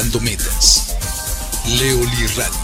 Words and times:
Volando 0.00 0.20
Metas. 0.20 0.96
Leoli 1.78 2.26
Radio. 2.34 2.54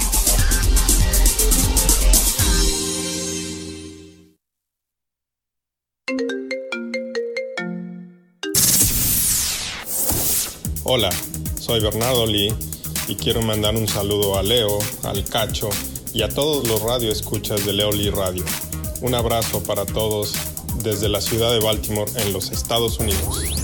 Hola, 10.84 11.10
soy 11.60 11.80
Bernardo 11.80 12.24
Lee 12.24 12.54
y 13.06 13.16
quiero 13.16 13.42
mandar 13.42 13.74
un 13.76 13.86
saludo 13.86 14.38
a 14.38 14.42
Leo, 14.42 14.78
al 15.02 15.22
Cacho 15.24 15.68
y 16.14 16.22
a 16.22 16.30
todos 16.30 16.66
los 16.66 16.80
radioescuchas 16.80 17.66
de 17.66 17.74
Leo 17.74 17.92
Lee 17.92 18.08
Radio. 18.08 18.46
Un 19.02 19.14
abrazo 19.14 19.62
para 19.62 19.84
todos 19.84 20.32
desde 20.82 21.10
la 21.10 21.20
ciudad 21.20 21.52
de 21.52 21.60
Baltimore 21.60 22.10
en 22.16 22.32
los 22.32 22.50
Estados 22.50 22.98
Unidos. 22.98 23.55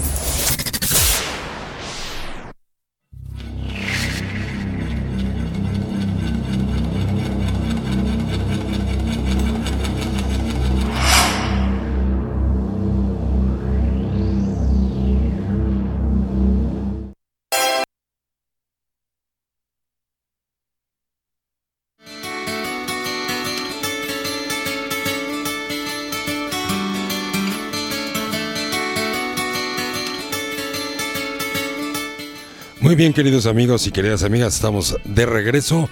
Muy 32.93 32.99
bien, 32.99 33.15
queridos 33.15 33.47
amigos 33.47 33.87
y 33.87 33.91
queridas 33.91 34.23
amigas, 34.23 34.55
estamos 34.55 34.99
de 35.07 35.25
regreso. 35.25 35.89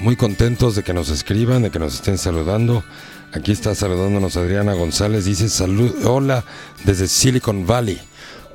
Muy 0.00 0.16
contentos 0.16 0.74
de 0.74 0.82
que 0.82 0.94
nos 0.94 1.10
escriban, 1.10 1.60
de 1.60 1.70
que 1.70 1.78
nos 1.78 1.96
estén 1.96 2.16
saludando. 2.16 2.82
Aquí 3.34 3.52
está 3.52 3.74
saludándonos 3.74 4.38
Adriana 4.38 4.72
González. 4.72 5.26
Dice 5.26 5.50
salud, 5.50 5.94
hola 6.06 6.42
desde 6.86 7.08
Silicon 7.08 7.66
Valley. 7.66 8.00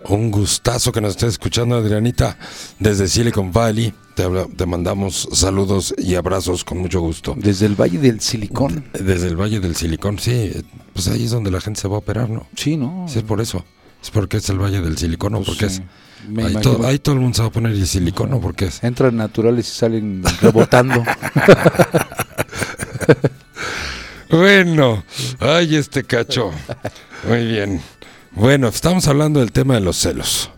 Un 0.05 0.31
gustazo 0.31 0.92
que 0.92 1.00
nos 1.00 1.11
estés 1.11 1.33
escuchando, 1.33 1.75
Adrianita, 1.75 2.39
desde 2.80 3.08
Silicon 3.08 3.52
Valley. 3.52 3.94
Te, 4.16 4.23
habla- 4.23 4.47
te 4.47 4.66
mandamos 4.66 5.30
saludos 5.31 5.94
y 5.99 6.16
abrazos 6.16 6.64
con 6.64 6.80
mucho 6.80 7.02
gusto. 7.02 7.36
Desde 7.38 7.67
el 7.67 7.80
Valle 7.80 7.99
del 7.99 8.20
Silicón. 8.20 8.83
Desde 8.94 9.27
el 9.27 9.36
Valle 9.39 9.59
del 9.59 9.75
Silicón, 9.75 10.17
sí. 10.17 10.53
Pues 10.92 11.08
ahí 11.08 11.25
es 11.25 11.30
donde 11.30 11.52
la 11.52 11.61
gente 11.61 11.81
se 11.81 11.88
va 11.88 11.97
a 11.97 11.99
operar, 11.99 12.31
¿no? 12.31 12.47
Sí, 12.55 12.77
¿no? 12.77 13.05
Sí, 13.08 13.20
es 13.20 13.23
por 13.25 13.42
eso. 13.42 13.64
Es 14.02 14.09
porque 14.09 14.38
es 14.38 14.49
el 14.49 14.58
Valle 14.58 14.81
del 14.81 14.97
Silicón, 14.97 15.36
¿o 15.36 15.38
Pues 15.44 15.49
porque 15.49 15.70
sí. 15.70 15.81
es? 15.83 16.05
Ahí, 16.28 16.52
imagino. 16.52 16.62
to- 16.62 16.86
ahí 16.88 17.00
todo 17.00 17.16
el 17.16 17.22
mundo 17.22 17.36
se 17.36 17.42
va 17.44 17.48
a 17.50 17.52
poner 17.52 17.72
el 17.73 17.88
silicón, 17.88 18.34
¿o 18.34 18.42
porque 18.42 18.66
es? 18.66 18.84
Entran 18.84 19.16
naturales 19.18 19.68
y 19.68 19.72
salen 19.72 20.23
rebotando. 20.42 21.04
Bueno, 24.30 25.04
ay, 25.40 25.76
este 25.76 26.04
cacho. 26.04 26.52
Muy 27.28 27.45
bien. 27.45 27.82
Bueno, 28.32 28.67
estamos 28.67 29.08
hablando 29.08 29.40
del 29.40 29.52
tema 29.52 29.76
de 29.76 29.82
los 29.82 29.98
celos. 29.98 30.50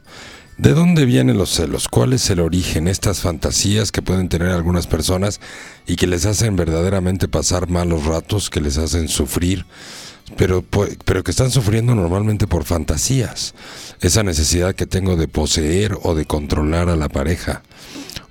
¿De 0.58 0.74
dónde 0.74 1.06
vienen 1.06 1.38
los 1.38 1.50
celos? 1.52 1.88
¿Cuál 1.88 2.14
es 2.14 2.28
el 2.32 2.40
origen? 2.40 2.88
Estas 2.88 3.20
fantasías 3.22 3.92
que 3.92 4.02
pueden 4.02 4.30
tener 4.30 4.48
algunas 4.50 4.88
personas 4.88 5.40
y 5.86 5.96
que 5.98 6.08
les 6.08 6.26
hacen 6.26 6.56
verdaderamente 6.56 7.28
pasar 7.28 7.70
malos 7.70 8.06
ratos, 8.06 8.50
que 8.50 8.62
les 8.62 8.78
hacen 8.80 9.08
sufrir, 9.10 9.66
pero, 10.36 10.62
pu- 10.62 10.98
pero 11.06 11.24
que 11.24 11.32
están 11.32 11.52
sufriendo 11.52 11.96
normalmente 11.96 12.48
por 12.48 12.64
fantasías. 12.66 13.54
Esa 14.02 14.24
necesidad 14.24 14.76
que 14.76 14.86
tengo 14.86 15.16
de 15.16 15.28
poseer 15.28 15.98
o 16.04 16.16
de 16.16 16.26
controlar 16.26 16.90
a 16.90 16.96
la 16.96 17.10
pareja 17.10 17.64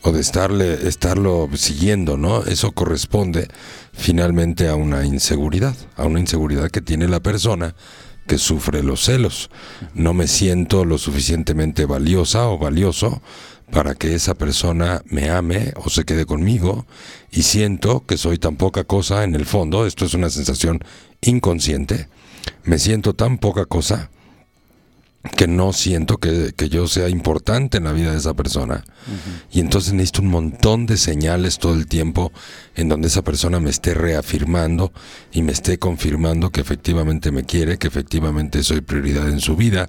o 0.02 0.12
de 0.12 0.20
estarle 0.20 0.86
estarlo 0.86 1.48
siguiendo, 1.56 2.16
¿no? 2.16 2.44
Eso 2.44 2.72
corresponde 2.72 3.48
finalmente 3.92 4.68
a 4.68 4.74
una 4.76 5.04
inseguridad, 5.04 5.74
a 5.96 6.04
una 6.04 6.20
inseguridad 6.20 6.70
que 6.70 6.80
tiene 6.82 7.08
la 7.08 7.20
persona 7.20 7.74
que 8.28 8.38
sufre 8.38 8.82
los 8.82 9.04
celos. 9.04 9.50
No 9.94 10.12
me 10.12 10.26
siento 10.28 10.84
lo 10.84 10.98
suficientemente 10.98 11.86
valiosa 11.86 12.46
o 12.48 12.58
valioso 12.58 13.22
para 13.70 13.94
que 13.94 14.14
esa 14.14 14.34
persona 14.34 15.02
me 15.06 15.30
ame 15.30 15.72
o 15.76 15.90
se 15.90 16.04
quede 16.04 16.26
conmigo 16.26 16.86
y 17.30 17.42
siento 17.42 18.04
que 18.06 18.16
soy 18.16 18.38
tan 18.38 18.56
poca 18.56 18.84
cosa 18.84 19.24
en 19.24 19.34
el 19.34 19.46
fondo, 19.46 19.86
esto 19.86 20.04
es 20.04 20.14
una 20.14 20.30
sensación 20.30 20.84
inconsciente, 21.20 22.08
me 22.64 22.78
siento 22.78 23.14
tan 23.14 23.38
poca 23.38 23.64
cosa 23.66 24.10
que 25.36 25.46
no 25.46 25.72
siento 25.72 26.18
que, 26.18 26.52
que 26.56 26.68
yo 26.68 26.88
sea 26.88 27.08
importante 27.08 27.78
en 27.78 27.84
la 27.84 27.92
vida 27.92 28.12
de 28.12 28.18
esa 28.18 28.34
persona. 28.34 28.84
Y 29.52 29.60
entonces 29.60 29.92
necesito 29.92 30.22
un 30.22 30.28
montón 30.28 30.86
de 30.86 30.96
señales 30.96 31.58
todo 31.58 31.74
el 31.74 31.86
tiempo 31.86 32.32
en 32.74 32.88
donde 32.88 33.08
esa 33.08 33.22
persona 33.22 33.60
me 33.60 33.70
esté 33.70 33.94
reafirmando 33.94 34.92
y 35.32 35.42
me 35.42 35.52
esté 35.52 35.78
confirmando 35.78 36.50
que 36.50 36.60
efectivamente 36.60 37.30
me 37.30 37.44
quiere, 37.44 37.78
que 37.78 37.86
efectivamente 37.86 38.62
soy 38.62 38.80
prioridad 38.80 39.28
en 39.28 39.40
su 39.40 39.56
vida, 39.56 39.86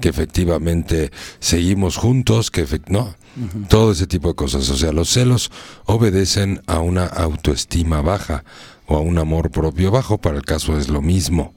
que 0.00 0.08
efectivamente 0.08 1.10
seguimos 1.40 1.96
juntos, 1.96 2.50
que 2.50 2.66
no, 2.88 3.14
todo 3.68 3.92
ese 3.92 4.06
tipo 4.06 4.28
de 4.28 4.34
cosas. 4.34 4.68
O 4.70 4.76
sea, 4.76 4.92
los 4.92 5.10
celos 5.10 5.50
obedecen 5.84 6.62
a 6.66 6.80
una 6.80 7.04
autoestima 7.06 8.00
baja 8.00 8.44
o 8.86 8.96
a 8.96 9.00
un 9.00 9.18
amor 9.18 9.50
propio 9.50 9.90
bajo, 9.90 10.18
para 10.18 10.36
el 10.36 10.44
caso 10.44 10.78
es 10.78 10.88
lo 10.88 11.02
mismo. 11.02 11.54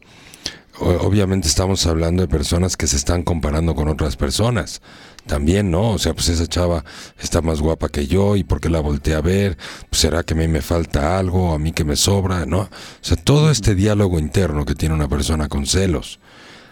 Obviamente 0.79 1.47
estamos 1.47 1.87
hablando 1.87 2.21
de 2.21 2.27
personas 2.27 2.77
que 2.77 2.85
se 2.85 2.97
están 2.97 3.23
comparando 3.23 3.73
con 3.73 3.87
otras 3.87 4.15
personas. 4.15 4.81
También, 5.25 5.71
¿no? 5.71 5.91
O 5.91 5.97
sea, 5.97 6.13
pues 6.13 6.29
esa 6.29 6.47
chava 6.47 6.85
está 7.19 7.41
más 7.41 7.59
guapa 7.59 7.89
que 7.89 8.07
yo 8.07 8.35
y 8.35 8.43
por 8.43 8.61
qué 8.61 8.69
la 8.69 8.79
volteé 8.79 9.15
a 9.15 9.21
ver, 9.21 9.57
pues 9.89 10.01
será 10.01 10.23
que 10.23 10.33
a 10.33 10.37
mí 10.37 10.47
me 10.47 10.61
falta 10.61 11.17
algo, 11.17 11.53
a 11.53 11.59
mí 11.59 11.73
que 11.73 11.83
me 11.83 11.95
sobra, 11.95 12.45
¿no? 12.45 12.59
O 12.59 12.69
sea, 13.01 13.17
todo 13.17 13.51
este 13.51 13.75
diálogo 13.75 14.19
interno 14.19 14.65
que 14.65 14.75
tiene 14.75 14.95
una 14.95 15.09
persona 15.09 15.49
con 15.49 15.65
celos, 15.65 16.19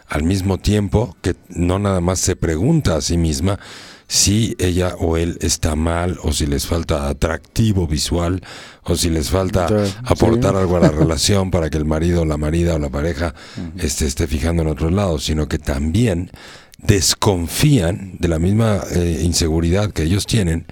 al 0.08 0.24
mismo 0.24 0.58
tiempo 0.58 1.18
que 1.22 1.36
no 1.50 1.80
nada 1.80 2.00
más 2.00 2.20
se 2.20 2.36
pregunta 2.36 2.96
a 2.96 3.02
sí 3.02 3.18
misma 3.18 3.60
si 4.08 4.56
ella 4.60 4.96
o 5.00 5.18
él 5.18 5.38
está 5.42 5.76
mal 5.76 6.20
o 6.22 6.32
si 6.32 6.46
les 6.46 6.68
falta 6.68 7.10
atractivo 7.10 7.88
visual 7.88 8.42
o 8.84 8.96
si 8.96 9.10
les 9.10 9.30
falta 9.30 9.68
aportar 10.04 10.52
sí. 10.52 10.58
algo 10.58 10.78
a 10.78 10.82
la 10.82 10.90
relación 10.92 11.50
para 11.50 11.70
que 11.70 11.78
el 11.78 11.86
marido, 11.86 12.24
la 12.26 12.38
marida 12.38 12.76
o 12.76 12.80
la 12.80 12.90
pareja 12.90 13.34
este, 13.78 14.06
esté 14.06 14.28
fijando 14.28 14.62
en 14.62 14.70
otro 14.70 14.92
lado, 14.92 15.20
sino 15.20 15.48
que 15.48 15.58
también 15.58 16.32
desconfían 16.78 18.18
de 18.20 18.28
la 18.28 18.38
misma 18.38 18.82
eh, 18.92 19.22
inseguridad 19.24 19.92
que 19.92 20.04
ellos 20.04 20.26
tienen, 20.26 20.66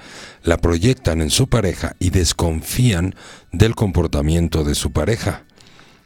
la 0.43 0.57
proyectan 0.57 1.21
en 1.21 1.29
su 1.29 1.47
pareja 1.47 1.95
y 1.99 2.09
desconfían 2.09 3.15
del 3.51 3.75
comportamiento 3.75 4.63
de 4.63 4.75
su 4.75 4.91
pareja, 4.91 5.45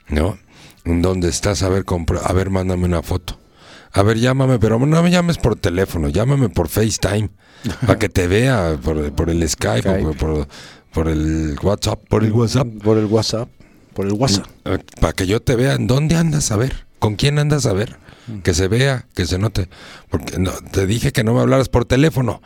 ¿no? 0.07 0.37
En 0.85 1.01
donde 1.01 1.27
estás, 1.29 1.63
a 1.63 1.69
ver, 1.69 1.83
a 2.23 2.33
ver, 2.33 2.49
mándame 2.49 2.85
una 2.85 3.01
foto. 3.01 3.39
A 3.93 4.03
ver, 4.03 4.17
llámame, 4.19 4.59
pero 4.59 4.77
no 4.79 5.01
me 5.03 5.11
llames 5.11 5.37
por 5.37 5.55
teléfono, 5.55 6.09
llámame 6.09 6.49
por 6.49 6.67
FaceTime, 6.67 7.29
para 7.81 7.97
que 7.97 8.09
te 8.09 8.27
vea 8.27 8.77
por, 8.83 9.11
por 9.13 9.29
el 9.29 9.47
Skype, 9.47 10.01
por, 10.03 10.17
por- 10.17 10.47
por 10.93 11.07
el 11.09 11.57
WhatsApp, 11.61 11.99
por 12.09 12.23
el 12.23 12.31
WhatsApp. 12.31 12.67
Por 12.83 12.97
el 12.97 13.05
WhatsApp. 13.05 13.49
Por 13.93 14.05
el 14.07 14.13
WhatsApp. 14.13 14.45
Eh, 14.65 14.79
Para 14.99 15.13
que 15.13 15.27
yo 15.27 15.41
te 15.41 15.55
vea, 15.55 15.73
¿en 15.73 15.85
dónde 15.87 16.15
andas 16.15 16.51
a 16.51 16.57
ver? 16.57 16.85
¿Con 16.99 17.15
quién 17.15 17.37
andas 17.39 17.65
a 17.67 17.73
ver? 17.73 17.97
Que 18.43 18.53
se 18.53 18.67
vea, 18.67 19.05
que 19.15 19.25
se 19.25 19.37
note. 19.37 19.69
Porque 20.09 20.37
no, 20.39 20.51
te 20.71 20.85
dije 20.87 21.11
que 21.11 21.23
no 21.23 21.33
me 21.33 21.41
hablaras 21.41 21.69
por 21.69 21.85
teléfono. 21.85 22.41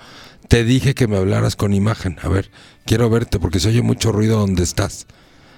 Te 0.47 0.63
dije 0.63 0.93
que 0.93 1.07
me 1.07 1.17
hablaras 1.17 1.55
con 1.55 1.73
imagen. 1.73 2.17
A 2.21 2.27
ver, 2.29 2.51
quiero 2.85 3.09
verte 3.09 3.39
porque 3.39 3.59
se 3.59 3.69
oye 3.69 3.81
mucho 3.81 4.11
ruido 4.11 4.37
donde 4.39 4.63
estás. 4.63 5.07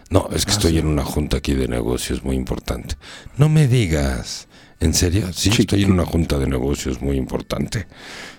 No, 0.09 0.29
es 0.33 0.45
que 0.45 0.51
estoy 0.51 0.77
en 0.77 0.85
una 0.88 1.03
junta 1.03 1.38
aquí 1.38 1.53
de 1.55 1.67
negocios 1.67 2.23
muy 2.23 2.35
importante. 2.35 2.95
No 3.38 3.50
me 3.50 3.67
digas. 3.67 4.47
¿En 4.83 4.94
serio? 4.94 5.31
Sí, 5.31 5.49
estoy 5.57 5.83
en 5.83 5.94
una 5.94 6.05
junta 6.05 6.38
de 6.38 6.45
negocios 6.45 7.01
muy 7.01 7.16
importante. 7.16 7.88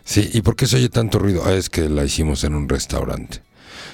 Sí, 0.05 0.29
¿y 0.35 0.43
por 0.43 0.57
qué 0.57 0.67
se 0.67 0.77
oye 0.77 0.91
tanto 0.91 1.19
ruido? 1.19 1.43
Ah, 1.47 1.55
es 1.55 1.71
que 1.71 1.89
la 1.89 2.05
hicimos 2.05 2.45
en 2.45 2.55
un 2.55 2.69
restaurante. 2.69 3.41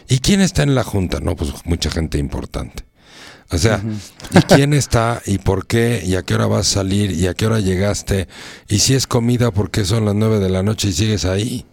¿Y 0.08 0.19
quién 0.19 0.41
está 0.41 0.64
en 0.64 0.75
la 0.75 0.82
junta? 0.82 1.20
No, 1.20 1.37
pues 1.37 1.52
mucha 1.64 1.93
gente 1.93 2.19
importante. 2.19 2.82
O 3.52 3.58
sea, 3.58 3.81
¿y 4.32 4.43
quién 4.43 4.75
está? 4.75 5.23
¿Y 5.26 5.38
por 5.38 5.69
qué? 5.69 6.02
¿Y 6.05 6.17
a 6.17 6.23
qué 6.23 6.35
hora 6.35 6.49
vas 6.49 6.69
a 6.69 6.75
salir? 6.81 7.12
¿Y 7.12 7.29
a 7.29 7.35
qué 7.35 7.47
hora 7.47 7.61
llegaste? 7.61 8.26
¿Y 8.67 8.81
si 8.81 8.94
es 8.94 9.06
comida 9.06 9.53
porque 9.53 9.85
son 9.85 10.05
las 10.05 10.17
nueve 10.17 10.41
de 10.41 10.50
la 10.50 10.64
noche 10.64 10.88
y 10.88 10.93
sigues 10.93 11.26
ahí? 11.26 11.67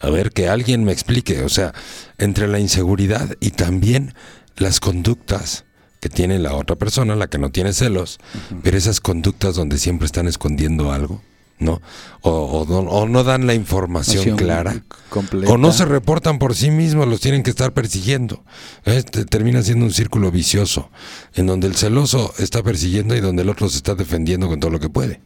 A 0.00 0.10
ver, 0.10 0.32
que 0.32 0.50
alguien 0.50 0.84
me 0.84 0.92
explique. 0.92 1.42
O 1.44 1.48
sea, 1.48 1.72
entre 2.18 2.46
la 2.46 2.58
inseguridad 2.58 3.36
y 3.40 3.52
también 3.52 4.12
las 4.56 4.80
conductas 4.80 5.64
que 6.00 6.08
tiene 6.08 6.38
la 6.38 6.54
otra 6.54 6.76
persona, 6.76 7.16
la 7.16 7.26
que 7.28 7.38
no 7.38 7.50
tiene 7.50 7.72
celos, 7.72 8.18
pero 8.62 8.76
esas 8.78 9.00
conductas 9.00 9.54
donde 9.56 9.78
siempre 9.78 10.06
están 10.06 10.28
escondiendo 10.28 10.92
algo, 10.92 11.22
¿no? 11.58 11.80
O, 12.20 12.30
o 12.30 12.66
no, 12.82 12.88
o 12.90 13.08
no 13.08 13.24
dan 13.24 13.46
la 13.48 13.54
información 13.54 14.18
Información 14.28 14.36
clara. 14.36 14.82
completa. 15.08 15.52
O 15.52 15.58
no 15.58 15.72
se 15.72 15.84
reportan 15.84 16.38
por 16.38 16.54
sí 16.54 16.70
mismos, 16.70 17.08
los 17.08 17.20
tienen 17.20 17.42
que 17.42 17.50
estar 17.50 17.72
persiguiendo. 17.72 18.44
Este 18.84 19.24
termina 19.24 19.62
siendo 19.62 19.84
un 19.86 19.92
círculo 19.92 20.30
vicioso, 20.30 20.90
en 21.34 21.46
donde 21.46 21.66
el 21.66 21.74
celoso 21.74 22.32
está 22.38 22.62
persiguiendo 22.62 23.16
y 23.16 23.20
donde 23.20 23.42
el 23.42 23.48
otro 23.48 23.68
se 23.68 23.78
está 23.78 23.94
defendiendo 23.96 24.46
con 24.46 24.60
todo 24.60 24.70
lo 24.70 24.78
que 24.78 24.88
puede. 24.88 25.20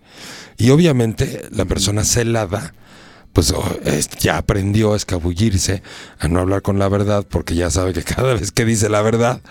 Y 0.57 0.71
obviamente 0.71 1.43
la 1.51 1.67
persona 1.67 2.05
celada, 2.05 2.73
pues 3.35 3.51
oh, 3.51 3.79
es- 3.85 4.09
ya 4.09 4.39
aprendió 4.39 4.95
a 4.95 4.97
escabullirse, 4.97 5.83
a 6.19 6.29
no 6.29 6.41
hablar 6.41 6.63
con 6.63 6.79
la 6.79 6.89
verdad, 6.89 7.27
porque 7.29 7.55
ya 7.55 7.71
sabe 7.71 7.93
que 7.93 8.03
cada 8.15 8.33
vez 8.35 8.53
que 8.53 8.65
dice 8.65 8.89
la 8.89 9.03
verdad, 9.03 9.43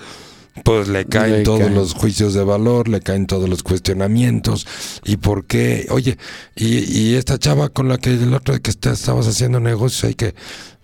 pues 0.64 0.88
le 0.90 1.06
caen 1.06 1.32
Le 1.38 1.44
todos 1.44 1.60
caen. 1.62 1.76
los 1.76 1.94
juicios 1.94 2.34
de 2.34 2.44
valor, 2.44 2.88
le 2.88 3.00
caen 3.02 3.26
todos 3.28 3.48
los 3.50 3.64
cuestionamientos. 3.64 4.68
¿Y 5.06 5.18
por 5.18 5.46
qué? 5.46 5.88
Oye, 5.90 6.18
y, 6.56 6.80
y 7.00 7.16
esta 7.16 7.38
chava 7.40 7.70
con 7.70 7.88
la 7.88 7.98
que 7.98 8.12
el 8.14 8.34
otro 8.34 8.60
que 8.62 8.70
está- 8.70 8.92
estabas 8.92 9.28
haciendo 9.28 9.60
negocios 9.60 10.12
y 10.12 10.16
que, 10.16 10.36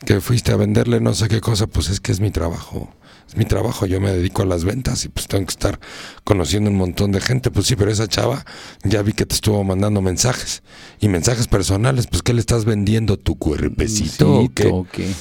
que 0.06 0.22
fuiste 0.22 0.52
a 0.52 0.56
venderle 0.56 1.02
no 1.02 1.14
sé 1.14 1.28
qué 1.28 1.42
cosa, 1.42 1.68
pues 1.68 1.90
es 1.90 2.00
que 2.00 2.12
es 2.12 2.20
mi 2.20 2.32
trabajo. 2.32 2.90
Es 3.28 3.36
mi 3.36 3.44
trabajo, 3.44 3.86
yo 3.86 4.00
me 4.00 4.10
dedico 4.14 4.44
a 4.44 4.46
las 4.46 4.64
ventas 4.64 5.04
y 5.04 5.10
pues 5.10 5.28
tengo 5.28 5.46
que 5.46 5.52
estar 5.52 5.82
conociendo 6.24 6.70
un 6.70 6.78
montón 6.78 7.12
de 7.12 7.20
gente. 7.20 7.52
Pues 7.52 7.68
sí, 7.68 7.76
pero 7.76 7.92
esa 7.92 8.08
chava 8.08 8.46
ya 8.86 9.02
vi 9.02 9.12
que 9.12 9.26
te 9.26 9.36
estuvo 9.36 9.62
mandando 9.66 10.02
mensajes 10.02 10.64
y 11.02 11.10
mensajes 11.10 11.48
personales. 11.50 12.08
Pues 12.08 12.24
¿qué 12.24 12.34
le 12.34 12.40
estás 12.40 12.64
vendiendo 12.64 13.18
tu 13.18 13.36
cuerpecito? 13.38 14.34
o 14.34 14.50
qué? 14.90 15.12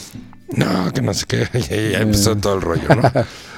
No, 0.57 0.93
que 0.93 1.03
no 1.03 1.13
sé 1.15 1.27
qué. 1.27 1.49
Y 1.93 1.95
empezó 2.01 2.37
todo 2.37 2.55
el 2.55 2.61
rollo, 2.63 2.89
¿no? 2.95 3.03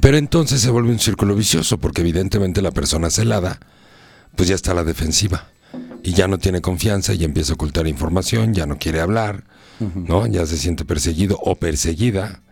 Pero 0.00 0.16
entonces 0.16 0.60
se 0.60 0.70
vuelve 0.70 0.90
un 0.90 0.98
círculo 0.98 1.34
vicioso, 1.34 1.78
porque 1.78 2.02
evidentemente 2.02 2.62
la 2.62 2.70
persona 2.70 3.10
celada, 3.10 3.58
pues 4.36 4.48
ya 4.48 4.54
está 4.54 4.72
a 4.72 4.74
la 4.74 4.84
defensiva. 4.84 5.48
Y 6.02 6.12
ya 6.14 6.28
no 6.28 6.38
tiene 6.38 6.60
confianza 6.60 7.12
y 7.14 7.24
empieza 7.24 7.52
a 7.52 7.54
ocultar 7.54 7.86
información, 7.86 8.54
ya 8.54 8.66
no 8.66 8.78
quiere 8.78 9.00
hablar, 9.00 9.44
¿no? 9.94 10.26
Ya 10.26 10.46
se 10.46 10.56
siente 10.56 10.84
perseguido 10.84 11.38
o 11.42 11.56
perseguida. 11.56 12.42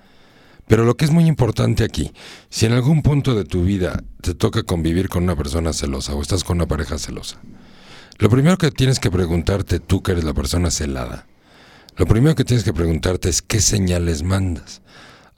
Pero 0.67 0.85
lo 0.85 0.96
que 0.96 1.06
es 1.06 1.11
muy 1.11 1.25
importante 1.26 1.82
aquí, 1.82 2.12
si 2.50 2.67
en 2.67 2.73
algún 2.73 3.02
punto 3.02 3.35
de 3.35 3.44
tu 3.44 3.62
vida 3.64 4.02
te 4.20 4.35
toca 4.35 4.62
convivir 4.64 5.08
con 5.08 5.23
una 5.23 5.35
persona 5.35 5.73
celosa 5.73 6.14
o 6.14 6.20
estás 6.20 6.44
con 6.44 6.58
una 6.58 6.67
pareja 6.67 6.99
celosa, 6.99 7.40
lo 8.19 8.29
primero 8.29 8.58
que 8.58 8.70
tienes 8.70 8.99
que 8.99 9.11
preguntarte 9.11 9.81
tú 9.81 10.02
que 10.02 10.12
eres 10.12 10.25
la 10.25 10.35
persona 10.35 10.70
celada, 10.70 11.26
lo 11.96 12.06
primero 12.06 12.35
que 12.35 12.44
tienes 12.44 12.64
que 12.64 12.75
preguntarte 12.75 13.29
es 13.31 13.40
qué 13.43 13.61
señales 13.61 14.23
mandas. 14.23 14.82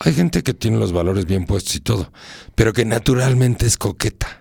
Hay 0.00 0.14
gente 0.14 0.42
que 0.42 0.54
tiene 0.54 0.78
los 0.78 0.92
valores 0.92 1.26
bien 1.26 1.44
puestos 1.46 1.74
y 1.76 1.80
todo, 1.80 2.10
pero 2.54 2.72
que 2.72 2.84
naturalmente 2.84 3.66
es 3.66 3.76
coqueta. 3.76 4.38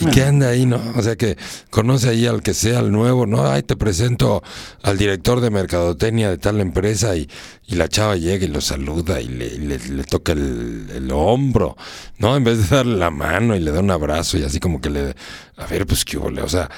Y 0.00 0.06
que 0.06 0.24
anda 0.24 0.48
ahí, 0.48 0.66
¿no? 0.66 0.80
O 0.96 1.02
sea, 1.02 1.14
que 1.14 1.36
conoce 1.70 2.08
ahí 2.08 2.26
al 2.26 2.42
que 2.42 2.52
sea, 2.52 2.80
al 2.80 2.90
nuevo, 2.90 3.26
¿no? 3.26 3.46
Ay, 3.46 3.62
te 3.62 3.76
presento 3.76 4.42
al 4.82 4.98
director 4.98 5.40
de 5.40 5.50
mercadotecnia 5.50 6.30
de 6.30 6.38
tal 6.38 6.60
empresa 6.60 7.14
y, 7.14 7.28
y 7.68 7.76
la 7.76 7.86
chava 7.88 8.16
llega 8.16 8.44
y 8.44 8.48
lo 8.48 8.60
saluda 8.60 9.20
y 9.20 9.28
le, 9.28 9.56
le- 9.56 9.78
le 9.78 10.02
toca 10.02 10.32
el, 10.32 10.88
el 10.92 11.12
hombro, 11.12 11.76
¿no? 12.18 12.36
En 12.36 12.42
vez 12.42 12.68
de 12.68 12.74
darle 12.76 12.96
la 12.96 13.10
mano 13.10 13.54
y 13.54 13.60
le 13.60 13.70
da 13.70 13.78
un 13.78 13.90
abrazo 13.92 14.36
y 14.36 14.42
así 14.42 14.58
como 14.58 14.80
que 14.80 14.90
le... 14.90 15.14
A 15.58 15.66
ver, 15.66 15.86
pues 15.86 16.04
qué 16.04 16.16
huele, 16.18 16.42
o 16.42 16.48
sea... 16.48 16.68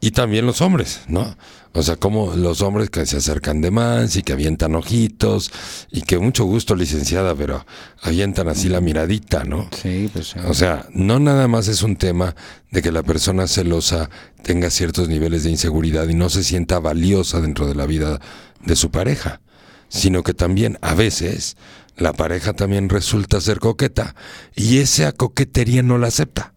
Y 0.00 0.12
también 0.12 0.46
los 0.46 0.62
hombres, 0.62 1.02
¿no? 1.08 1.36
O 1.72 1.82
sea, 1.82 1.96
como 1.96 2.34
los 2.34 2.62
hombres 2.62 2.90
que 2.90 3.06
se 3.06 3.18
acercan 3.18 3.60
de 3.60 3.70
más 3.70 4.16
y 4.16 4.22
que 4.22 4.32
avientan 4.32 4.74
ojitos 4.74 5.52
y 5.92 6.02
que 6.02 6.18
mucho 6.18 6.44
gusto, 6.44 6.74
licenciada, 6.74 7.34
pero 7.34 7.64
avientan 8.02 8.48
así 8.48 8.68
la 8.68 8.80
miradita, 8.80 9.44
¿no? 9.44 9.68
Sí, 9.80 10.10
pues. 10.12 10.34
O 10.36 10.54
sea, 10.54 10.86
no 10.92 11.20
nada 11.20 11.46
más 11.46 11.68
es 11.68 11.82
un 11.82 11.96
tema 11.96 12.34
de 12.70 12.82
que 12.82 12.90
la 12.90 13.02
persona 13.02 13.46
celosa 13.46 14.10
tenga 14.42 14.70
ciertos 14.70 15.08
niveles 15.08 15.44
de 15.44 15.50
inseguridad 15.50 16.08
y 16.08 16.14
no 16.14 16.28
se 16.28 16.42
sienta 16.42 16.80
valiosa 16.80 17.40
dentro 17.40 17.66
de 17.68 17.76
la 17.76 17.86
vida 17.86 18.20
de 18.64 18.74
su 18.74 18.90
pareja, 18.90 19.40
sino 19.88 20.24
que 20.24 20.34
también 20.34 20.78
a 20.80 20.94
veces 20.94 21.56
la 21.96 22.14
pareja 22.14 22.52
también 22.54 22.88
resulta 22.88 23.40
ser 23.40 23.60
coqueta 23.60 24.16
y 24.56 24.78
esa 24.78 25.12
coquetería 25.12 25.82
no 25.82 25.98
la 25.98 26.08
acepta, 26.08 26.54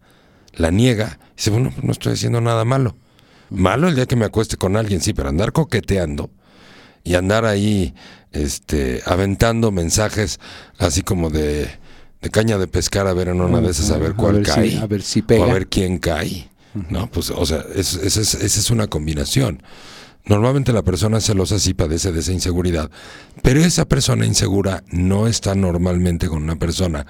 la 0.54 0.70
niega 0.70 1.18
y 1.34 1.36
dice, 1.36 1.50
bueno, 1.50 1.70
pues 1.70 1.84
no 1.84 1.92
estoy 1.92 2.14
haciendo 2.14 2.40
nada 2.40 2.64
malo. 2.64 2.96
Malo 3.50 3.88
el 3.88 3.94
día 3.94 4.06
que 4.06 4.16
me 4.16 4.24
acueste 4.24 4.56
con 4.56 4.76
alguien, 4.76 5.00
sí, 5.00 5.12
pero 5.14 5.28
andar 5.28 5.52
coqueteando 5.52 6.30
y 7.04 7.14
andar 7.14 7.44
ahí 7.44 7.94
este 8.32 9.02
aventando 9.06 9.70
mensajes 9.70 10.40
así 10.78 11.02
como 11.02 11.30
de, 11.30 11.68
de 12.22 12.30
caña 12.30 12.58
de 12.58 12.66
pescar 12.66 13.06
a 13.06 13.12
ver 13.12 13.28
en 13.28 13.40
una 13.40 13.60
de 13.60 13.70
esas 13.70 13.90
a 13.90 13.98
ver 13.98 14.12
A 14.12 14.14
cuál 14.16 14.36
si- 14.44 14.52
cae 14.52 14.78
a 14.78 14.86
ver 14.86 15.02
si 15.02 15.20
o 15.20 15.26
pega. 15.26 15.44
a 15.44 15.52
ver 15.52 15.68
quién 15.68 15.98
cae 15.98 16.48
no 16.90 17.08
pues 17.10 17.30
o 17.30 17.46
sea 17.46 17.64
es- 17.76 17.94
es- 17.94 18.16
es- 18.16 18.34
esa 18.34 18.60
es 18.60 18.70
una 18.70 18.88
combinación 18.88 19.62
normalmente 20.26 20.72
la 20.72 20.82
persona 20.82 21.20
celosa 21.20 21.58
sí 21.58 21.74
padece 21.74 22.12
de 22.12 22.20
esa 22.20 22.32
inseguridad 22.32 22.90
pero 23.42 23.60
esa 23.60 23.84
persona 23.84 24.26
insegura 24.26 24.82
no 24.90 25.26
está 25.26 25.54
normalmente 25.54 26.28
con 26.28 26.42
una 26.42 26.56
persona 26.56 27.06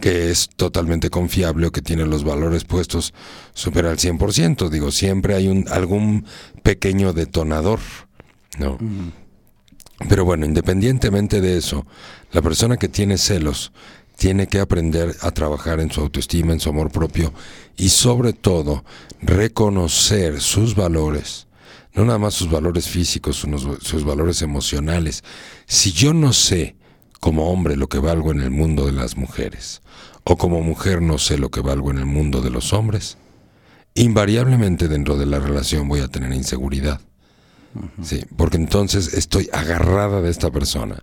que 0.00 0.30
es 0.30 0.48
totalmente 0.56 1.10
confiable 1.10 1.66
o 1.66 1.72
que 1.72 1.82
tiene 1.82 2.06
los 2.06 2.24
valores 2.24 2.64
puestos 2.64 3.14
super 3.54 3.86
al 3.86 3.96
100% 3.96 4.68
digo 4.68 4.90
siempre 4.90 5.34
hay 5.34 5.48
un 5.48 5.66
algún 5.68 6.26
pequeño 6.62 7.12
detonador 7.12 7.80
no 8.58 8.78
pero 10.08 10.24
bueno, 10.24 10.46
independientemente 10.46 11.40
de 11.40 11.56
eso, 11.56 11.84
la 12.30 12.40
persona 12.40 12.76
que 12.76 12.88
tiene 12.88 13.18
celos 13.18 13.72
tiene 14.16 14.46
que 14.46 14.60
aprender 14.60 15.16
a 15.22 15.30
trabajar 15.32 15.80
en 15.80 15.90
su 15.90 16.00
autoestima, 16.00 16.52
en 16.52 16.60
su 16.60 16.70
amor 16.70 16.90
propio 16.90 17.32
y 17.76 17.88
sobre 17.88 18.32
todo 18.32 18.84
reconocer 19.20 20.40
sus 20.40 20.76
valores, 20.76 21.47
no 21.94 22.04
nada 22.04 22.18
más 22.18 22.34
sus 22.34 22.50
valores 22.50 22.88
físicos, 22.88 23.36
sus, 23.36 23.78
sus 23.82 24.04
valores 24.04 24.42
emocionales. 24.42 25.24
Si 25.66 25.92
yo 25.92 26.12
no 26.12 26.32
sé 26.32 26.76
como 27.20 27.50
hombre 27.50 27.76
lo 27.76 27.88
que 27.88 27.98
valgo 27.98 28.30
en 28.30 28.40
el 28.40 28.50
mundo 28.50 28.86
de 28.86 28.92
las 28.92 29.16
mujeres, 29.16 29.82
o 30.24 30.36
como 30.36 30.60
mujer 30.60 31.00
no 31.02 31.18
sé 31.18 31.38
lo 31.38 31.50
que 31.50 31.60
valgo 31.60 31.90
en 31.90 31.98
el 31.98 32.06
mundo 32.06 32.40
de 32.40 32.50
los 32.50 32.72
hombres, 32.72 33.16
invariablemente 33.94 34.88
dentro 34.88 35.16
de 35.16 35.26
la 35.26 35.40
relación 35.40 35.88
voy 35.88 36.00
a 36.00 36.08
tener 36.08 36.32
inseguridad. 36.32 37.00
Sí, 38.02 38.24
porque 38.36 38.56
entonces 38.56 39.14
estoy 39.14 39.48
agarrada 39.52 40.20
de 40.20 40.30
esta 40.30 40.50
persona, 40.50 41.02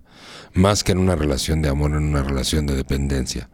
más 0.55 0.85
que 0.85 0.93
en 0.93 0.99
una 0.99 1.15
relación 1.15 1.61
de 1.61 1.69
amor, 1.69 1.91
en 1.91 2.03
una 2.03 2.23
relación 2.23 2.65
de 2.65 2.75
dependencia, 2.75 3.49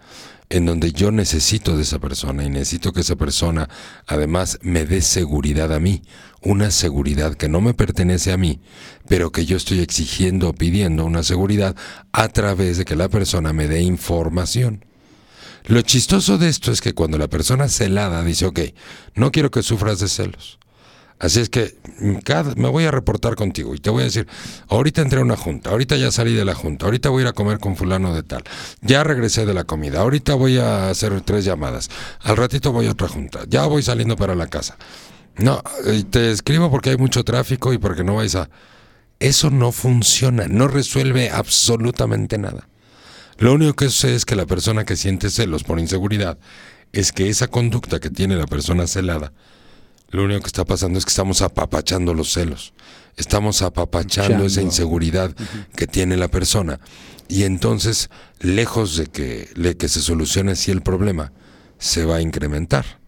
en 0.50 0.66
donde 0.66 0.92
yo 0.92 1.12
necesito 1.12 1.76
de 1.76 1.82
esa 1.82 2.00
persona 2.00 2.44
y 2.44 2.50
necesito 2.50 2.94
que 2.94 3.02
esa 3.02 3.16
persona 3.16 3.70
además 4.06 4.60
me 4.62 4.86
dé 4.86 5.02
seguridad 5.02 5.74
a 5.74 5.80
mí, 5.80 6.04
una 6.42 6.70
seguridad 6.70 7.34
que 7.34 7.50
no 7.50 7.60
me 7.60 7.74
pertenece 7.74 8.32
a 8.32 8.38
mí, 8.38 8.62
pero 9.08 9.32
que 9.32 9.46
yo 9.46 9.58
estoy 9.58 9.80
exigiendo 9.80 10.50
o 10.50 10.54
pidiendo 10.54 11.04
una 11.04 11.24
seguridad 11.24 11.76
a 12.12 12.28
través 12.30 12.78
de 12.78 12.86
que 12.86 12.96
la 12.96 13.10
persona 13.10 13.52
me 13.52 13.68
dé 13.68 13.82
información. 13.82 14.86
Lo 15.66 15.82
chistoso 15.82 16.38
de 16.38 16.50
esto 16.50 16.72
es 16.72 16.82
que 16.82 16.94
cuando 16.94 17.18
la 17.18 17.30
persona 17.30 17.68
celada 17.68 18.24
dice, 18.24 18.46
ok, 18.46 18.60
no 19.16 19.32
quiero 19.32 19.50
que 19.50 19.64
sufras 19.64 20.00
de 20.00 20.08
celos. 20.08 20.61
Así 21.22 21.40
es 21.40 21.50
que 21.50 21.76
me 22.00 22.68
voy 22.68 22.86
a 22.86 22.90
reportar 22.90 23.36
contigo 23.36 23.76
y 23.76 23.78
te 23.78 23.92
voy 23.92 24.02
a 24.02 24.06
decir, 24.06 24.28
ahorita 24.70 25.04
entré 25.04 25.20
a 25.20 25.22
una 25.22 25.38
junta, 25.38 25.70
ahorita 25.70 25.96
ya 25.96 26.10
salí 26.10 26.34
de 26.34 26.44
la 26.44 26.56
junta, 26.56 26.86
ahorita 26.86 27.10
voy 27.10 27.22
a 27.22 27.26
ir 27.26 27.28
a 27.28 27.34
comer 27.34 27.60
con 27.60 27.76
fulano 27.76 28.16
de 28.16 28.24
tal, 28.24 28.44
ya 28.82 29.04
regresé 29.04 29.46
de 29.46 29.54
la 29.54 29.64
comida, 29.64 30.00
ahorita 30.02 30.34
voy 30.34 30.58
a 30.58 30.90
hacer 30.90 31.22
tres 31.22 31.46
llamadas, 31.46 31.92
al 32.22 32.38
ratito 32.38 32.72
voy 32.72 32.88
a 32.88 32.92
otra 32.92 33.08
junta, 33.08 33.42
ya 33.48 33.68
voy 33.68 33.84
saliendo 33.84 34.16
para 34.16 34.34
la 34.34 34.48
casa. 34.48 34.78
No, 35.38 35.62
eh, 35.86 36.04
te 36.10 36.32
escribo 36.32 36.72
porque 36.72 36.90
hay 36.90 36.98
mucho 36.98 37.24
tráfico 37.24 37.72
y 37.72 37.78
porque 37.78 38.04
no 38.04 38.16
vais 38.16 38.34
a... 38.34 38.50
Eso 39.20 39.52
no 39.52 39.72
funciona, 39.72 40.48
no 40.48 40.68
resuelve 40.68 41.30
absolutamente 41.30 42.40
nada. 42.40 42.68
Lo 43.38 43.54
único 43.54 43.76
que 43.76 43.92
sé 43.92 44.16
es 44.16 44.26
que 44.26 44.36
la 44.36 44.48
persona 44.48 44.86
que 44.86 44.96
siente 44.96 45.30
celos 45.30 45.64
por 45.64 45.80
inseguridad 45.80 46.40
es 46.94 47.12
que 47.12 47.30
esa 47.30 47.48
conducta 47.48 48.00
que 48.00 48.10
tiene 48.10 48.36
la 48.36 48.48
persona 48.48 48.88
celada, 48.88 49.34
lo 50.12 50.24
único 50.24 50.42
que 50.42 50.48
está 50.48 50.66
pasando 50.66 51.00
es 51.00 51.06
que 51.06 51.10
estamos 51.10 51.42
apapachando 51.42 52.14
los 52.14 52.32
celos. 52.32 52.74
Estamos 53.18 53.62
apapachando 53.62 54.46
esa 54.46 54.62
inseguridad 54.62 55.36
que 55.76 55.88
tiene 55.88 56.18
la 56.18 56.28
persona. 56.28 56.80
Y 57.28 57.44
entonces, 57.44 58.10
lejos 58.40 58.98
de 58.98 59.08
que, 59.08 59.50
de 59.56 59.78
que 59.78 59.88
se 59.90 60.02
solucione 60.02 60.52
así 60.52 60.72
el 60.72 60.82
problema, 60.82 61.32
se 61.78 62.06
va 62.06 62.18
a 62.18 62.22
incrementar. 62.22 63.00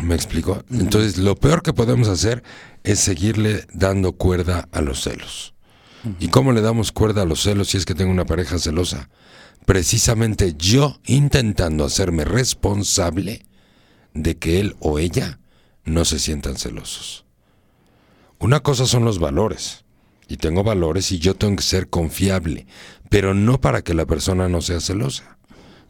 ¿Me 0.00 0.14
explico? 0.14 0.64
Entonces, 0.70 1.18
lo 1.18 1.36
peor 1.36 1.62
que 1.62 1.72
podemos 1.72 2.08
hacer 2.08 2.42
es 2.84 3.00
seguirle 3.00 3.66
dando 3.72 4.12
cuerda 4.12 4.68
a 4.72 4.80
los 4.80 5.02
celos. 5.02 5.54
¿Y 6.18 6.28
cómo 6.28 6.52
le 6.52 6.62
damos 6.62 6.92
cuerda 6.92 7.22
a 7.22 7.26
los 7.26 7.42
celos 7.42 7.68
si 7.68 7.76
es 7.76 7.84
que 7.84 7.94
tengo 7.94 8.10
una 8.10 8.24
pareja 8.24 8.58
celosa? 8.58 9.08
Precisamente 9.66 10.54
yo 10.56 10.98
intentando 11.04 11.84
hacerme 11.84 12.24
responsable 12.24 13.42
de 14.14 14.36
que 14.36 14.60
él 14.60 14.76
o 14.80 14.98
ella 14.98 15.40
no 15.84 16.04
se 16.04 16.18
sientan 16.18 16.56
celosos. 16.56 17.24
Una 18.38 18.60
cosa 18.60 18.86
son 18.86 19.04
los 19.04 19.18
valores. 19.18 19.84
Y 20.28 20.36
tengo 20.36 20.62
valores 20.62 21.10
y 21.10 21.18
yo 21.18 21.34
tengo 21.34 21.56
que 21.56 21.62
ser 21.62 21.88
confiable, 21.88 22.66
pero 23.08 23.34
no 23.34 23.60
para 23.60 23.82
que 23.82 23.94
la 23.94 24.06
persona 24.06 24.48
no 24.48 24.62
sea 24.62 24.78
celosa. 24.78 25.38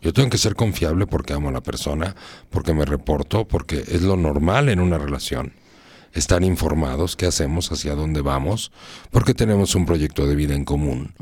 Yo 0.00 0.14
tengo 0.14 0.30
que 0.30 0.38
ser 0.38 0.54
confiable 0.54 1.06
porque 1.06 1.34
amo 1.34 1.50
a 1.50 1.52
la 1.52 1.60
persona, 1.60 2.16
porque 2.48 2.72
me 2.72 2.86
reporto, 2.86 3.46
porque 3.46 3.84
es 3.86 4.00
lo 4.00 4.16
normal 4.16 4.70
en 4.70 4.80
una 4.80 4.96
relación. 4.96 5.52
estar 6.12 6.42
informados 6.42 7.16
qué 7.16 7.26
hacemos, 7.26 7.70
hacia 7.70 7.94
dónde 7.94 8.20
vamos, 8.20 8.72
porque 9.10 9.34
tenemos 9.34 9.74
un 9.74 9.86
proyecto 9.86 10.26
de 10.26 10.34
vida 10.34 10.54
en 10.54 10.64
común, 10.64 11.14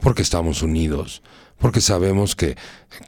porque 0.00 0.22
estamos 0.22 0.62
unidos, 0.62 1.22
porque 1.58 1.80
sabemos 1.80 2.36
que 2.36 2.56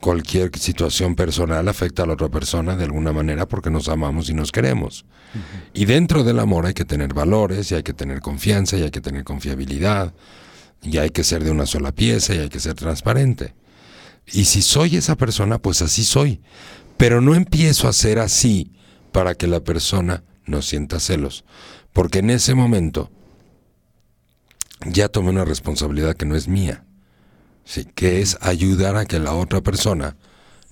cualquier 0.00 0.50
situación 0.58 1.14
personal 1.14 1.68
afecta 1.68 2.02
a 2.02 2.06
la 2.06 2.14
otra 2.14 2.28
persona 2.28 2.76
de 2.76 2.84
alguna 2.84 3.12
manera 3.12 3.46
porque 3.46 3.70
nos 3.70 3.88
amamos 3.88 4.28
y 4.28 4.34
nos 4.34 4.50
queremos. 4.52 5.04
Y 5.72 5.84
dentro 5.84 6.24
del 6.24 6.40
amor 6.40 6.66
hay 6.66 6.74
que 6.74 6.84
tener 6.84 7.14
valores 7.14 7.70
y 7.70 7.76
hay 7.76 7.82
que 7.82 7.94
tener 7.94 8.20
confianza 8.20 8.76
y 8.76 8.82
hay 8.82 8.90
que 8.90 9.00
tener 9.00 9.22
confiabilidad 9.22 10.12
y 10.82 10.98
hay 10.98 11.10
que 11.10 11.22
ser 11.22 11.44
de 11.44 11.52
una 11.52 11.66
sola 11.66 11.92
pieza 11.92 12.34
y 12.34 12.38
hay 12.38 12.48
que 12.48 12.58
ser 12.58 12.74
transparente. 12.74 13.54
Y 14.26 14.44
si 14.44 14.62
soy 14.62 14.96
esa 14.96 15.16
persona, 15.16 15.58
pues 15.58 15.82
así 15.82 16.04
soy. 16.04 16.40
Pero 16.96 17.20
no 17.20 17.34
empiezo 17.34 17.88
a 17.88 17.92
ser 17.92 18.18
así 18.18 18.72
para 19.12 19.34
que 19.34 19.46
la 19.46 19.60
persona 19.60 20.24
no 20.44 20.60
sienta 20.62 21.00
celos. 21.00 21.44
Porque 21.92 22.18
en 22.18 22.30
ese 22.30 22.54
momento 22.54 23.10
ya 24.86 25.08
tomé 25.08 25.30
una 25.30 25.44
responsabilidad 25.44 26.16
que 26.16 26.26
no 26.26 26.36
es 26.36 26.48
mía. 26.48 26.84
Sí, 27.64 27.86
que 27.94 28.20
es 28.20 28.36
ayudar 28.40 28.96
a 28.96 29.06
que 29.06 29.18
la 29.18 29.34
otra 29.34 29.60
persona 29.60 30.16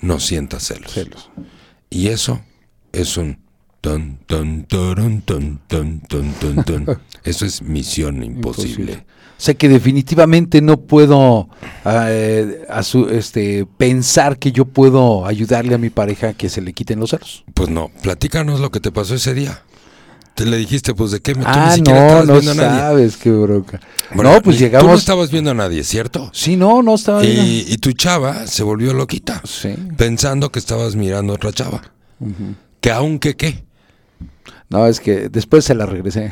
no 0.00 0.18
sienta 0.20 0.58
celos. 0.60 0.92
Celos. 0.92 1.30
Y 1.90 2.08
eso 2.08 2.40
es 2.92 3.16
un 3.16 3.38
ton, 3.80 4.18
ton, 4.26 4.64
torun, 4.64 5.22
ton, 5.22 5.60
ton, 5.66 6.00
ton, 6.00 6.32
ton, 6.32 6.64
ton. 6.64 6.86
Eso 7.24 7.46
es 7.46 7.62
misión 7.62 8.22
imposible. 8.24 9.04
O 9.38 9.40
sea 9.40 9.54
que 9.54 9.68
definitivamente 9.68 10.60
no 10.60 10.80
puedo 10.80 11.48
eh, 11.84 12.64
a 12.68 12.82
su- 12.82 13.08
este, 13.08 13.66
pensar 13.76 14.38
que 14.38 14.50
yo 14.50 14.64
puedo 14.64 15.26
ayudarle 15.26 15.74
a 15.74 15.78
mi 15.78 15.90
pareja 15.90 16.30
a 16.30 16.32
que 16.34 16.48
se 16.48 16.60
le 16.60 16.72
quiten 16.72 16.98
los 16.98 17.10
celos. 17.10 17.44
Pues 17.54 17.68
no, 17.68 17.90
platícanos 18.02 18.58
lo 18.60 18.70
que 18.72 18.80
te 18.80 18.90
pasó 18.90 19.14
ese 19.14 19.34
día. 19.34 19.62
Te 20.38 20.46
le 20.46 20.56
dijiste, 20.56 20.94
pues 20.94 21.10
de 21.10 21.20
qué, 21.20 21.34
tú 21.34 21.40
ah, 21.44 21.66
ni 21.70 21.76
siquiera 21.78 21.98
no, 22.00 22.06
estabas 22.06 22.26
no 22.26 22.32
viendo 22.40 22.52
a 22.52 22.54
nadie. 22.54 22.78
sabes 22.80 23.16
qué 23.16 23.30
bronca. 23.32 23.80
Bueno, 24.14 24.32
no, 24.34 24.40
pues 24.40 24.54
ni- 24.60 24.66
Tú 24.68 24.72
no 24.72 24.78
llegamos. 24.78 25.00
estabas 25.00 25.30
viendo 25.32 25.50
a 25.50 25.54
nadie, 25.54 25.82
¿cierto? 25.82 26.30
Sí, 26.32 26.56
no, 26.56 26.80
no 26.82 26.94
estaba 26.94 27.22
bien. 27.22 27.44
Y, 27.44 27.64
y 27.68 27.76
tu 27.78 27.90
chava 27.92 28.46
se 28.46 28.62
volvió 28.62 28.94
loquita, 28.94 29.42
Sí. 29.44 29.74
pensando 29.96 30.52
que 30.52 30.60
estabas 30.60 30.94
mirando 30.94 31.32
a 31.32 31.36
otra 31.36 31.52
chava. 31.52 31.82
Que 32.80 32.92
aunque 32.92 33.34
qué. 33.36 33.64
No, 34.70 34.86
es 34.86 35.00
que 35.00 35.28
después 35.28 35.64
se 35.64 35.74
la 35.74 35.86
regresé. 35.86 36.30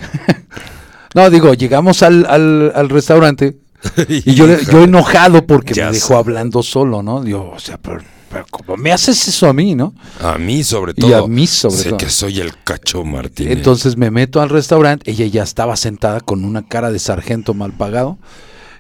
no, 1.15 1.29
digo, 1.31 1.55
llegamos 1.55 2.03
al, 2.05 2.27
al, 2.27 2.71
al 2.75 2.89
restaurante 2.89 3.57
y 4.09 4.35
yo, 4.35 4.47
yo 4.61 4.85
enojado 4.85 5.47
porque 5.47 5.75
Ya 5.75 5.87
me 5.87 5.93
dejó 5.95 6.09
sé. 6.09 6.15
hablando 6.15 6.63
solo, 6.63 7.03
¿no? 7.03 7.23
Digo, 7.23 7.51
o 7.55 7.59
sea, 7.59 7.79
pero, 7.79 8.01
pero 8.37 8.47
¿cómo 8.51 8.77
me 8.77 8.93
haces 8.93 9.29
eso 9.29 9.49
a 9.49 9.53
mí, 9.53 9.75
no? 9.75 9.95
A 10.21 10.37
mí 10.37 10.63
sobre 10.63 10.93
Y 10.93 11.01
todo. 11.01 11.25
a 11.25 11.29
mí 11.29 11.47
sobre 11.47 11.77
sé 11.77 11.89
todo. 11.91 11.99
que 11.99 12.11
soy 12.11 12.41
el 12.41 12.53
cacho 12.65 13.05
Martínez. 13.05 13.57
Entonces 13.57 13.97
me 13.97 14.11
meto 14.11 14.41
al 14.41 14.51
restaurante, 14.51 15.11
ella 15.11 15.27
ya 15.27 15.43
estaba 15.43 15.77
sentada 15.77 16.21
con 16.21 16.45
una 16.45 16.67
cara 16.67 16.91
de 16.91 16.99
sargento 16.99 17.55
mal 17.55 17.73
pagado. 17.73 18.19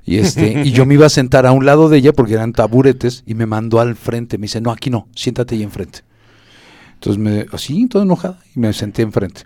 Y 0.05 0.19
este, 0.19 0.63
y 0.65 0.73
yo 0.73 0.85
me 0.85 0.95
iba 0.95 1.07
a 1.07 1.11
sentar 1.11 1.47
a 1.47 1.53
un 1.53 1.65
lado 1.65 1.89
de 1.89 1.99
ella 1.99 2.13
porque 2.13 2.35
eran 2.35 2.53
taburetes 2.53 3.23
y 3.27 3.35
me 3.35 3.47
mandó 3.47 3.81
al 3.81 3.97
frente. 3.97 4.37
Me 4.39 4.43
dice, 4.43 4.61
no, 4.61 4.71
aquí 4.71 4.91
no, 4.91 5.09
siéntate 5.15 5.55
ahí 5.55 5.63
enfrente. 5.63 6.01
Entonces 6.95 7.23
me, 7.23 7.47
así, 7.53 7.87
toda 7.87 8.05
enojada, 8.05 8.39
y 8.55 8.61
me 8.61 8.73
senté 8.73 9.03
enfrente. 9.03 9.43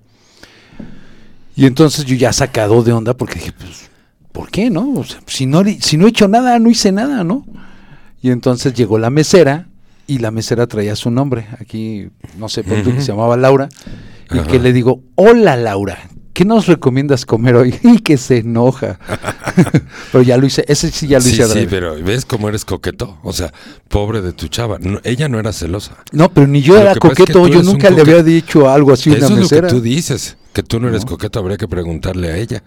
Y 1.57 1.67
entonces 1.67 2.05
yo 2.05 2.17
ya 2.17 2.33
sacado 2.33 2.83
de 2.83 2.93
onda 2.93 3.17
porque 3.17 3.35
dije, 3.35 3.53
pues, 3.53 3.91
¿por 4.33 4.51
qué, 4.51 4.71
no? 4.71 4.93
O 4.95 5.05
sea, 5.05 5.21
si 5.27 5.47
no, 5.47 5.63
si 5.81 5.97
no 5.97 6.07
he 6.07 6.11
hecho 6.11 6.27
nada, 6.29 6.59
no 6.59 6.71
hice 6.71 6.91
nada, 6.93 7.23
¿no? 7.25 7.45
Y 8.23 8.31
entonces 8.31 8.75
llegó 8.75 8.99
la 8.99 9.11
mesera 9.11 9.67
y 10.11 10.19
la 10.19 10.33
mesera 10.33 10.67
traía 10.67 10.97
su 10.97 11.09
nombre. 11.13 11.47
Aquí, 11.61 12.09
no 12.37 12.49
sé, 12.49 12.65
por 12.65 12.83
que 12.83 13.01
se 13.01 13.13
llamaba 13.13 13.37
Laura. 13.37 13.69
Y 14.33 14.39
Ajá. 14.39 14.49
que 14.49 14.59
le 14.59 14.73
digo, 14.73 15.05
hola 15.15 15.57
Laura, 15.57 16.11
¿qué 16.33 16.45
nos 16.45 16.67
recomiendas 16.67 17.25
comer 17.25 17.55
hoy? 17.55 17.79
Y 17.85 18.01
que 18.01 18.17
se 18.17 18.39
enoja. 18.39 18.99
pero 20.11 20.23
ya 20.23 20.37
lo 20.37 20.47
hice, 20.47 20.65
ese 20.67 20.91
sí 20.91 21.07
ya 21.07 21.19
lo 21.19 21.25
sí, 21.25 21.35
hice 21.35 21.47
sí, 21.47 21.67
pero 21.71 21.95
¿ves 22.03 22.25
cómo 22.25 22.49
eres 22.49 22.65
coqueto? 22.65 23.19
O 23.23 23.33
sea, 23.33 23.53
pobre 23.87 24.21
de 24.21 24.33
tu 24.33 24.49
chava. 24.49 24.79
No, 24.81 24.99
ella 25.05 25.29
no 25.29 25.39
era 25.39 25.53
celosa. 25.53 25.97
No, 26.11 26.29
pero 26.33 26.49
ni 26.49 26.61
yo 26.61 26.77
era 26.77 26.91
es 26.91 26.99
que 26.99 27.09
coqueto, 27.09 27.47
yo 27.47 27.63
nunca 27.63 27.89
le 27.91 28.01
había 28.01 28.25
dicho 28.25 28.69
algo 28.69 28.93
así 28.93 29.13
a 29.13 29.19
Eso 29.19 29.27
una 29.29 29.37
es 29.37 29.41
mesera. 29.43 29.63
lo 29.63 29.69
que 29.69 29.75
tú 29.75 29.81
dices. 29.81 30.39
Que 30.53 30.65
tú 30.65 30.81
no 30.81 30.89
eres 30.89 31.05
coqueto, 31.05 31.39
habría 31.39 31.57
que 31.57 31.69
preguntarle 31.69 32.33
a 32.33 32.37
ella. 32.37 32.65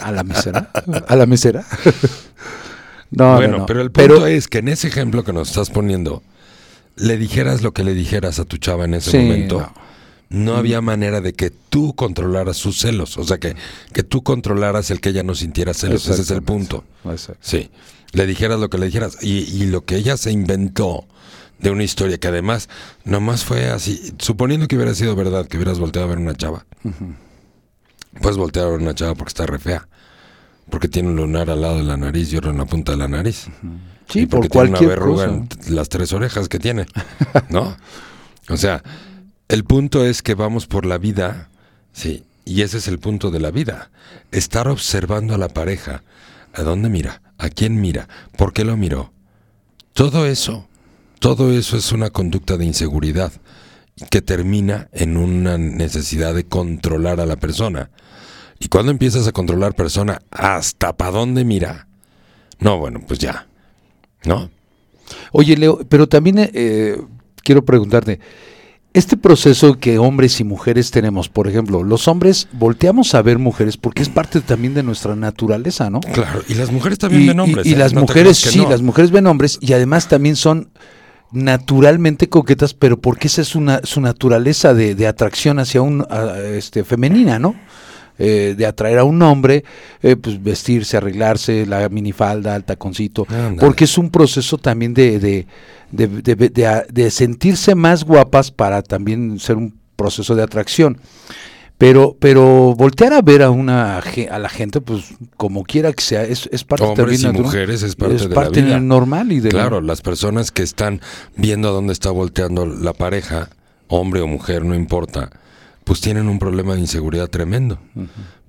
¿A 0.00 0.10
la 0.12 0.24
mesera? 0.24 0.70
¿A 1.06 1.14
la 1.14 1.26
mesera? 1.26 1.62
no, 3.10 3.36
bueno, 3.36 3.52
no, 3.52 3.58
no. 3.58 3.66
pero 3.66 3.82
el 3.82 3.90
punto 3.90 4.26
es 4.26 4.48
que 4.48 4.58
en 4.58 4.68
ese 4.68 4.88
ejemplo 4.88 5.24
que 5.24 5.34
nos 5.34 5.50
estás 5.50 5.68
poniendo, 5.68 6.22
le 6.96 7.16
dijeras 7.16 7.62
lo 7.62 7.72
que 7.72 7.84
le 7.84 7.94
dijeras 7.94 8.38
a 8.38 8.44
tu 8.44 8.56
chava 8.58 8.84
en 8.84 8.94
ese 8.94 9.10
Sí, 9.12 9.16
momento. 9.18 9.60
no. 9.60 9.90
No 10.32 10.56
había 10.56 10.80
manera 10.80 11.20
de 11.20 11.32
que 11.32 11.50
tú 11.50 11.94
controlaras 11.94 12.56
sus 12.56 12.78
celos, 12.78 13.18
o 13.18 13.24
sea, 13.24 13.38
que, 13.38 13.56
que 13.92 14.04
tú 14.04 14.22
controlaras 14.22 14.92
el 14.92 15.00
que 15.00 15.08
ella 15.08 15.24
no 15.24 15.34
sintiera 15.34 15.74
celos, 15.74 16.06
ese 16.06 16.22
es 16.22 16.30
el 16.30 16.42
punto. 16.42 16.84
Sí, 17.40 17.68
le 18.12 18.26
dijeras 18.26 18.60
lo 18.60 18.70
que 18.70 18.78
le 18.78 18.86
dijeras 18.86 19.18
y, 19.22 19.38
y 19.38 19.66
lo 19.66 19.84
que 19.84 19.96
ella 19.96 20.16
se 20.16 20.30
inventó 20.30 21.04
de 21.58 21.70
una 21.72 21.82
historia 21.82 22.16
que 22.18 22.28
además 22.28 22.68
nomás 23.04 23.44
fue 23.44 23.70
así, 23.70 24.14
suponiendo 24.20 24.68
que 24.68 24.76
hubiera 24.76 24.94
sido 24.94 25.16
verdad, 25.16 25.46
que 25.48 25.56
hubieras 25.56 25.80
volteado 25.80 26.06
a 26.06 26.10
ver 26.10 26.18
una 26.18 26.34
chava. 26.36 26.64
Puedes 28.20 28.36
voltear 28.38 28.66
a 28.66 28.70
ver 28.70 28.80
una 28.80 28.94
chava 28.94 29.14
porque 29.16 29.30
está 29.30 29.46
re 29.46 29.58
fea, 29.58 29.88
porque 30.70 30.86
tiene 30.88 31.08
un 31.08 31.16
lunar 31.16 31.50
al 31.50 31.60
lado 31.60 31.78
de 31.78 31.82
la 31.84 31.96
nariz 31.96 32.32
y 32.32 32.36
otro 32.36 32.50
en 32.52 32.58
la 32.58 32.66
punta 32.66 32.92
de 32.92 32.98
la 32.98 33.08
nariz. 33.08 33.46
Sí, 34.10 34.20
y 34.20 34.26
por 34.26 34.40
porque 34.40 34.48
tiene 34.48 34.68
una 34.70 34.80
verruga 34.80 35.26
cosa. 35.26 35.68
en 35.68 35.76
las 35.76 35.88
tres 35.88 36.12
orejas 36.12 36.48
que 36.48 36.58
tiene, 36.58 36.86
¿no? 37.48 37.76
O 38.48 38.56
sea, 38.56 38.82
el 39.48 39.64
punto 39.64 40.04
es 40.04 40.22
que 40.22 40.34
vamos 40.34 40.66
por 40.66 40.84
la 40.84 40.98
vida, 40.98 41.48
sí, 41.92 42.24
y 42.44 42.62
ese 42.62 42.78
es 42.78 42.88
el 42.88 42.98
punto 42.98 43.30
de 43.30 43.40
la 43.40 43.50
vida, 43.50 43.90
estar 44.32 44.68
observando 44.68 45.34
a 45.34 45.38
la 45.38 45.48
pareja, 45.48 46.02
a 46.52 46.62
dónde 46.62 46.88
mira, 46.88 47.22
a 47.38 47.48
quién 47.48 47.80
mira, 47.80 48.08
por 48.36 48.52
qué 48.52 48.64
lo 48.64 48.76
miró. 48.76 49.12
Todo 49.92 50.26
eso, 50.26 50.68
todo 51.20 51.52
eso 51.52 51.76
es 51.76 51.92
una 51.92 52.10
conducta 52.10 52.56
de 52.56 52.64
inseguridad 52.64 53.32
que 54.10 54.22
termina 54.22 54.88
en 54.92 55.16
una 55.16 55.58
necesidad 55.58 56.34
de 56.34 56.44
controlar 56.44 57.20
a 57.20 57.26
la 57.26 57.36
persona. 57.36 57.90
Y 58.58 58.68
cuando 58.68 58.90
empiezas 58.90 59.26
a 59.26 59.32
controlar 59.32 59.74
persona 59.74 60.22
hasta 60.30 60.96
para 60.96 61.10
dónde 61.10 61.44
mira, 61.44 61.86
no, 62.58 62.78
bueno, 62.78 63.00
pues 63.06 63.18
ya, 63.18 63.46
¿no? 64.24 64.50
Oye, 65.32 65.56
Leo, 65.56 65.80
pero 65.88 66.08
también 66.08 66.36
eh, 66.38 67.00
quiero 67.42 67.64
preguntarte, 67.64 68.20
este 68.92 69.16
proceso 69.16 69.78
que 69.78 69.98
hombres 69.98 70.40
y 70.40 70.44
mujeres 70.44 70.90
tenemos, 70.90 71.28
por 71.28 71.46
ejemplo, 71.46 71.84
los 71.84 72.08
hombres 72.08 72.48
volteamos 72.52 73.14
a 73.14 73.22
ver 73.22 73.38
mujeres 73.38 73.76
porque 73.76 74.02
es 74.02 74.08
parte 74.08 74.40
también 74.40 74.74
de 74.74 74.82
nuestra 74.82 75.14
naturaleza, 75.14 75.90
¿no? 75.90 76.00
Claro, 76.00 76.42
y 76.48 76.54
las 76.54 76.72
mujeres 76.72 76.98
también 76.98 77.22
Y, 77.22 77.28
ven 77.28 77.40
hombres. 77.40 77.66
y- 77.66 77.70
y 77.70 77.72
¿eh? 77.74 77.76
las 77.76 77.92
No 77.92 78.00
mujeres, 78.02 78.36
sí, 78.38 78.58
no. 78.58 78.68
las 78.70 78.82
mujeres 78.82 79.10
ven 79.12 79.26
hombres 79.28 79.58
y 79.60 79.72
además 79.74 80.08
también 80.08 80.34
son 80.36 80.70
naturalmente 81.32 82.28
coquetas, 82.28 82.74
pero 82.74 83.00
porque 83.00 83.28
esa 83.28 83.42
es 83.42 83.54
una, 83.54 83.80
su 83.84 84.00
naturaleza 84.00 84.74
de, 84.74 84.94
de 84.96 85.06
atracción 85.06 85.58
hacia 85.60 85.82
un 85.82 86.04
a- 86.10 86.38
este 86.56 86.82
femenina, 86.84 87.38
¿no? 87.38 87.54
Eh, 88.22 88.54
de 88.54 88.66
atraer 88.66 88.98
a 88.98 89.04
un 89.04 89.22
hombre, 89.22 89.64
eh, 90.02 90.14
pues 90.14 90.42
vestirse, 90.42 90.98
arreglarse, 90.98 91.64
la 91.64 91.88
minifalda, 91.88 92.54
el 92.54 92.64
taconcito, 92.64 93.26
porque 93.58 93.84
es 93.84 93.96
un 93.96 94.10
proceso 94.10 94.58
también 94.58 94.92
de, 94.92 95.18
de, 95.18 95.46
de, 95.90 96.06
de- 96.36 96.84
de- 96.92 97.10
sentirse 97.10 97.74
más 97.74 98.04
guapas 98.04 98.50
para 98.50 98.82
también 98.82 99.38
ser 99.38 99.56
un 99.56 99.74
proceso 99.96 100.34
de 100.34 100.42
atracción. 100.42 100.98
Pero, 101.78 102.14
pero 102.20 102.74
voltear 102.76 103.14
a 103.14 103.22
ver 103.22 103.40
a 103.42 103.48
una 103.48 103.98
a 104.00 104.38
la 104.38 104.48
gente, 104.50 104.82
pues 104.82 105.14
como 105.38 105.64
quiera 105.64 105.90
que 105.94 106.02
sea, 106.02 106.22
es, 106.24 106.46
es 106.52 106.62
parte 106.62 106.84
Hombres 106.84 107.22
también 107.22 107.42
y 107.42 107.46
mujeres 107.46 107.82
es 107.82 107.96
parte 107.96 108.16
de 108.18 108.28
la 108.28 108.34
parte 108.34 108.60
vida. 108.60 108.78
normal 108.80 109.32
y 109.32 109.40
de 109.40 109.50
la- 109.50 109.60
Claro, 109.60 109.80
las 109.80 110.02
personas 110.02 110.50
que 110.50 110.62
están 110.62 111.00
viendo 111.36 111.68
a 111.68 111.72
dónde 111.72 111.94
está 111.94 112.10
volteando 112.10 112.66
la 112.66 112.92
pareja, 112.92 113.48
hombre 113.88 114.20
o 114.20 114.26
mujer, 114.26 114.62
no 114.62 114.74
importa, 114.74 115.30
pues 115.90 116.00
tienen 116.00 116.28
un 116.28 116.38
problema 116.38 116.74
de 116.74 116.80
inseguridad 116.82 117.26
tremendo. 117.26 117.80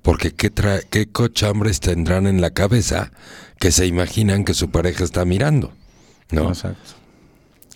Porque 0.03 0.31
¿qué, 0.31 0.53
tra- 0.53 0.85
qué 0.87 1.07
cochambres 1.07 1.79
tendrán 1.79 2.27
en 2.27 2.39
la 2.39 2.51
cabeza 2.51 3.11
que 3.57 3.71
se 3.71 3.87
imaginan 3.87 4.45
que 4.45 4.53
su 4.53 4.69
pareja 4.69 5.03
está 5.03 5.25
mirando? 5.25 5.73
¿No? 6.29 6.49
Exacto. 6.49 6.91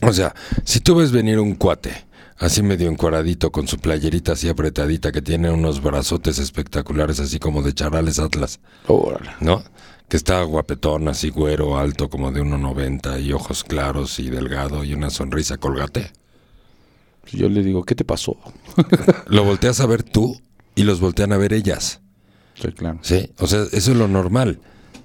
O 0.04 0.14
sea, 0.14 0.36
si 0.66 0.82
tú 0.82 0.94
ves 0.98 1.12
venir 1.12 1.40
un 1.40 1.56
cuate, 1.56 2.06
así 2.38 2.62
medio 2.62 2.92
encuadradito, 2.92 3.52
con 3.52 3.68
su 3.68 3.80
playerita 3.80 4.34
así 4.34 4.48
apretadita, 4.50 5.12
que 5.12 5.24
tiene 5.24 5.50
unos 5.50 5.82
brazotes 5.82 6.38
espectaculares, 6.38 7.20
así 7.20 7.40
como 7.40 7.64
de 7.64 7.74
charales 7.74 8.20
atlas, 8.20 8.60
Órale. 8.86 9.32
¿no? 9.40 9.64
Que 10.08 10.18
está 10.18 10.44
guapetón, 10.44 11.08
así 11.08 11.32
güero, 11.32 11.80
alto, 11.80 12.12
como 12.12 12.32
de 12.32 12.44
1,90 12.44 13.20
y 13.24 13.34
ojos 13.34 13.64
claros 13.64 14.20
y 14.20 14.30
delgado 14.30 14.84
y 14.84 14.94
una 14.94 15.10
sonrisa 15.10 15.58
colgate. 15.58 16.12
Yo 17.32 17.50
le 17.50 17.64
digo, 17.64 17.84
¿qué 17.84 17.96
te 17.96 18.06
pasó? 18.06 18.38
Lo 19.28 19.44
volteas 19.44 19.80
a 19.80 19.86
ver 19.86 20.04
tú 20.04 20.40
y 20.76 20.84
los 20.84 21.00
voltean 21.00 21.32
a 21.34 21.38
ver 21.38 21.54
ellas, 21.54 22.02
Sí, 22.62 22.70
claro. 22.72 23.00
¿sí? 23.02 23.32
O 23.40 23.48
sea, 23.48 23.64
eso 23.72 23.92
es 23.92 23.98
lo 23.98 24.08
normal. 24.08 24.60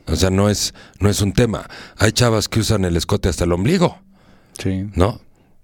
O 0.06 0.14
sea, 0.16 0.30
no 0.30 0.48
es, 0.48 0.72
no 1.00 1.08
es 1.08 1.20
un 1.20 1.32
tema. 1.32 1.68
Hay 1.96 2.12
chavas 2.12 2.48
que 2.48 2.60
usan 2.60 2.84
el 2.84 2.96
escote 2.96 3.28
hasta 3.28 3.44
el 3.44 3.52
ombligo, 3.52 3.98
Sí. 4.58 4.86
¿no? 4.94 5.20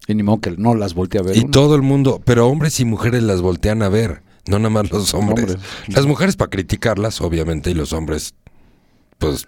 Y 0.08 0.14
ni 0.14 0.22
modo 0.22 0.40
que 0.40 0.50
no 0.52 0.74
las 0.74 0.94
voltee 0.94 1.20
a 1.20 1.24
ver. 1.24 1.36
Y 1.36 1.40
uno. 1.40 1.50
todo 1.50 1.74
el 1.76 1.82
mundo, 1.82 2.20
pero 2.24 2.46
hombres 2.48 2.78
y 2.80 2.84
mujeres 2.84 3.22
las 3.24 3.40
voltean 3.40 3.82
a 3.82 3.88
ver 3.88 4.22
No 4.46 4.58
nada 4.58 4.70
más 4.70 4.90
los 4.90 5.12
hombres. 5.14 5.50
Hombres. 5.54 5.62
Las 5.88 6.06
mujeres 6.06 6.36
para 6.36 6.50
criticarlas, 6.50 7.20
obviamente, 7.20 7.70
y 7.70 7.74
los 7.74 7.92
hombres, 7.92 8.34
pues, 9.18 9.46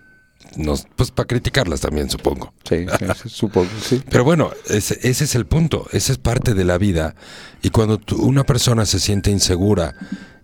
nos, 0.56 0.86
pues 0.96 1.10
para 1.10 1.26
criticarlas 1.26 1.80
también, 1.80 2.10
supongo. 2.10 2.52
Sí, 2.68 2.86
supongo, 3.26 3.68
sí. 3.82 4.02
Pero 4.10 4.24
bueno, 4.24 4.50
ese, 4.68 4.98
ese 5.02 5.24
es 5.24 5.34
el 5.34 5.46
punto, 5.46 5.86
esa 5.92 6.12
es 6.12 6.18
parte 6.18 6.54
de 6.54 6.64
la 6.64 6.78
vida. 6.78 7.14
Y 7.62 7.70
cuando 7.70 7.98
tú- 7.98 8.20
una 8.22 8.44
persona 8.44 8.86
se 8.86 8.98
siente 9.00 9.30
insegura 9.30 9.94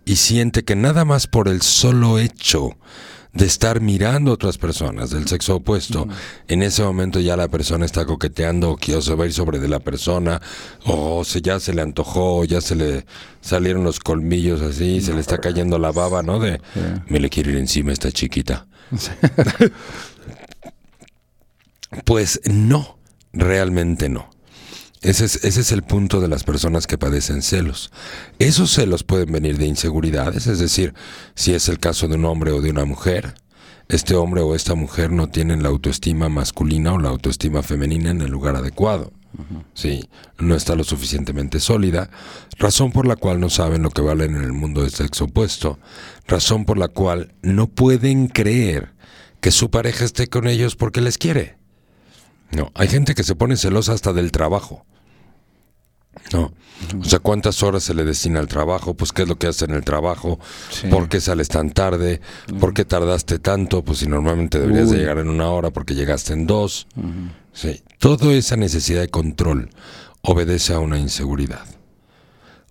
y 0.05 0.17
siente 0.17 0.65
que 0.65 0.77
nada 0.77 1.05
más 1.05 1.27
por 1.27 1.49
el 1.49 1.63
solo 1.63 2.19
hecho 2.19 2.77
de 3.33 3.47
estar 3.47 3.81
mirando 3.81 4.31
a 4.31 4.35
otras 4.35 4.59
personas 4.59 5.11
del 5.11 5.27
sexo 5.27 5.57
opuesto, 5.57 6.07
en 6.47 6.63
ese 6.63 6.85
momento 6.85 7.19
ya 7.19 7.37
la 7.37 7.49
persona 7.49 7.85
está 7.85 8.05
coqueteando 8.07 8.71
o 8.71 8.79
a 9.23 9.27
ir 9.27 9.33
sobre 9.33 9.59
de 9.59 9.67
la 9.67 9.81
persona, 9.81 10.41
o 10.85 11.25
se, 11.25 11.43
ya 11.43 11.59
se 11.59 11.75
le 11.75 11.83
antojó, 11.83 12.45
ya 12.45 12.61
se 12.61 12.77
le 12.77 13.07
salieron 13.41 13.83
los 13.83 13.99
colmillos 13.99 14.61
así, 14.63 15.01
se 15.01 15.13
le 15.15 15.21
está 15.21 15.39
cayendo 15.39 15.81
la 15.81 15.91
baba, 15.91 16.23
¿no? 16.23 16.39
De, 16.39 16.61
me 17.09 17.19
le 17.19 17.29
quiero 17.29 17.51
ir 17.51 17.57
encima 17.57 17.91
a 17.91 17.95
esta 17.95 18.13
chiquita. 18.13 18.67
Pues 22.05 22.41
no, 22.45 22.99
realmente 23.33 24.09
no. 24.09 24.29
Ese 25.01 25.27
es, 25.27 25.45
ese 25.45 25.61
es 25.61 25.71
el 25.71 25.83
punto 25.83 26.21
de 26.21 26.29
las 26.29 26.45
personas 26.45 26.87
que 26.87 26.99
padecen 26.99 27.43
celos. 27.43 27.93
Esos 28.39 28.73
celos 28.73 29.05
pueden 29.05 29.31
venir 29.31 29.59
de 29.59 29.67
inseguridades, 29.67 30.47
es 30.47 30.59
decir, 30.59 30.95
si 31.35 31.55
es 31.55 31.69
el 31.69 31.79
caso 31.79 32.09
de 32.09 32.17
un 32.17 32.25
hombre 32.25 32.53
o 32.53 32.61
de 32.61 32.71
una 32.71 32.85
mujer, 32.85 33.35
este 33.89 34.15
hombre 34.15 34.41
o 34.41 34.55
esta 34.55 34.75
mujer 34.75 35.13
no 35.13 35.29
tienen 35.29 35.63
la 35.63 35.69
autoestima 35.69 36.31
masculina 36.31 36.95
o 36.95 36.99
la 36.99 37.11
autoestima 37.11 37.63
femenina 37.63 38.11
en 38.11 38.23
el 38.23 38.31
lugar 38.31 38.57
adecuado. 38.57 39.13
Sí, 39.75 40.09
no 40.39 40.55
está 40.55 40.75
lo 40.75 40.85
suficientemente 40.85 41.61
sólida, 41.61 42.11
razón 42.59 42.93
por 42.93 43.07
la 43.07 43.17
cual 43.17 43.41
no 43.41 43.51
saben 43.51 43.83
lo 43.83 43.91
que 43.91 44.03
valen 44.03 44.37
en 44.37 44.45
el 44.45 44.53
mundo 44.53 44.83
del 44.83 44.91
sexo 44.91 45.25
opuesto, 45.25 45.79
razón 46.27 46.65
por 46.65 46.79
la 46.79 46.89
cual 46.89 47.35
no 47.43 47.67
pueden 47.67 48.29
creer 48.29 48.93
que 49.41 49.51
su 49.51 49.71
pareja 49.71 50.05
esté 50.05 50.29
con 50.29 50.47
ellos 50.47 50.77
porque 50.77 51.01
les 51.01 51.19
quiere. 51.19 51.59
No, 52.51 52.71
hay 52.75 52.89
gente 52.89 53.15
que 53.15 53.25
se 53.25 53.35
pone 53.35 53.57
celosa 53.57 53.93
hasta 53.93 54.13
del 54.13 54.31
trabajo. 54.31 54.87
No, 56.33 56.53
o 57.01 57.05
sea, 57.05 57.19
¿cuántas 57.19 57.63
horas 57.63 57.85
se 57.85 57.95
le 57.95 58.05
destina 58.05 58.41
al 58.41 58.49
trabajo? 58.49 58.95
Pues, 58.95 59.13
¿qué 59.13 59.23
es 59.23 59.29
lo 59.29 59.39
que 59.39 59.47
hace 59.47 59.65
en 59.65 59.73
el 59.73 59.85
trabajo? 59.85 60.39
Sí. 60.71 60.89
¿Por 60.89 61.09
qué 61.09 61.21
sales 61.21 61.49
tan 61.49 61.71
tarde? 61.71 62.21
¿Por 62.61 62.75
qué 62.75 62.85
tardaste 62.85 63.39
tanto? 63.39 63.83
Pues 63.83 63.99
si 63.99 64.07
normalmente 64.07 64.59
deberías 64.59 64.91
de 64.91 64.99
llegar 64.99 65.19
en 65.19 65.29
una 65.29 65.49
hora 65.49 65.71
porque 65.71 65.95
llegaste 65.95 66.33
en 66.33 66.47
dos. 66.47 66.87
Sí, 67.53 67.83
toda 67.99 68.33
esa 68.33 68.57
necesidad 68.57 69.01
de 69.01 69.09
control 69.09 69.71
obedece 70.23 70.75
a 70.75 70.81
una 70.81 70.99
inseguridad. 70.99 71.65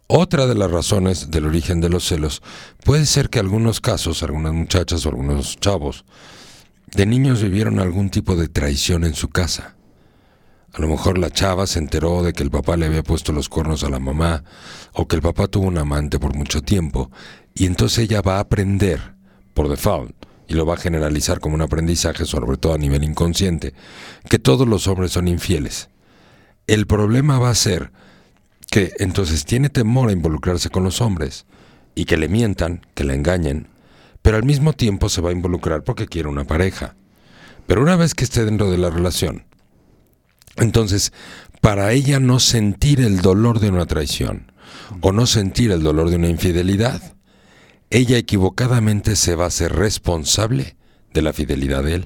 Otra 0.07 0.47
de 0.47 0.55
las 0.55 0.69
razones 0.69 1.31
del 1.31 1.45
origen 1.45 1.79
de 1.81 1.89
los 1.89 2.07
celos 2.07 2.41
puede 2.83 3.05
ser 3.05 3.29
que 3.29 3.39
algunos 3.39 3.79
casos, 3.79 4.21
algunas 4.21 4.53
muchachas 4.53 5.05
o 5.05 5.09
algunos 5.09 5.57
chavos, 5.59 6.03
de 6.93 7.05
niños 7.05 7.41
vivieron 7.41 7.79
algún 7.79 8.09
tipo 8.09 8.35
de 8.35 8.47
traición 8.47 9.05
en 9.05 9.15
su 9.15 9.29
casa. 9.29 9.75
A 10.73 10.81
lo 10.81 10.87
mejor 10.87 11.19
la 11.19 11.29
chava 11.29 11.67
se 11.67 11.77
enteró 11.77 12.23
de 12.23 12.33
que 12.33 12.41
el 12.41 12.49
papá 12.49 12.75
le 12.77 12.87
había 12.87 13.03
puesto 13.03 13.31
los 13.31 13.47
cuernos 13.47 13.83
a 13.83 13.89
la 13.89 13.99
mamá 13.99 14.43
o 14.93 15.07
que 15.07 15.15
el 15.15 15.21
papá 15.21 15.47
tuvo 15.47 15.67
un 15.67 15.77
amante 15.77 16.17
por 16.17 16.35
mucho 16.35 16.63
tiempo 16.63 17.11
y 17.53 17.67
entonces 17.67 17.99
ella 17.99 18.23
va 18.23 18.37
a 18.37 18.39
aprender 18.39 19.13
por 19.53 19.69
default 19.69 20.15
y 20.47 20.55
lo 20.55 20.65
va 20.65 20.73
a 20.73 20.77
generalizar 20.77 21.39
como 21.39 21.53
un 21.53 21.61
aprendizaje, 21.61 22.25
sobre 22.25 22.57
todo 22.57 22.73
a 22.73 22.79
nivel 22.79 23.03
inconsciente, 23.03 23.75
que 24.27 24.39
todos 24.39 24.67
los 24.67 24.87
hombres 24.87 25.11
son 25.11 25.27
infieles. 25.27 25.89
El 26.65 26.87
problema 26.87 27.37
va 27.37 27.51
a 27.51 27.55
ser 27.55 27.91
que 28.71 28.93
entonces 28.97 29.45
tiene 29.45 29.69
temor 29.69 30.09
a 30.09 30.13
involucrarse 30.13 30.71
con 30.71 30.83
los 30.83 31.01
hombres 31.01 31.45
y 31.93 32.05
que 32.05 32.17
le 32.17 32.27
mientan, 32.27 32.83
que 32.95 33.03
le 33.03 33.13
engañen, 33.13 33.67
pero 34.23 34.37
al 34.37 34.43
mismo 34.43 34.73
tiempo 34.73 35.07
se 35.09 35.21
va 35.21 35.29
a 35.29 35.33
involucrar 35.33 35.83
porque 35.83 36.07
quiere 36.07 36.29
una 36.29 36.45
pareja. 36.45 36.95
Pero 37.67 37.83
una 37.83 37.95
vez 37.95 38.15
que 38.15 38.23
esté 38.23 38.43
dentro 38.43 38.71
de 38.71 38.79
la 38.79 38.89
relación, 38.89 39.45
entonces, 40.57 41.13
para 41.61 41.91
ella 41.93 42.19
no 42.19 42.39
sentir 42.39 43.01
el 43.01 43.21
dolor 43.21 43.59
de 43.59 43.69
una 43.69 43.85
traición 43.85 44.51
o 45.01 45.11
no 45.11 45.25
sentir 45.27 45.71
el 45.71 45.81
dolor 45.81 46.09
de 46.09 46.17
una 46.17 46.29
infidelidad, 46.29 47.01
ella 47.89 48.17
equivocadamente 48.17 49.15
se 49.15 49.35
va 49.35 49.45
a 49.45 49.51
ser 49.51 49.73
responsable 49.73 50.75
de 51.13 51.21
la 51.21 51.33
fidelidad 51.33 51.83
de 51.83 51.95
él. 51.95 52.05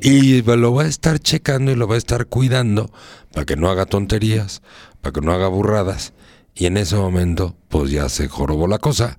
Y 0.00 0.42
lo 0.42 0.72
va 0.72 0.84
a 0.84 0.86
estar 0.86 1.18
checando 1.18 1.70
y 1.70 1.74
lo 1.74 1.86
va 1.86 1.96
a 1.96 1.98
estar 1.98 2.26
cuidando 2.26 2.90
para 3.32 3.44
que 3.44 3.56
no 3.56 3.68
haga 3.68 3.84
tonterías, 3.84 4.62
para 5.00 5.12
que 5.12 5.20
no 5.20 5.32
haga 5.32 5.48
burradas. 5.48 6.14
Y 6.54 6.66
en 6.66 6.76
ese 6.76 6.96
momento, 6.96 7.56
pues 7.68 7.90
ya 7.90 8.08
se 8.08 8.28
jorobó 8.28 8.66
la 8.66 8.78
cosa, 8.78 9.18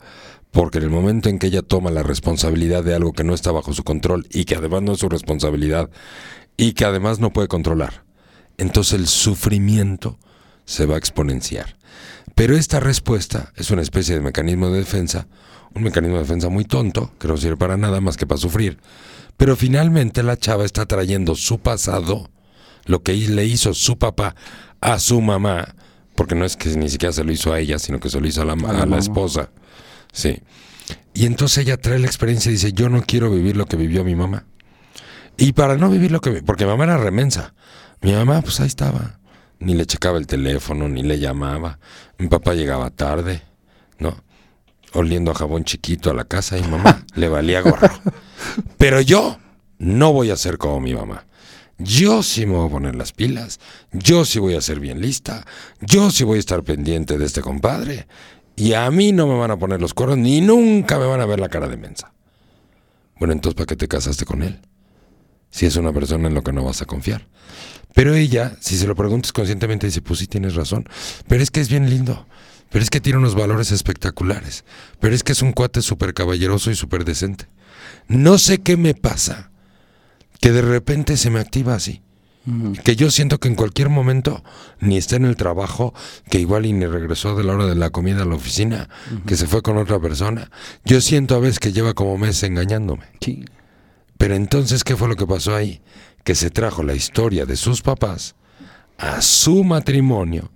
porque 0.52 0.80
en 0.80 0.86
el 0.86 0.89
momento 0.89 1.30
en 1.30 1.38
que 1.39 1.48
ella 1.48 1.62
toma 1.62 1.91
la 1.91 2.04
responsabilidad 2.04 2.84
de 2.84 2.95
algo 2.95 3.13
que 3.13 3.24
no 3.24 3.34
está 3.34 3.52
bajo 3.52 3.74
su 3.74 3.84
control 3.84 4.28
y 4.32 4.45
que 4.45 4.56
además 4.56 4.82
no 4.82 4.93
es 4.93 5.00
su 5.00 5.10
responsabilidad 5.10 5.89
y 6.58 6.74
que 6.74 6.86
además 6.86 7.19
no 7.19 7.32
puede 7.32 7.48
controlar, 7.48 8.04
entonces 8.60 9.00
el 9.00 9.08
sufrimiento 9.08 10.19
se 10.65 10.86
va 10.86 10.95
a 10.95 10.98
exponenciar. 11.00 11.78
Pero 12.36 12.56
esta 12.56 12.80
respuesta 12.80 13.52
es 13.56 13.72
una 13.72 13.82
especie 13.82 14.15
de 14.15 14.22
mecanismo 14.22 14.69
de 14.69 14.80
defensa, 14.80 15.28
un 15.74 15.84
mecanismo 15.84 16.17
de 16.17 16.24
defensa 16.24 16.50
muy 16.50 16.65
tonto, 16.65 17.12
que 17.19 17.28
no 17.28 17.38
sirve 17.38 17.58
para 17.58 17.78
nada 17.78 18.02
más 18.02 18.17
que 18.17 18.28
para 18.28 18.39
sufrir. 18.39 18.78
Pero 19.38 19.56
finalmente 19.56 20.24
la 20.24 20.38
chava 20.38 20.65
está 20.65 20.86
trayendo 20.86 21.36
su 21.36 21.60
pasado, 21.60 22.30
lo 22.86 23.02
que 23.02 23.13
le 23.13 23.45
hizo 23.45 23.74
su 23.74 23.98
papá 23.98 24.36
a 24.82 25.00
su 25.00 25.22
mamá, 25.22 25.76
porque 26.15 26.36
no 26.36 26.45
es 26.45 26.56
que 26.56 26.69
ni 26.69 26.89
siquiera 26.89 27.13
se 27.13 27.24
lo 27.24 27.32
hizo 27.32 27.54
a 27.54 27.60
ella, 27.60 27.80
sino 27.80 28.00
que 28.00 28.10
se 28.10 28.19
lo 28.19 28.28
hizo 28.28 28.41
a 28.41 28.45
la, 28.45 28.54
A 28.54 28.98
esposa. 28.98 29.52
Sí. 30.12 30.41
Y 31.13 31.26
entonces 31.26 31.60
ella 31.60 31.78
trae 31.78 32.00
la 32.00 32.08
experiencia 32.08 32.50
y 32.50 32.54
dice, 32.54 32.74
yo 32.74 32.89
no 32.89 33.02
quiero 33.02 33.32
vivir 33.32 33.56
lo 33.58 33.65
que 33.65 33.78
vivió 33.78 34.04
mi 34.04 34.15
mamá. 34.15 34.45
Y 35.38 35.54
para 35.54 35.78
no 35.78 35.89
vivir 35.89 36.12
lo 36.12 36.19
que... 36.19 36.43
Porque 36.43 36.65
mamá 36.65 36.84
era 36.84 36.98
remensa. 36.98 37.54
Mi 38.02 38.14
mamá, 38.14 38.42
pues 38.42 38.60
ahí 38.60 38.68
estaba. 38.68 39.20
Ni 39.60 39.74
le 39.74 39.86
checaba 39.86 40.18
el 40.18 40.28
teléfono, 40.28 40.88
ni 40.88 41.04
le 41.04 41.20
llamaba. 41.20 41.80
Mi 42.18 42.28
papá 42.28 42.54
llegaba 42.54 42.90
tarde, 42.90 43.42
¿no? 43.98 44.24
Oliendo 44.94 45.32
a 45.32 45.36
jabón 45.36 45.66
chiquito 45.66 46.10
a 46.10 46.14
la 46.14 46.24
casa 46.24 46.58
y 46.58 46.64
mamá 46.64 47.06
le 47.16 47.28
valía 47.28 47.62
gorro. 47.62 47.90
Pero 48.78 49.02
yo 49.02 49.38
no 49.78 50.14
voy 50.14 50.32
a 50.32 50.38
ser 50.38 50.58
como 50.58 50.80
mi 50.80 50.94
mamá. 50.94 51.26
Yo 51.78 52.24
sí 52.24 52.46
me 52.46 52.56
voy 52.56 52.68
a 52.68 52.72
poner 52.72 52.96
las 52.96 53.14
pilas. 53.14 53.60
Yo 53.92 54.26
sí 54.26 54.40
voy 54.40 54.56
a 54.56 54.62
ser 54.62 54.80
bien 54.80 55.02
lista. 55.02 55.46
Yo 55.80 56.12
sí 56.12 56.24
voy 56.24 56.38
a 56.38 56.40
estar 56.40 56.64
pendiente 56.64 57.18
de 57.18 57.26
este 57.26 57.42
compadre. 57.42 58.08
Y 58.56 58.74
a 58.74 58.90
mí 58.92 59.14
no 59.14 59.28
me 59.28 59.38
van 59.38 59.52
a 59.52 59.58
poner 59.58 59.80
los 59.80 59.94
cuernos 59.94 60.18
ni 60.18 60.42
nunca 60.42 61.00
me 61.00 61.06
van 61.06 61.22
a 61.22 61.26
ver 61.26 61.40
la 61.40 61.48
cara 61.48 61.70
de 61.70 61.78
mensa. 61.78 62.12
Bueno, 63.18 63.34
entonces, 63.34 63.56
¿para 63.56 63.68
qué 63.68 63.76
te 63.78 63.88
casaste 63.88 64.26
con 64.26 64.44
él? 64.44 64.60
Si 65.50 65.66
es 65.66 65.78
una 65.78 65.94
persona 65.94 66.28
en 66.28 66.36
la 66.36 66.42
que 66.42 66.52
no 66.52 66.64
vas 66.64 66.82
a 66.82 66.86
confiar. 66.86 67.26
Pero 67.93 68.15
ella, 68.15 68.56
si 68.60 68.78
se 68.78 68.88
lo 68.88 68.95
preguntas 68.95 69.34
conscientemente, 69.34 69.88
dice, 69.88 70.02
pues 70.02 70.19
sí 70.19 70.28
tienes 70.28 70.56
razón. 70.56 70.88
Pero 71.28 71.43
es 71.43 71.52
que 71.52 71.60
es 71.60 71.69
bien 71.69 71.89
lindo. 71.89 72.28
Pero 72.69 72.84
es 72.84 72.89
que 72.89 73.02
tiene 73.02 73.19
unos 73.19 73.36
valores 73.36 73.71
espectaculares. 73.71 74.63
Pero 74.99 75.15
es 75.15 75.23
que 75.23 75.32
es 75.32 75.41
un 75.41 75.54
cuate 75.54 75.82
súper 75.82 76.13
caballeroso 76.13 76.69
y 76.71 76.75
súper 76.75 77.04
decente. 77.04 77.47
No 78.08 78.38
sé 78.38 78.60
qué 78.60 78.78
me 78.78 78.93
pasa. 78.93 79.52
Que 80.39 80.52
de 80.52 80.62
repente 80.62 81.17
se 81.17 81.30
me 81.30 81.39
activa 81.39 81.75
así. 81.75 82.02
Que 82.84 82.95
yo 82.95 83.12
siento 83.12 83.39
que 83.39 83.47
en 83.47 83.56
cualquier 83.56 83.89
momento 83.89 84.43
ni 84.80 84.97
está 84.97 85.17
en 85.17 85.25
el 85.25 85.36
trabajo, 85.36 85.93
que 86.32 86.39
igual 86.39 86.65
y 86.65 86.73
ni 86.73 86.86
regresó 86.88 87.36
de 87.36 87.43
la 87.43 87.54
hora 87.54 87.67
de 87.67 87.75
la 87.75 87.91
comida 87.91 88.23
a 88.23 88.25
la 88.25 88.36
oficina, 88.36 88.89
que 89.28 89.36
se 89.36 89.45
fue 89.45 89.62
con 89.62 89.78
otra 89.78 89.99
persona. 89.99 90.49
Yo 90.84 90.99
siento 91.02 91.36
a 91.36 91.39
veces 91.39 91.60
que 91.60 91.73
lleva 91.73 91.93
como 91.93 92.17
meses 92.17 92.43
engañándome. 92.43 93.04
Sí. 93.21 93.45
Pero 94.17 94.36
entonces, 94.36 94.84
¿qué 94.84 94.95
fue 94.95 95.08
lo 95.08 95.15
que 95.15 95.28
pasó 95.28 95.56
ahí? 95.56 95.82
Que 96.23 96.36
se 96.36 96.49
trajo 96.49 96.84
la 96.84 96.93
historia 96.93 97.45
de 97.45 97.55
sus 97.55 97.82
papás 97.82 98.36
a 98.97 99.21
su 99.21 99.63
matrimonio 99.63 100.51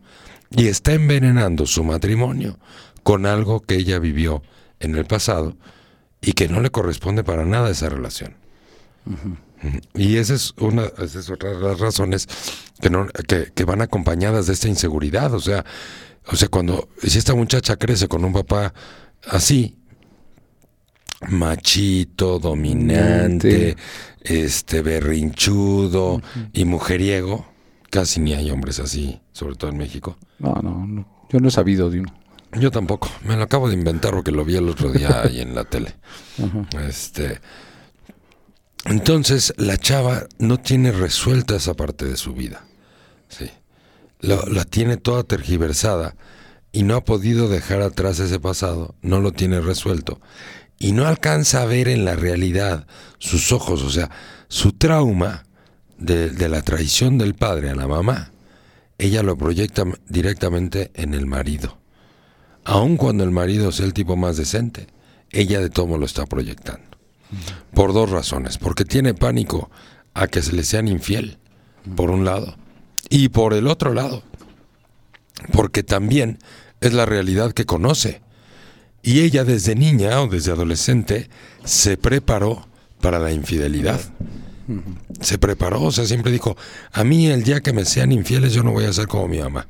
y 0.52 0.68
está 0.68 0.94
envenenando 0.94 1.66
su 1.66 1.84
matrimonio 1.84 2.60
con 3.02 3.26
algo 3.26 3.62
que 3.62 3.76
ella 3.76 4.00
vivió 4.00 4.44
en 4.80 4.96
el 4.96 5.06
pasado 5.06 5.58
y 6.22 6.34
que 6.34 6.48
no 6.48 6.62
le 6.62 6.70
corresponde 6.70 7.24
para 7.24 7.46
nada 7.46 7.68
a 7.68 7.72
esa 7.72 7.90
relación. 7.90 8.36
Y 9.94 10.18
esa 10.18 10.34
es 10.34 10.54
una, 10.58 10.84
esa 10.98 11.20
es 11.20 11.30
otra 11.30 11.52
de 11.52 11.60
las 11.60 11.80
razones 11.80 12.28
que, 12.82 12.90
no, 12.90 13.08
que, 13.08 13.52
que 13.54 13.66
van 13.66 13.82
acompañadas 13.82 14.48
de 14.48 14.54
esta 14.54 14.68
inseguridad. 14.68 15.34
O 15.34 15.40
sea, 15.40 15.66
o 16.28 16.36
sea, 16.36 16.48
cuando 16.48 16.90
si 17.02 17.18
esta 17.18 17.34
muchacha 17.34 17.78
crece 17.78 18.08
con 18.08 18.24
un 18.26 18.34
papá 18.34 18.74
así, 19.28 19.78
machito, 21.30 22.40
dominante, 22.40 23.76
este 24.22 24.82
berrinchudo 24.82 26.22
y 26.54 26.66
mujeriego, 26.66 27.46
casi 27.90 28.20
ni 28.20 28.34
hay 28.34 28.50
hombres 28.52 28.80
así, 28.80 29.22
sobre 29.32 29.56
todo 29.56 29.70
en 29.72 29.78
México. 29.78 30.18
No, 30.40 30.54
no, 30.62 30.86
no. 30.86 31.08
Yo 31.30 31.40
no 31.40 31.48
he 31.48 31.52
sabido 31.52 31.90
de 31.90 32.02
uno. 32.02 32.14
Yo 32.60 32.70
tampoco, 32.70 33.10
me 33.26 33.36
lo 33.36 33.44
acabo 33.44 33.68
de 33.68 33.74
inventar 33.74 34.12
porque 34.14 34.32
lo 34.32 34.46
vi 34.46 34.56
el 34.56 34.70
otro 34.70 34.92
día 34.92 35.24
ahí 35.24 35.40
en 35.42 35.56
la 35.56 35.64
tele. 35.64 35.96
Este, 36.88 37.40
entonces 38.86 39.54
la 39.58 39.78
chava 39.78 40.28
no 40.40 40.60
tiene 40.60 40.92
resuelta 40.92 41.56
esa 41.56 41.74
parte 41.74 42.06
de 42.06 42.18
su 42.18 42.34
vida. 42.34 42.64
Sí. 43.30 43.50
Lo- 44.20 44.46
la 44.46 44.66
tiene 44.66 44.98
toda 44.98 45.24
tergiversada 45.24 46.16
y 46.72 46.84
no 46.84 46.96
ha 46.96 47.04
podido 47.04 47.48
dejar 47.50 47.82
atrás 47.82 48.20
ese 48.20 48.40
pasado, 48.40 48.96
no 49.02 49.20
lo 49.22 49.32
tiene 49.32 49.62
resuelto 49.62 50.20
y 50.80 50.92
no 50.92 51.06
alcanza 51.06 51.62
a 51.62 51.66
ver 51.66 51.88
en 51.88 52.06
la 52.06 52.16
realidad 52.16 52.88
sus 53.20 53.52
ojos, 53.52 53.82
o 53.84 53.90
sea, 53.90 54.10
su 54.48 54.74
trauma 54.74 55.44
de, 55.98 56.30
de 56.30 56.50
la 56.50 56.62
traición 56.62 57.18
del 57.18 57.36
padre 57.36 57.70
a 57.70 57.76
la 57.76 57.88
mamá, 57.88 58.32
ella 58.98 59.24
lo 59.24 59.38
proyecta 59.38 59.84
directamente 60.08 60.92
en 60.94 61.14
el 61.14 61.26
marido. 61.26 61.78
Aun 62.66 62.98
cuando 62.98 63.24
el 63.24 63.32
marido 63.32 63.72
sea 63.72 63.86
el 63.86 63.94
tipo 63.94 64.16
más 64.16 64.38
decente, 64.38 64.88
ella 65.32 65.60
de 65.60 65.70
todo 65.70 65.98
lo 65.98 66.06
está 66.06 66.26
proyectando. 66.26 66.94
Por 67.74 67.94
dos 67.94 68.10
razones. 68.10 68.58
Porque 68.58 68.86
tiene 68.86 69.14
pánico 69.14 69.70
a 70.14 70.28
que 70.28 70.42
se 70.42 70.54
le 70.54 70.64
sean 70.64 70.88
infiel, 70.88 71.40
por 71.96 72.12
un 72.12 72.24
lado. 72.24 72.56
Y 73.10 73.30
por 73.30 73.54
el 73.54 73.68
otro 73.68 73.94
lado, 73.94 74.24
porque 75.52 75.84
también 75.84 76.40
es 76.80 76.94
la 76.94 77.06
realidad 77.06 77.52
que 77.52 77.66
conoce. 77.66 78.22
Y 79.04 79.20
ella 79.20 79.44
desde 79.44 79.76
niña 79.76 80.22
o 80.22 80.28
desde 80.28 80.54
adolescente 80.54 81.30
se 81.66 81.98
preparó 81.98 82.66
para 83.02 83.20
la 83.20 83.34
infidelidad. 83.34 84.00
Se 85.20 85.38
preparó, 85.38 85.82
o 85.82 85.92
sea, 85.92 86.06
siempre 86.06 86.32
dijo, 86.32 86.56
a 86.94 87.04
mí 87.04 87.28
el 87.28 87.44
día 87.44 87.60
que 87.60 87.74
me 87.74 87.84
sean 87.84 88.14
infieles 88.14 88.54
yo 88.54 88.64
no 88.64 88.72
voy 88.72 88.86
a 88.86 88.94
ser 88.94 89.08
como 89.08 89.28
mi 89.28 89.40
mamá. 89.40 89.68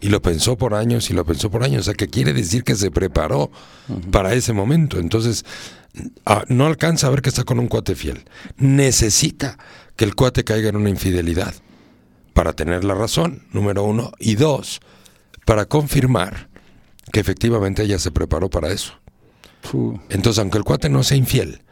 Y 0.00 0.10
lo 0.10 0.20
pensó 0.20 0.56
por 0.56 0.74
años 0.74 1.10
y 1.10 1.14
lo 1.14 1.24
pensó 1.24 1.50
por 1.50 1.64
años, 1.64 1.80
o 1.80 1.84
sea, 1.84 1.94
que 1.94 2.08
quiere 2.08 2.34
decir 2.34 2.62
que 2.62 2.76
se 2.76 2.90
preparó 2.90 3.50
para 4.12 4.34
ese 4.34 4.52
momento. 4.52 4.98
Entonces, 4.98 5.46
ah, 6.26 6.44
no 6.48 6.66
alcanza 6.66 7.06
a 7.06 7.10
ver 7.10 7.22
que 7.22 7.30
está 7.30 7.44
con 7.44 7.58
un 7.58 7.68
cuate 7.68 7.96
fiel. 7.96 8.24
Necesita 8.58 9.58
que 9.96 10.04
el 10.04 10.14
cuate 10.14 10.44
caiga 10.44 10.68
en 10.68 10.76
una 10.76 10.90
infidelidad 10.90 11.54
para 12.34 12.52
tener 12.52 12.84
la 12.84 12.94
razón, 12.94 13.44
número 13.50 13.82
uno. 13.82 14.12
Y 14.20 14.36
dos, 14.36 14.80
para 15.46 15.64
confirmar 15.64 16.47
que 17.12 17.20
efectivamente 17.20 17.82
ella 17.82 17.98
se 17.98 18.10
preparó 18.10 18.50
para 18.50 18.70
eso. 18.70 18.94
Entonces, 20.08 20.38
aunque 20.38 20.58
el 20.58 20.64
cuate 20.64 20.88
no 20.88 21.02
sea 21.02 21.16
infiel, 21.16 21.62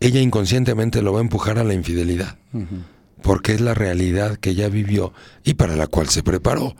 ella 0.00 0.20
inconscientemente 0.20 1.02
lo 1.02 1.12
va 1.12 1.18
a 1.18 1.22
empujar 1.22 1.58
a 1.58 1.64
la 1.64 1.74
infidelidad. 1.74 2.38
Porque 3.22 3.52
es 3.52 3.60
la 3.60 3.74
realidad 3.74 4.36
que 4.36 4.50
ella 4.50 4.68
vivió 4.68 5.12
y 5.44 5.54
para 5.54 5.76
la 5.76 5.86
cual 5.86 6.08
se 6.08 6.22
preparó. 6.22 6.76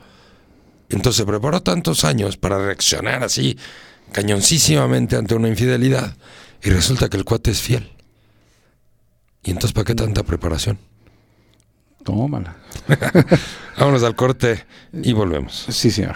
Entonces 0.89 1.17
se 1.17 1.25
preparó 1.25 1.61
tantos 1.61 2.05
años 2.05 2.37
para 2.37 2.57
reaccionar 2.57 3.23
así 3.23 3.57
cañoncísimamente 4.11 5.17
ante 5.17 5.35
una 5.35 5.49
infidelidad 5.49 6.17
y 6.63 6.69
resulta 6.71 7.09
que 7.09 7.17
el 7.17 7.25
cuate 7.25 7.51
es 7.51 7.61
fiel. 7.61 7.91
¿Y 9.43 9.51
entonces 9.51 9.73
para 9.73 9.85
qué 9.85 9.95
tanta 9.95 10.23
preparación? 10.23 10.79
Tómala. 12.03 12.55
Vámonos 13.77 14.03
al 14.03 14.15
corte 14.15 14.65
y 14.93 15.13
volvemos. 15.13 15.65
Sí, 15.69 15.91
señor. 15.91 16.15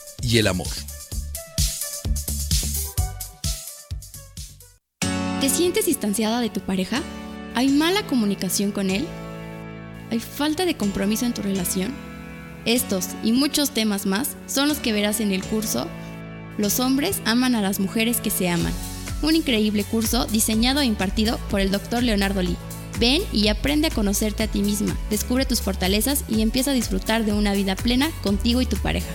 y 0.21 0.37
el 0.37 0.47
amor. 0.47 0.67
¿Te 5.39 5.49
sientes 5.49 5.87
distanciada 5.87 6.39
de 6.39 6.49
tu 6.49 6.59
pareja? 6.59 7.01
¿Hay 7.55 7.69
mala 7.69 8.05
comunicación 8.05 8.71
con 8.71 8.89
él? 8.89 9.07
¿Hay 10.11 10.19
falta 10.19 10.65
de 10.65 10.75
compromiso 10.75 11.25
en 11.25 11.33
tu 11.33 11.41
relación? 11.41 11.93
Estos 12.65 13.07
y 13.23 13.31
muchos 13.31 13.71
temas 13.71 14.05
más 14.05 14.35
son 14.45 14.67
los 14.67 14.77
que 14.77 14.93
verás 14.93 15.19
en 15.19 15.31
el 15.31 15.43
curso 15.43 15.87
Los 16.59 16.79
hombres 16.79 17.21
aman 17.25 17.55
a 17.55 17.61
las 17.61 17.79
mujeres 17.79 18.21
que 18.21 18.29
se 18.29 18.49
aman. 18.49 18.73
Un 19.23 19.35
increíble 19.35 19.83
curso 19.83 20.25
diseñado 20.25 20.81
e 20.81 20.85
impartido 20.85 21.39
por 21.49 21.59
el 21.59 21.71
Dr. 21.71 22.03
Leonardo 22.03 22.41
Lee. 22.41 22.57
Ven 22.99 23.23
y 23.31 23.47
aprende 23.47 23.87
a 23.87 23.91
conocerte 23.91 24.43
a 24.43 24.47
ti 24.47 24.61
misma, 24.61 24.95
descubre 25.09 25.45
tus 25.45 25.61
fortalezas 25.61 26.23
y 26.27 26.41
empieza 26.41 26.69
a 26.71 26.75
disfrutar 26.75 27.25
de 27.25 27.33
una 27.33 27.53
vida 27.53 27.75
plena 27.75 28.11
contigo 28.21 28.61
y 28.61 28.67
tu 28.67 28.77
pareja. 28.77 29.09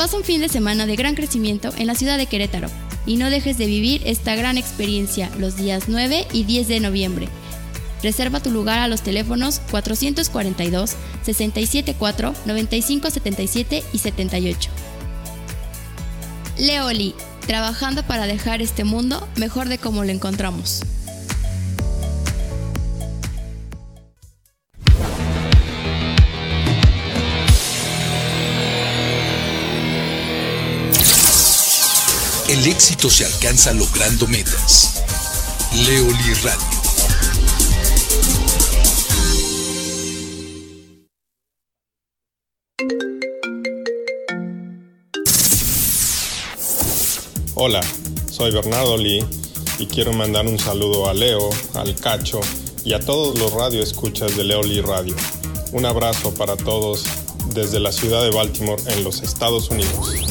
Pasa 0.00 0.16
un 0.16 0.24
fin 0.24 0.40
de 0.40 0.48
semana 0.48 0.86
de 0.86 0.96
gran 0.96 1.14
crecimiento 1.14 1.74
en 1.76 1.86
la 1.86 1.94
ciudad 1.94 2.16
de 2.16 2.24
Querétaro 2.24 2.68
y 3.04 3.18
no 3.18 3.28
dejes 3.28 3.58
de 3.58 3.66
vivir 3.66 4.00
esta 4.06 4.34
gran 4.34 4.56
experiencia 4.56 5.30
los 5.38 5.58
días 5.58 5.88
9 5.88 6.26
y 6.32 6.44
10 6.44 6.68
de 6.68 6.80
noviembre. 6.80 7.28
Reserva 8.02 8.40
tu 8.40 8.50
lugar 8.50 8.78
a 8.78 8.88
los 8.88 9.02
teléfonos 9.02 9.60
442 9.70 10.96
674 11.22 12.32
9577 12.46 13.84
y 13.92 13.98
78. 13.98 14.70
Leoli, 16.56 17.14
trabajando 17.46 18.02
para 18.02 18.26
dejar 18.26 18.62
este 18.62 18.84
mundo 18.84 19.28
mejor 19.36 19.68
de 19.68 19.76
como 19.76 20.02
lo 20.02 20.12
encontramos. 20.12 20.80
El 32.60 32.66
éxito 32.66 33.08
se 33.08 33.24
alcanza 33.24 33.72
logrando 33.72 34.26
metas. 34.26 35.02
Leoli 35.86 36.34
Radio. 36.42 36.60
Hola, 47.54 47.80
soy 48.30 48.52
Bernardo 48.52 48.98
Lee 48.98 49.24
y 49.78 49.86
quiero 49.86 50.12
mandar 50.12 50.46
un 50.46 50.58
saludo 50.58 51.08
a 51.08 51.14
Leo, 51.14 51.48
al 51.72 51.94
Cacho 51.94 52.42
y 52.84 52.92
a 52.92 53.00
todos 53.00 53.38
los 53.38 53.54
radioescuchas 53.54 54.36
de 54.36 54.44
Leo 54.44 54.62
Lee 54.62 54.82
Radio. 54.82 55.16
Un 55.72 55.86
abrazo 55.86 56.34
para 56.34 56.58
todos 56.58 57.04
desde 57.54 57.80
la 57.80 57.90
ciudad 57.90 58.22
de 58.22 58.30
Baltimore 58.30 58.82
en 58.88 59.02
los 59.02 59.22
Estados 59.22 59.70
Unidos. 59.70 60.29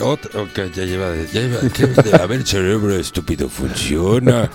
Otra? 0.00 0.40
Ok, 0.40 0.72
ya 0.74 0.84
lleva, 0.84 1.14
ya 1.32 1.40
lleva 1.40 1.58
¿qué? 1.72 2.16
a 2.16 2.26
ver, 2.26 2.46
cerebro 2.46 2.94
estúpido 2.96 3.48
funciona. 3.48 4.50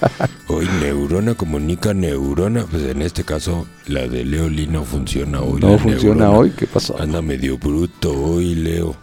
Hoy 0.48 0.68
neurona 0.80 1.36
comunica 1.36 1.94
neurona. 1.94 2.66
Pues 2.66 2.84
en 2.84 3.02
este 3.02 3.24
caso, 3.24 3.68
la 3.88 4.08
de 4.08 4.26
Leoli 4.26 4.68
no 4.68 4.84
funciona 4.84 5.42
hoy. 5.42 5.62
No 5.62 5.78
funciona 5.78 6.16
neurona. 6.26 6.38
hoy, 6.38 6.52
¿qué 6.52 6.68
pasó? 6.68 7.00
Anda 7.00 7.22
medio 7.22 7.58
bruto 7.58 8.12
hoy, 8.12 8.56
Leo. 8.56 8.96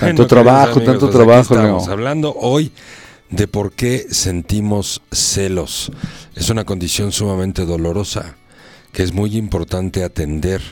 Tanto 0.00 0.26
trabajo, 0.26 0.80
tanto 0.80 1.00
pues 1.00 1.12
trabajo, 1.12 1.54
estamos 1.54 1.84
Leo. 1.84 1.92
hablando 1.92 2.34
hoy 2.34 2.72
de 3.30 3.48
por 3.48 3.72
qué 3.72 4.06
sentimos 4.10 5.02
celos. 5.10 5.92
Es 6.34 6.50
una 6.50 6.64
condición 6.64 7.12
sumamente 7.12 7.64
dolorosa 7.64 8.36
que 8.92 9.02
es 9.02 9.12
muy 9.12 9.36
importante 9.36 10.04
atender. 10.04 10.62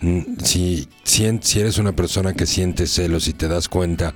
Mm, 0.00 0.36
Si, 0.42 0.88
si, 1.04 1.60
eres 1.60 1.78
una 1.78 1.92
persona 1.92 2.34
que 2.34 2.46
siente 2.46 2.86
celos 2.86 3.28
y 3.28 3.32
te 3.32 3.48
das 3.48 3.68
cuenta 3.68 4.14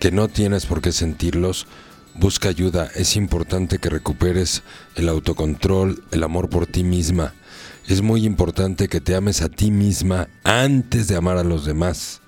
que 0.00 0.10
no 0.10 0.28
tienes 0.28 0.66
por 0.66 0.80
qué 0.80 0.92
sentirlos, 0.92 1.66
busca 2.14 2.48
ayuda. 2.48 2.90
Es 2.94 3.16
importante 3.16 3.78
que 3.78 3.90
recuperes 3.90 4.62
el 4.94 5.08
autocontrol, 5.08 6.04
el 6.12 6.22
amor 6.22 6.48
por 6.48 6.66
ti 6.66 6.84
misma. 6.84 7.34
Es 7.88 8.02
muy 8.02 8.24
importante 8.24 8.88
que 8.88 9.00
te 9.00 9.14
ames 9.14 9.42
a 9.42 9.48
ti 9.48 9.70
misma 9.70 10.28
antes 10.42 11.08
de 11.08 11.16
amar 11.16 11.38
a 11.38 11.44
los 11.44 11.64
demás. 11.64 12.20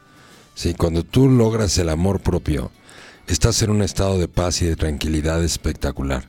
Sí, 0.55 0.75
cuando 0.75 1.05
tú 1.05 1.29
logras 1.29 1.79
el 1.79 1.89
amor 1.89 2.21
propio, 2.21 2.71
estás 3.27 3.63
en 3.63 3.71
un 3.71 3.83
estado 3.83 4.19
de 4.19 4.29
paz 4.29 4.63
y 4.63 4.67
de 4.67 4.77
tranquilidad 4.77 5.43
espectacular. 5.43 6.29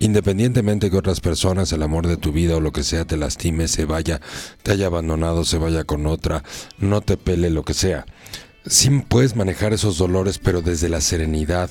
Independientemente 0.00 0.90
que 0.90 0.96
otras 0.96 1.20
personas, 1.20 1.72
el 1.72 1.82
amor 1.82 2.06
de 2.06 2.16
tu 2.16 2.30
vida 2.32 2.56
o 2.56 2.60
lo 2.60 2.72
que 2.72 2.84
sea, 2.84 3.04
te 3.04 3.16
lastime, 3.16 3.66
se 3.68 3.84
vaya, 3.84 4.20
te 4.62 4.72
haya 4.72 4.86
abandonado, 4.86 5.44
se 5.44 5.58
vaya 5.58 5.84
con 5.84 6.06
otra, 6.06 6.44
no 6.78 7.00
te 7.00 7.16
pele, 7.16 7.50
lo 7.50 7.64
que 7.64 7.74
sea. 7.74 8.06
Sí 8.66 8.90
puedes 9.08 9.34
manejar 9.34 9.72
esos 9.72 9.98
dolores, 9.98 10.38
pero 10.38 10.62
desde 10.62 10.88
la 10.88 11.00
serenidad, 11.00 11.70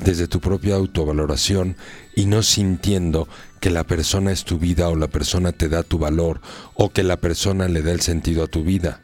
desde 0.00 0.28
tu 0.28 0.40
propia 0.40 0.76
autovaloración 0.76 1.76
y 2.14 2.26
no 2.26 2.42
sintiendo 2.42 3.28
que 3.60 3.70
la 3.70 3.82
persona 3.84 4.30
es 4.30 4.44
tu 4.44 4.58
vida 4.58 4.88
o 4.88 4.94
la 4.94 5.08
persona 5.08 5.50
te 5.50 5.68
da 5.68 5.82
tu 5.82 5.98
valor 5.98 6.40
o 6.74 6.90
que 6.90 7.02
la 7.02 7.16
persona 7.16 7.66
le 7.66 7.82
da 7.82 7.90
el 7.90 8.00
sentido 8.00 8.44
a 8.44 8.46
tu 8.46 8.62
vida. 8.62 9.00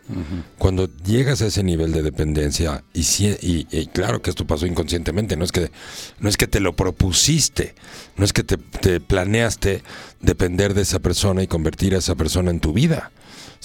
Cuando 0.58 0.88
llegas 1.04 1.42
a 1.42 1.46
ese 1.46 1.64
nivel 1.64 1.92
de 1.92 2.02
dependencia 2.02 2.84
y, 2.92 3.02
si- 3.02 3.36
y- 3.42 3.66
y 3.72 3.86
claro 3.88 4.22
que 4.22 4.30
esto 4.30 4.46
pasó 4.46 4.66
inconscientemente, 4.66 5.36
no 5.36 5.44
es 5.44 5.50
que 5.50 5.72
no 6.20 6.28
es 6.28 6.36
que 6.36 6.46
te 6.46 6.60
lo 6.60 6.76
propusiste, 6.76 7.74
no 8.16 8.24
es 8.24 8.32
que 8.32 8.44
te, 8.44 8.56
te 8.56 9.00
planeaste 9.00 9.82
depender 10.20 10.74
de 10.74 10.82
esa 10.82 11.00
persona 11.00 11.42
y 11.42 11.48
convertir 11.48 11.94
a 11.94 11.98
esa 11.98 12.14
persona 12.14 12.50
en 12.52 12.60
tu 12.60 12.72
vida, 12.72 13.10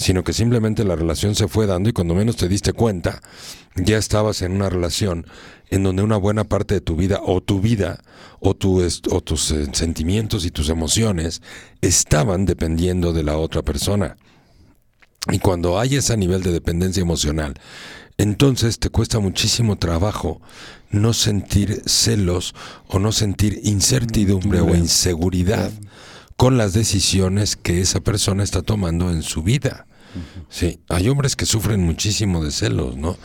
sino 0.00 0.24
que 0.24 0.32
simplemente 0.32 0.82
la 0.82 0.96
relación 0.96 1.34
se 1.34 1.46
fue 1.46 1.66
dando 1.66 1.90
y 1.90 1.92
cuando 1.92 2.14
menos 2.14 2.36
te 2.36 2.48
diste 2.48 2.72
cuenta, 2.72 3.20
ya 3.76 3.98
estabas 3.98 4.40
en 4.40 4.52
una 4.52 4.70
relación 4.70 5.26
en 5.68 5.82
donde 5.82 6.02
una 6.02 6.16
buena 6.16 6.44
parte 6.44 6.72
de 6.72 6.80
tu 6.80 6.96
vida 6.96 7.20
o 7.22 7.42
tu 7.42 7.60
vida 7.60 8.02
o, 8.40 8.54
tu 8.54 8.82
o 8.82 9.20
tus 9.20 9.50
eh, 9.50 9.66
sentimientos 9.72 10.46
y 10.46 10.50
tus 10.50 10.70
emociones 10.70 11.42
estaban 11.82 12.46
dependiendo 12.46 13.12
de 13.12 13.24
la 13.24 13.36
otra 13.36 13.60
persona. 13.60 14.16
Y 15.30 15.38
cuando 15.38 15.78
hay 15.78 15.96
ese 15.96 16.16
nivel 16.16 16.42
de 16.42 16.52
dependencia 16.52 17.02
emocional, 17.02 17.60
entonces 18.16 18.78
te 18.78 18.88
cuesta 18.88 19.18
muchísimo 19.18 19.76
trabajo 19.76 20.40
no 20.90 21.12
sentir 21.12 21.82
celos 21.84 22.54
o 22.86 22.98
no 22.98 23.12
sentir 23.12 23.60
incertidumbre 23.64 24.62
o 24.62 24.74
inseguridad 24.74 25.70
con 26.38 26.56
las 26.56 26.72
decisiones 26.72 27.54
que 27.54 27.82
esa 27.82 28.00
persona 28.00 28.42
está 28.42 28.62
tomando 28.62 29.10
en 29.10 29.22
su 29.22 29.42
vida. 29.42 29.86
Sí, 30.48 30.80
hay 30.88 31.08
hombres 31.08 31.36
que 31.36 31.46
sufren 31.46 31.80
muchísimo 31.80 32.44
de 32.44 32.50
celos, 32.50 32.96
¿no? 32.96 33.16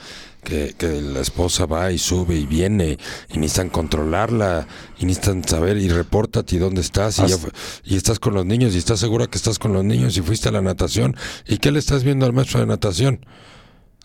Que, 0.43 0.75
que 0.77 1.01
la 1.01 1.21
esposa 1.21 1.65
va 1.65 1.91
y 1.91 1.97
sube 1.97 2.35
y 2.35 2.45
viene 2.45 2.99
y 3.33 3.39
necesitan 3.39 3.69
controlarla 3.69 4.67
y 4.99 5.05
necesitan 5.05 5.43
saber 5.43 5.77
y 5.77 5.89
repórtate 5.89 6.55
y 6.55 6.59
dónde 6.59 6.81
estás 6.81 7.17
y, 7.17 7.25
ya 7.25 7.37
y 7.83 7.95
estás 7.95 8.19
con 8.19 8.35
los 8.35 8.45
niños 8.45 8.75
y 8.75 8.77
estás 8.77 8.99
segura 8.99 9.25
que 9.25 9.39
estás 9.39 9.57
con 9.57 9.73
los 9.73 9.83
niños 9.83 10.15
y 10.17 10.21
fuiste 10.21 10.49
a 10.49 10.51
la 10.51 10.61
natación 10.61 11.15
y 11.47 11.57
qué 11.57 11.71
le 11.71 11.79
estás 11.79 12.03
viendo 12.03 12.27
al 12.27 12.33
maestro 12.33 12.59
de 12.59 12.67
natación. 12.67 13.25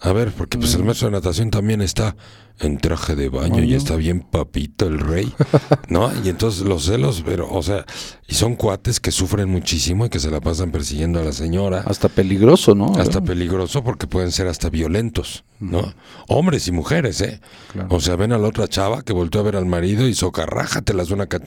A 0.01 0.15
ver, 0.15 0.33
porque 0.33 0.57
pues 0.57 0.75
el 0.75 0.83
maestro 0.83 1.09
de 1.09 1.13
natación 1.13 1.51
también 1.51 1.83
está 1.83 2.17
en 2.61 2.79
traje 2.79 3.15
de 3.17 3.29
baño 3.29 3.63
y 3.65 3.75
está 3.75 3.97
bien 3.97 4.21
papito 4.21 4.87
el 4.87 4.99
rey, 4.99 5.33
¿no? 5.89 6.11
Y 6.25 6.29
entonces 6.29 6.63
los 6.63 6.85
celos, 6.85 7.23
pero, 7.25 7.51
o 7.51 7.63
sea, 7.63 7.85
y 8.29 8.35
son 8.35 8.55
cuates 8.57 9.01
que 9.01 9.11
sufren 9.11 9.49
muchísimo 9.49 10.07
y 10.07 10.09
que 10.11 10.21
se 10.21 10.31
la 10.31 10.41
pasan 10.41 10.71
persiguiendo 10.71 11.21
a 11.21 11.25
la 11.25 11.33
señora. 11.33 11.83
Hasta 11.87 12.09
peligroso, 12.09 12.75
¿no? 12.75 12.93
Hasta 12.97 13.21
peligroso 13.23 13.83
porque 13.83 14.07
pueden 14.07 14.31
ser 14.31 14.47
hasta 14.47 14.69
violentos, 14.71 15.45
¿no? 15.59 15.95
Hombres 16.29 16.69
y 16.69 16.73
mujeres, 16.73 17.21
¿eh? 17.23 17.41
O 17.89 18.01
sea, 18.01 18.17
ven 18.17 18.33
a 18.33 18.39
la 18.39 18.49
otra 18.49 18.69
chava 18.69 19.03
que 19.03 19.13
volteó 19.13 19.41
a 19.41 19.45
ver 19.45 19.57
al 19.57 19.67
marido 19.67 20.07
y 20.07 20.15
socarrájatelas 20.15 21.11
una 21.11 21.27
ca- 21.27 21.41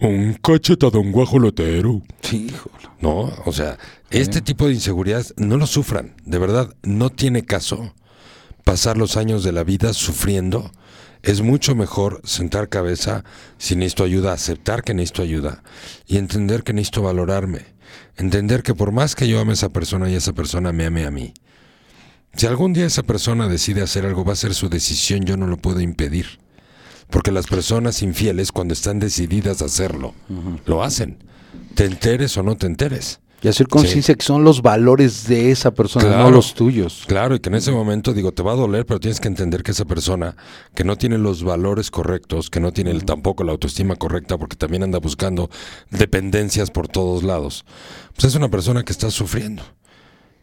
un 0.00 0.34
cachetadón 0.34 1.12
guajolotero. 1.12 2.02
Sí, 2.22 2.46
híjole. 2.50 2.74
No, 3.00 3.32
o 3.44 3.52
sea, 3.52 3.78
este 4.10 4.40
tipo 4.40 4.66
de 4.66 4.74
inseguridades 4.74 5.32
no 5.36 5.56
lo 5.56 5.66
sufran, 5.66 6.14
de 6.24 6.38
verdad, 6.38 6.74
no 6.82 7.10
tiene 7.10 7.44
caso 7.44 7.94
pasar 8.68 8.98
los 8.98 9.16
años 9.16 9.44
de 9.44 9.52
la 9.52 9.64
vida 9.64 9.94
sufriendo. 9.94 10.70
Es 11.22 11.40
mucho 11.40 11.74
mejor 11.74 12.20
sentar 12.24 12.68
cabeza 12.68 13.24
si 13.56 13.76
necesito 13.76 14.04
ayuda, 14.04 14.34
aceptar 14.34 14.82
que 14.82 14.92
necesito 14.92 15.22
ayuda 15.22 15.62
y 16.06 16.18
entender 16.18 16.64
que 16.64 16.74
necesito 16.74 17.00
valorarme. 17.00 17.64
Entender 18.18 18.62
que 18.62 18.74
por 18.74 18.92
más 18.92 19.14
que 19.14 19.26
yo 19.26 19.40
ame 19.40 19.52
a 19.52 19.54
esa 19.54 19.70
persona 19.70 20.10
y 20.10 20.16
esa 20.16 20.34
persona 20.34 20.70
me 20.72 20.84
ame 20.84 21.06
a 21.06 21.10
mí, 21.10 21.32
si 22.34 22.46
algún 22.46 22.74
día 22.74 22.84
esa 22.84 23.04
persona 23.04 23.48
decide 23.48 23.80
hacer 23.80 24.04
algo, 24.04 24.22
va 24.22 24.34
a 24.34 24.36
ser 24.36 24.52
su 24.52 24.68
decisión, 24.68 25.24
yo 25.24 25.38
no 25.38 25.46
lo 25.46 25.56
puedo 25.56 25.80
impedir. 25.80 26.38
Porque 27.08 27.32
las 27.32 27.46
personas 27.46 28.02
infieles, 28.02 28.52
cuando 28.52 28.74
están 28.74 28.98
decididas 28.98 29.62
a 29.62 29.64
hacerlo, 29.64 30.14
lo 30.66 30.82
hacen. 30.82 31.24
Te 31.74 31.86
enteres 31.86 32.36
o 32.36 32.42
no 32.42 32.58
te 32.58 32.66
enteres. 32.66 33.20
Y 33.40 33.46
hacer 33.46 33.68
conciencia 33.68 34.16
que 34.16 34.24
son 34.24 34.42
los 34.42 34.62
valores 34.62 35.28
de 35.28 35.52
esa 35.52 35.70
persona, 35.70 36.08
no 36.24 36.30
los 36.32 36.54
tuyos. 36.54 37.04
Claro, 37.06 37.36
y 37.36 37.38
que 37.40 37.48
en 37.50 37.54
ese 37.54 37.70
momento, 37.70 38.12
digo, 38.12 38.32
te 38.32 38.42
va 38.42 38.50
a 38.52 38.56
doler, 38.56 38.84
pero 38.84 38.98
tienes 38.98 39.20
que 39.20 39.28
entender 39.28 39.62
que 39.62 39.70
esa 39.70 39.84
persona 39.84 40.34
que 40.74 40.82
no 40.82 40.96
tiene 40.96 41.18
los 41.18 41.44
valores 41.44 41.92
correctos, 41.92 42.50
que 42.50 42.58
no 42.58 42.72
tiene 42.72 42.90
el- 42.90 43.04
tampoco 43.04 43.44
la 43.44 43.52
autoestima 43.52 43.94
correcta, 43.94 44.36
porque 44.38 44.56
también 44.56 44.82
anda 44.82 44.98
buscando 44.98 45.50
dependencias 45.90 46.70
por 46.72 46.88
todos 46.88 47.22
lados, 47.22 47.64
pues 48.14 48.24
es 48.24 48.34
una 48.34 48.48
persona 48.48 48.82
que 48.84 48.92
está 48.92 49.10
sufriendo. 49.10 49.62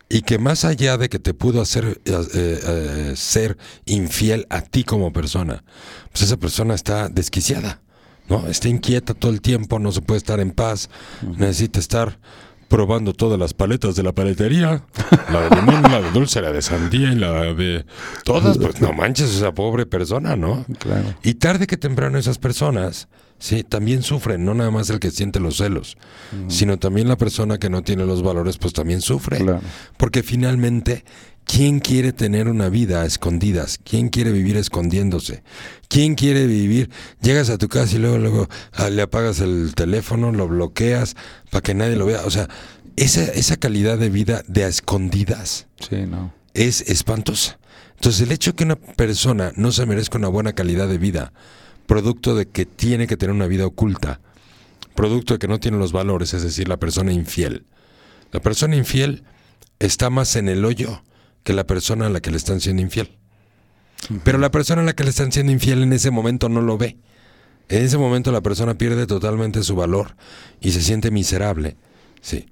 Y 0.08 0.22
que 0.22 0.38
más 0.38 0.64
allá 0.66 0.98
de 0.98 1.10
que 1.10 1.18
te 1.20 1.34
pudo 1.34 1.62
hacer 1.62 2.00
eh, 2.06 2.12
eh, 2.34 2.60
eh, 2.64 3.14
ser 3.16 3.58
infiel 3.86 4.46
a 4.50 4.62
ti 4.62 4.84
como 4.84 5.12
persona, 5.12 5.64
pues 6.12 6.22
esa 6.24 6.38
persona 6.38 6.76
está 6.76 7.10
desquiciada, 7.10 7.82
¿no? 8.30 8.48
Está 8.48 8.70
inquieta 8.70 9.14
todo 9.16 9.32
el 9.32 9.42
tiempo, 9.42 9.80
no 9.80 9.92
se 9.92 10.02
puede 10.02 10.20
estar 10.20 10.40
en 10.40 10.52
paz, 10.52 10.90
necesita 11.38 11.80
estar 11.80 12.20
probando 12.68 13.14
todas 13.14 13.40
las 13.40 13.54
paletas 13.54 13.96
de 13.96 14.04
la 14.04 14.12
paletería, 14.12 14.84
la 15.32 15.42
de 15.42 15.56
limón, 15.56 15.84
la 15.84 16.02
de 16.02 16.12
dulce, 16.12 16.42
la 16.42 16.52
de 16.52 16.62
sandía 16.62 17.12
y 17.12 17.16
la 17.16 17.54
de 17.54 17.86
todas, 18.24 18.58
pues 18.58 18.82
no 18.82 18.94
manches 18.94 19.36
esa 19.36 19.54
pobre 19.54 19.86
persona, 19.86 20.36
¿no? 20.36 20.66
Claro. 20.80 21.14
Y 21.24 21.36
tarde 21.36 21.68
que 21.68 21.78
temprano 21.78 22.18
esas 22.18 22.38
personas, 22.38 23.08
sí, 23.38 23.64
también 23.64 24.02
sufren, 24.04 24.44
no 24.46 24.54
nada 24.54 24.72
más 24.72 24.90
el 24.90 25.00
que 25.00 25.12
siente 25.12 25.40
los 25.40 25.58
celos, 25.58 25.98
sino 26.48 26.78
también 26.78 27.08
la 27.08 27.18
persona 27.18 27.58
que 27.58 27.70
no 27.70 27.84
tiene 27.84 28.06
los 28.06 28.24
valores, 28.24 28.58
pues 28.58 28.74
también 28.74 29.02
sufre. 29.02 29.38
Claro. 29.38 29.62
Porque 29.98 30.24
finalmente, 30.24 31.06
¿quién 31.46 31.80
quiere 31.80 32.12
tener 32.12 32.48
una 32.48 32.70
vida 32.70 33.02
a 33.02 33.06
escondidas? 33.06 33.80
¿Quién 33.84 34.10
quiere 34.10 34.32
vivir 34.32 34.58
escondiéndose? 34.58 35.44
¿Quién 35.88 36.16
quiere 36.16 36.48
vivir? 36.48 36.90
Llegas 37.22 37.50
a 37.50 37.58
tu 37.58 37.70
casa 37.70 37.96
y 37.96 38.00
luego, 38.00 38.18
luego 38.18 38.48
ah, 38.74 38.90
le 38.90 39.02
apagas 39.02 39.40
el 39.40 39.74
teléfono, 39.76 40.32
lo 40.32 40.48
bloqueas 40.48 41.16
para 41.52 41.62
que 41.62 41.74
nadie 41.74 41.96
lo 41.96 42.06
vea. 42.06 42.26
O 42.26 42.32
sea, 42.32 42.50
esa, 42.96 43.24
esa 43.24 43.58
calidad 43.58 43.98
de 43.98 44.10
vida 44.10 44.44
de 44.48 44.64
a 44.64 44.68
escondidas 44.68 45.68
Sí, 45.90 46.06
no. 46.08 46.34
es 46.54 46.82
espantosa. 46.82 47.60
Entonces, 47.96 48.22
el 48.22 48.32
hecho 48.32 48.52
de 48.52 48.56
que 48.58 48.64
una 48.66 48.76
persona 48.76 49.54
no 49.56 49.72
se 49.72 49.86
merezca 49.86 50.18
una 50.18 50.28
buena 50.28 50.54
calidad 50.54 50.88
de 50.88 50.98
vida, 50.98 51.32
producto 51.86 52.36
de 52.36 52.48
que 52.48 52.66
tiene 52.66 53.08
que 53.08 53.16
tener 53.18 53.34
una 53.34 53.48
vida 53.48 53.66
oculta, 53.66 54.20
producto 54.96 55.34
de 55.34 55.40
que 55.40 55.48
no 55.48 55.60
tiene 55.60 55.78
los 55.78 55.92
valores, 55.92 56.34
es 56.34 56.44
decir, 56.44 56.68
la 56.68 56.78
persona 56.78 57.14
infiel. 57.14 57.66
La 58.32 58.42
persona 58.42 58.76
infiel 58.76 59.24
está 59.80 60.10
más 60.10 60.36
en 60.36 60.50
el 60.50 60.66
hoyo 60.66 61.02
que 61.46 61.54
la 61.54 61.66
persona 61.66 62.08
a 62.08 62.10
la 62.10 62.20
que 62.20 62.32
le 62.32 62.38
están 62.38 62.60
siendo 62.60 62.82
infiel. 62.82 63.18
Pero 64.24 64.40
la 64.40 64.52
persona 64.52 64.82
a 64.82 64.86
la 64.86 64.94
que 64.94 65.04
le 65.04 65.12
están 65.12 65.32
siendo 65.32 65.52
infiel 65.52 65.84
en 65.84 65.94
ese 65.94 66.12
momento 66.12 66.50
no 66.50 66.60
lo 66.60 66.78
ve. 66.78 66.98
En 67.70 67.84
ese 67.84 67.98
momento 67.98 68.32
la 68.32 68.42
persona 68.42 68.76
pierde 68.76 69.08
totalmente 69.08 69.64
su 69.64 69.76
valor 69.76 70.16
y 70.60 70.72
se 70.72 70.82
siente 70.82 71.12
miserable. 71.12 71.78
Sí. 72.20 72.48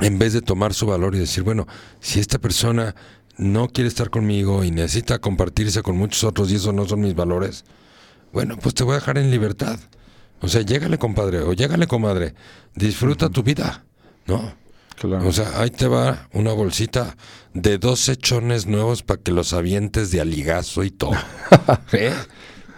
En 0.00 0.18
vez 0.18 0.32
de 0.32 0.42
tomar 0.42 0.74
su 0.74 0.86
valor 0.86 1.14
y 1.14 1.20
decir, 1.20 1.44
bueno, 1.44 1.66
si 2.00 2.18
esta 2.18 2.38
persona 2.38 2.96
no 3.38 3.68
quiere 3.68 3.88
estar 3.88 4.10
conmigo 4.10 4.64
y 4.64 4.72
necesita 4.72 5.20
compartirse 5.20 5.82
con 5.82 5.96
muchos 5.96 6.24
otros 6.24 6.50
y 6.50 6.56
esos 6.56 6.74
no 6.74 6.86
son 6.86 7.00
mis 7.00 7.14
valores, 7.14 7.64
bueno, 8.32 8.56
pues 8.56 8.74
te 8.74 8.82
voy 8.82 8.92
a 8.92 8.96
dejar 8.96 9.16
en 9.18 9.30
libertad. 9.30 9.78
O 10.40 10.48
sea, 10.48 10.62
llégale, 10.62 10.98
compadre, 10.98 11.38
o 11.38 11.52
llégale, 11.52 11.86
comadre. 11.86 12.34
Disfruta 12.74 13.30
tu 13.30 13.44
vida, 13.44 13.84
¿no? 14.26 14.65
Claro. 14.98 15.28
O 15.28 15.32
sea, 15.32 15.60
ahí 15.60 15.70
te 15.70 15.86
va 15.88 16.28
una 16.32 16.52
bolsita 16.52 17.16
de 17.52 17.78
dos 17.78 18.08
hechones 18.08 18.66
nuevos 18.66 19.02
para 19.02 19.20
que 19.22 19.30
los 19.32 19.52
avientes 19.52 20.10
de 20.10 20.20
aligazo 20.20 20.84
y 20.84 20.90
todo. 20.90 21.12
¿Eh? 21.92 22.12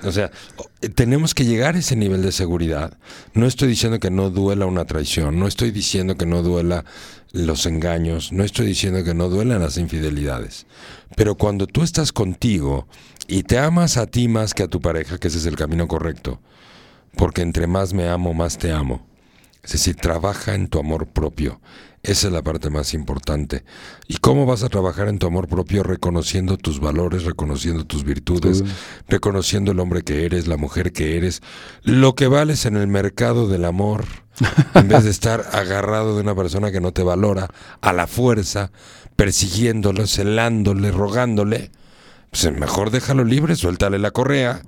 O 0.04 0.10
sea, 0.12 0.30
o- 0.56 0.68
tenemos 0.94 1.34
que 1.34 1.44
llegar 1.44 1.74
a 1.76 1.78
ese 1.78 1.94
nivel 1.96 2.22
de 2.22 2.32
seguridad. 2.32 2.98
No 3.34 3.46
estoy 3.46 3.68
diciendo 3.68 3.98
que 4.00 4.10
no 4.10 4.30
duela 4.30 4.66
una 4.66 4.84
traición, 4.84 5.38
no 5.38 5.46
estoy 5.46 5.70
diciendo 5.70 6.16
que 6.16 6.26
no 6.26 6.42
duela 6.42 6.84
los 7.32 7.66
engaños, 7.66 8.32
no 8.32 8.42
estoy 8.44 8.66
diciendo 8.66 9.04
que 9.04 9.14
no 9.14 9.28
duelan 9.28 9.60
las 9.60 9.76
infidelidades. 9.76 10.66
Pero 11.16 11.36
cuando 11.36 11.66
tú 11.66 11.82
estás 11.82 12.12
contigo 12.12 12.88
y 13.28 13.42
te 13.44 13.58
amas 13.58 13.96
a 13.96 14.06
ti 14.06 14.26
más 14.28 14.54
que 14.54 14.64
a 14.64 14.68
tu 14.68 14.80
pareja, 14.80 15.18
que 15.18 15.28
ese 15.28 15.38
es 15.38 15.46
el 15.46 15.56
camino 15.56 15.86
correcto, 15.88 16.40
porque 17.16 17.42
entre 17.42 17.66
más 17.66 17.92
me 17.92 18.08
amo, 18.08 18.34
más 18.34 18.58
te 18.58 18.72
amo. 18.72 19.06
Es 19.62 19.72
decir, 19.72 19.96
trabaja 19.96 20.54
en 20.54 20.68
tu 20.68 20.78
amor 20.78 21.06
propio. 21.08 21.60
Esa 22.02 22.28
es 22.28 22.32
la 22.32 22.42
parte 22.42 22.70
más 22.70 22.94
importante. 22.94 23.64
¿Y 24.06 24.18
cómo 24.18 24.46
vas 24.46 24.62
a 24.62 24.68
trabajar 24.68 25.08
en 25.08 25.18
tu 25.18 25.26
amor 25.26 25.48
propio? 25.48 25.82
Reconociendo 25.82 26.56
tus 26.56 26.80
valores, 26.80 27.24
reconociendo 27.24 27.84
tus 27.84 28.04
virtudes, 28.04 28.62
reconociendo 29.08 29.72
el 29.72 29.80
hombre 29.80 30.02
que 30.02 30.24
eres, 30.24 30.46
la 30.46 30.56
mujer 30.56 30.92
que 30.92 31.16
eres, 31.16 31.42
lo 31.82 32.14
que 32.14 32.28
vales 32.28 32.66
en 32.66 32.76
el 32.76 32.86
mercado 32.86 33.48
del 33.48 33.64
amor, 33.64 34.04
en 34.74 34.88
vez 34.88 35.04
de 35.04 35.10
estar 35.10 35.44
agarrado 35.52 36.14
de 36.14 36.22
una 36.22 36.36
persona 36.36 36.70
que 36.70 36.80
no 36.80 36.92
te 36.92 37.02
valora, 37.02 37.48
a 37.80 37.92
la 37.92 38.06
fuerza, 38.06 38.70
persiguiéndolo, 39.16 40.06
celándole, 40.06 40.92
rogándole. 40.92 41.72
Pues 42.30 42.50
mejor 42.52 42.90
déjalo 42.90 43.24
libre, 43.24 43.56
suéltale 43.56 43.98
la 43.98 44.12
correa. 44.12 44.62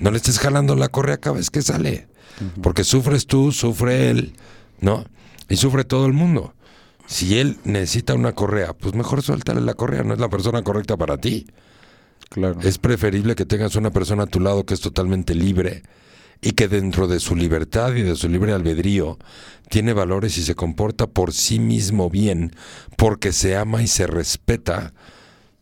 No 0.00 0.10
le 0.10 0.18
estés 0.18 0.38
jalando 0.38 0.76
la 0.76 0.88
correa 0.88 1.16
cada 1.16 1.36
vez 1.36 1.48
que 1.48 1.62
sale. 1.62 2.08
Porque 2.62 2.84
sufres 2.84 3.26
tú, 3.26 3.52
sufre 3.52 4.10
él, 4.10 4.34
¿no? 4.80 5.04
Y 5.48 5.56
sufre 5.56 5.84
todo 5.84 6.06
el 6.06 6.12
mundo. 6.12 6.52
Si 7.06 7.38
él 7.38 7.58
necesita 7.64 8.14
una 8.14 8.32
correa, 8.32 8.72
pues 8.72 8.94
mejor 8.94 9.22
suéltale 9.22 9.60
la 9.60 9.74
correa, 9.74 10.02
no 10.02 10.14
es 10.14 10.20
la 10.20 10.28
persona 10.30 10.62
correcta 10.62 10.96
para 10.96 11.18
ti. 11.18 11.46
Claro. 12.30 12.58
Es 12.62 12.78
preferible 12.78 13.34
que 13.34 13.44
tengas 13.44 13.76
una 13.76 13.90
persona 13.90 14.24
a 14.24 14.26
tu 14.26 14.40
lado 14.40 14.64
que 14.64 14.74
es 14.74 14.80
totalmente 14.80 15.34
libre 15.34 15.82
y 16.40 16.52
que 16.52 16.66
dentro 16.68 17.06
de 17.06 17.20
su 17.20 17.36
libertad 17.36 17.94
y 17.94 18.02
de 18.02 18.16
su 18.16 18.28
libre 18.28 18.52
albedrío 18.52 19.18
tiene 19.68 19.92
valores 19.92 20.36
y 20.38 20.42
se 20.42 20.54
comporta 20.54 21.06
por 21.06 21.32
sí 21.32 21.58
mismo 21.58 22.10
bien, 22.10 22.52
porque 22.96 23.32
se 23.32 23.56
ama 23.56 23.82
y 23.82 23.86
se 23.86 24.06
respeta. 24.06 24.92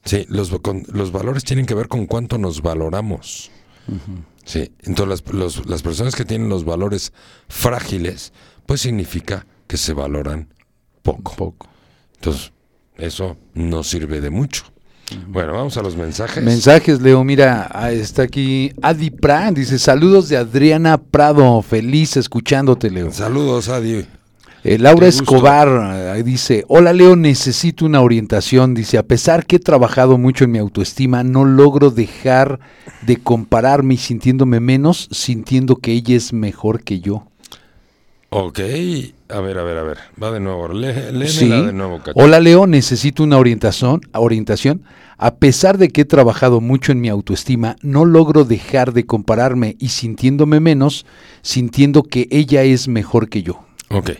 Sí, 0.04 0.26
los, 0.28 0.50
con- 0.60 0.84
los 0.92 1.12
valores 1.12 1.44
tienen 1.44 1.66
que 1.66 1.74
ver 1.74 1.88
con 1.88 2.06
cuánto 2.06 2.38
nos 2.38 2.62
valoramos. 2.62 3.50
Sí, 4.44 4.72
entonces 4.80 5.08
las, 5.24 5.34
los- 5.34 5.66
las 5.68 5.82
personas 5.82 6.14
que 6.14 6.24
tienen 6.24 6.48
los 6.48 6.64
valores 6.64 7.12
frágiles, 7.48 8.32
pues 8.66 8.80
significa 8.80 9.46
que 9.66 9.76
se 9.76 9.92
valoran 9.92 10.48
poco. 11.02 11.34
Poco. 11.36 11.68
Entonces, 12.14 12.52
eso 12.96 13.36
no 13.54 13.82
sirve 13.82 14.20
de 14.20 14.30
mucho. 14.30 14.64
Bueno, 15.28 15.52
vamos 15.52 15.76
a 15.76 15.82
los 15.82 15.96
mensajes. 15.96 16.42
Mensajes, 16.42 17.00
Leo. 17.00 17.22
Mira, 17.24 17.68
ah, 17.72 17.90
está 17.90 18.22
aquí 18.22 18.72
Adi 18.80 19.10
Pran. 19.10 19.54
Dice: 19.54 19.78
Saludos 19.78 20.28
de 20.28 20.36
Adriana 20.36 20.98
Prado. 20.98 21.60
Feliz 21.62 22.16
escuchándote, 22.16 22.90
Leo. 22.90 23.12
Saludos, 23.12 23.68
Adi. 23.68 24.06
Eh, 24.64 24.78
Laura. 24.78 25.08
Escobar 25.08 26.16
eh, 26.16 26.22
dice, 26.22 26.64
hola 26.68 26.92
Leo, 26.92 27.16
necesito 27.16 27.84
una 27.84 28.00
orientación. 28.00 28.74
Dice, 28.74 28.96
a 28.96 29.02
pesar 29.02 29.44
que 29.44 29.56
he 29.56 29.58
trabajado 29.58 30.18
mucho 30.18 30.44
en 30.44 30.52
mi 30.52 30.58
autoestima, 30.58 31.24
no 31.24 31.44
logro 31.44 31.90
dejar 31.90 32.60
de 33.04 33.16
compararme 33.16 33.94
y 33.94 33.96
sintiéndome 33.96 34.60
menos, 34.60 35.08
sintiendo 35.10 35.76
que 35.76 35.92
ella 35.92 36.16
es 36.16 36.32
mejor 36.32 36.84
que 36.84 37.00
yo. 37.00 37.26
Ok, 38.30 38.60
a 39.32 39.40
ver, 39.40 39.58
a 39.58 39.62
ver, 39.62 39.78
a 39.78 39.82
ver. 39.82 39.98
Va 40.22 40.30
de 40.30 40.40
nuevo. 40.40 40.68
Léemela 40.68 41.26
Sí. 41.26 41.48
de 41.48 41.72
nuevo, 41.72 41.98
Cacho. 41.98 42.12
Hola 42.14 42.40
Leo, 42.40 42.66
necesito 42.66 43.22
una 43.22 43.38
orientación, 43.38 44.00
orientación. 44.14 44.82
A 45.18 45.36
pesar 45.36 45.78
de 45.78 45.88
que 45.88 46.00
he 46.00 46.04
trabajado 46.04 46.60
mucho 46.60 46.90
en 46.92 47.00
mi 47.00 47.08
autoestima, 47.08 47.76
no 47.82 48.04
logro 48.04 48.44
dejar 48.44 48.92
de 48.92 49.06
compararme 49.06 49.76
y 49.78 49.88
sintiéndome 49.88 50.58
menos, 50.60 51.06
sintiendo 51.42 52.02
que 52.02 52.26
ella 52.30 52.62
es 52.64 52.88
mejor 52.88 53.28
que 53.28 53.42
yo. 53.42 53.64
Ok, 53.90 54.10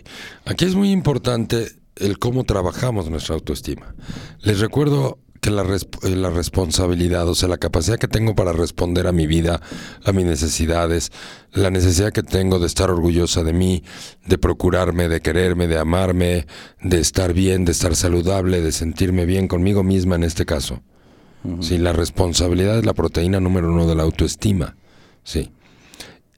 aquí 0.45 0.65
es 0.65 0.75
muy 0.75 0.91
importante 0.91 1.67
el 1.97 2.19
cómo 2.19 2.43
trabajamos 2.43 3.09
nuestra 3.09 3.35
autoestima. 3.35 3.93
Les 4.41 4.59
recuerdo 4.59 5.17
que 5.43 5.51
la, 5.51 5.63
resp- 5.63 6.03
eh, 6.03 6.15
la 6.15 6.29
responsabilidad, 6.29 7.27
o 7.27 7.35
sea, 7.35 7.49
la 7.49 7.57
capacidad 7.57 7.99
que 7.99 8.07
tengo 8.07 8.33
para 8.33 8.53
responder 8.53 9.07
a 9.07 9.11
mi 9.11 9.27
vida, 9.27 9.61
a 10.05 10.13
mis 10.13 10.25
necesidades, 10.25 11.11
la 11.51 11.69
necesidad 11.69 12.13
que 12.13 12.23
tengo 12.23 12.59
de 12.59 12.67
estar 12.67 12.89
orgullosa 12.89 13.43
de 13.43 13.51
mí, 13.51 13.83
de 14.25 14.37
procurarme, 14.37 15.09
de 15.09 15.19
quererme, 15.19 15.67
de 15.67 15.77
amarme, 15.77 16.47
de 16.81 16.99
estar 16.99 17.33
bien, 17.33 17.65
de 17.65 17.73
estar 17.73 17.93
saludable, 17.95 18.61
de 18.61 18.71
sentirme 18.71 19.25
bien 19.25 19.49
conmigo 19.49 19.83
misma 19.83 20.15
en 20.15 20.23
este 20.23 20.45
caso. 20.45 20.81
Sí, 21.59 21.77
la 21.77 21.91
responsabilidad 21.91 22.77
es 22.79 22.85
la 22.85 22.93
proteína 22.93 23.41
número 23.41 23.69
uno 23.69 23.85
de 23.85 23.95
la 23.95 24.03
autoestima. 24.03 24.77
Sí. 25.25 25.51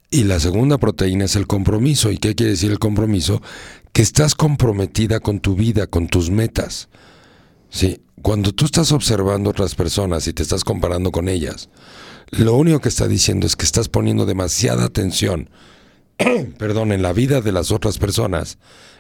Y 0.10 0.24
la 0.24 0.40
segunda 0.40 0.80
proteína 0.80 1.26
es 1.26 1.36
el 1.36 1.46
compromiso. 1.46 2.10
¿Y 2.10 2.18
qué 2.18 2.34
quiere 2.34 2.54
decir 2.54 2.72
el 2.72 2.80
compromiso? 2.80 3.40
Que 3.94 4.02
estás 4.02 4.34
comprometida 4.34 5.20
con 5.20 5.42
tu 5.42 5.54
vida, 5.56 5.86
con 5.86 6.08
tus 6.08 6.32
metas. 6.32 6.90
Sí, 7.76 8.00
cuando 8.22 8.54
tú 8.54 8.64
estás 8.64 8.94
observando 8.94 9.50
otras 9.50 9.76
personas 9.76 10.30
y 10.30 10.34
te 10.34 10.44
estás 10.44 10.64
comparando 10.64 11.12
con 11.12 11.28
ellas, 11.28 11.68
lo 12.30 12.56
único 12.56 12.80
que 12.80 12.88
está 12.88 13.06
diciendo 13.06 13.46
es 13.46 13.58
que 13.58 13.66
estás 13.66 13.90
poniendo 13.90 14.26
demasiada 14.26 14.86
atención, 14.86 15.50
perdón, 16.58 16.94
en 16.94 17.02
la 17.02 17.12
vida 17.12 17.42
de 17.42 17.52
las 17.52 17.74
otras 17.74 17.98
personas, 17.98 18.60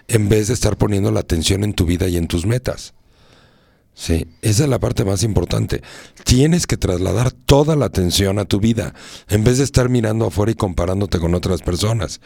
en 0.09 0.27
vez 0.27 0.49
de 0.49 0.55
estar 0.55 0.75
poniendo 0.75 1.09
la 1.13 1.21
atención 1.21 1.63
en 1.63 1.73
tu 1.73 1.85
vida 1.85 2.09
y 2.09 2.17
en 2.17 2.27
tus 2.27 2.45
metas. 2.45 2.95
Sí, 3.93 4.27
esa 4.41 4.63
es 4.63 4.69
la 4.69 4.79
parte 4.79 5.05
más 5.05 5.23
importante. 5.23 5.81
Tienes 6.25 6.67
que 6.67 6.75
trasladar 6.75 7.31
toda 7.31 7.77
la 7.77 7.85
atención 7.85 8.39
a 8.39 8.45
tu 8.45 8.59
vida, 8.59 8.93
en 9.29 9.45
vez 9.45 9.57
de 9.57 9.63
estar 9.63 9.87
mirando 9.87 10.25
afuera 10.25 10.51
y 10.51 10.55
comparándote 10.55 11.19
con 11.19 11.33
otras 11.33 11.61
personas. 11.61 12.19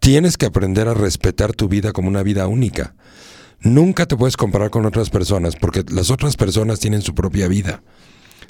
Tienes 0.00 0.36
que 0.36 0.46
aprender 0.46 0.88
a 0.88 0.94
respetar 0.94 1.52
tu 1.52 1.68
vida 1.68 1.92
como 1.92 2.08
una 2.08 2.24
vida 2.24 2.48
única. 2.48 2.96
Nunca 3.64 4.06
te 4.06 4.16
puedes 4.16 4.36
comparar 4.36 4.70
con 4.70 4.86
otras 4.86 5.08
personas, 5.08 5.54
porque 5.54 5.84
las 5.88 6.10
otras 6.10 6.36
personas 6.36 6.80
tienen 6.80 7.00
su 7.00 7.14
propia 7.14 7.46
vida, 7.46 7.82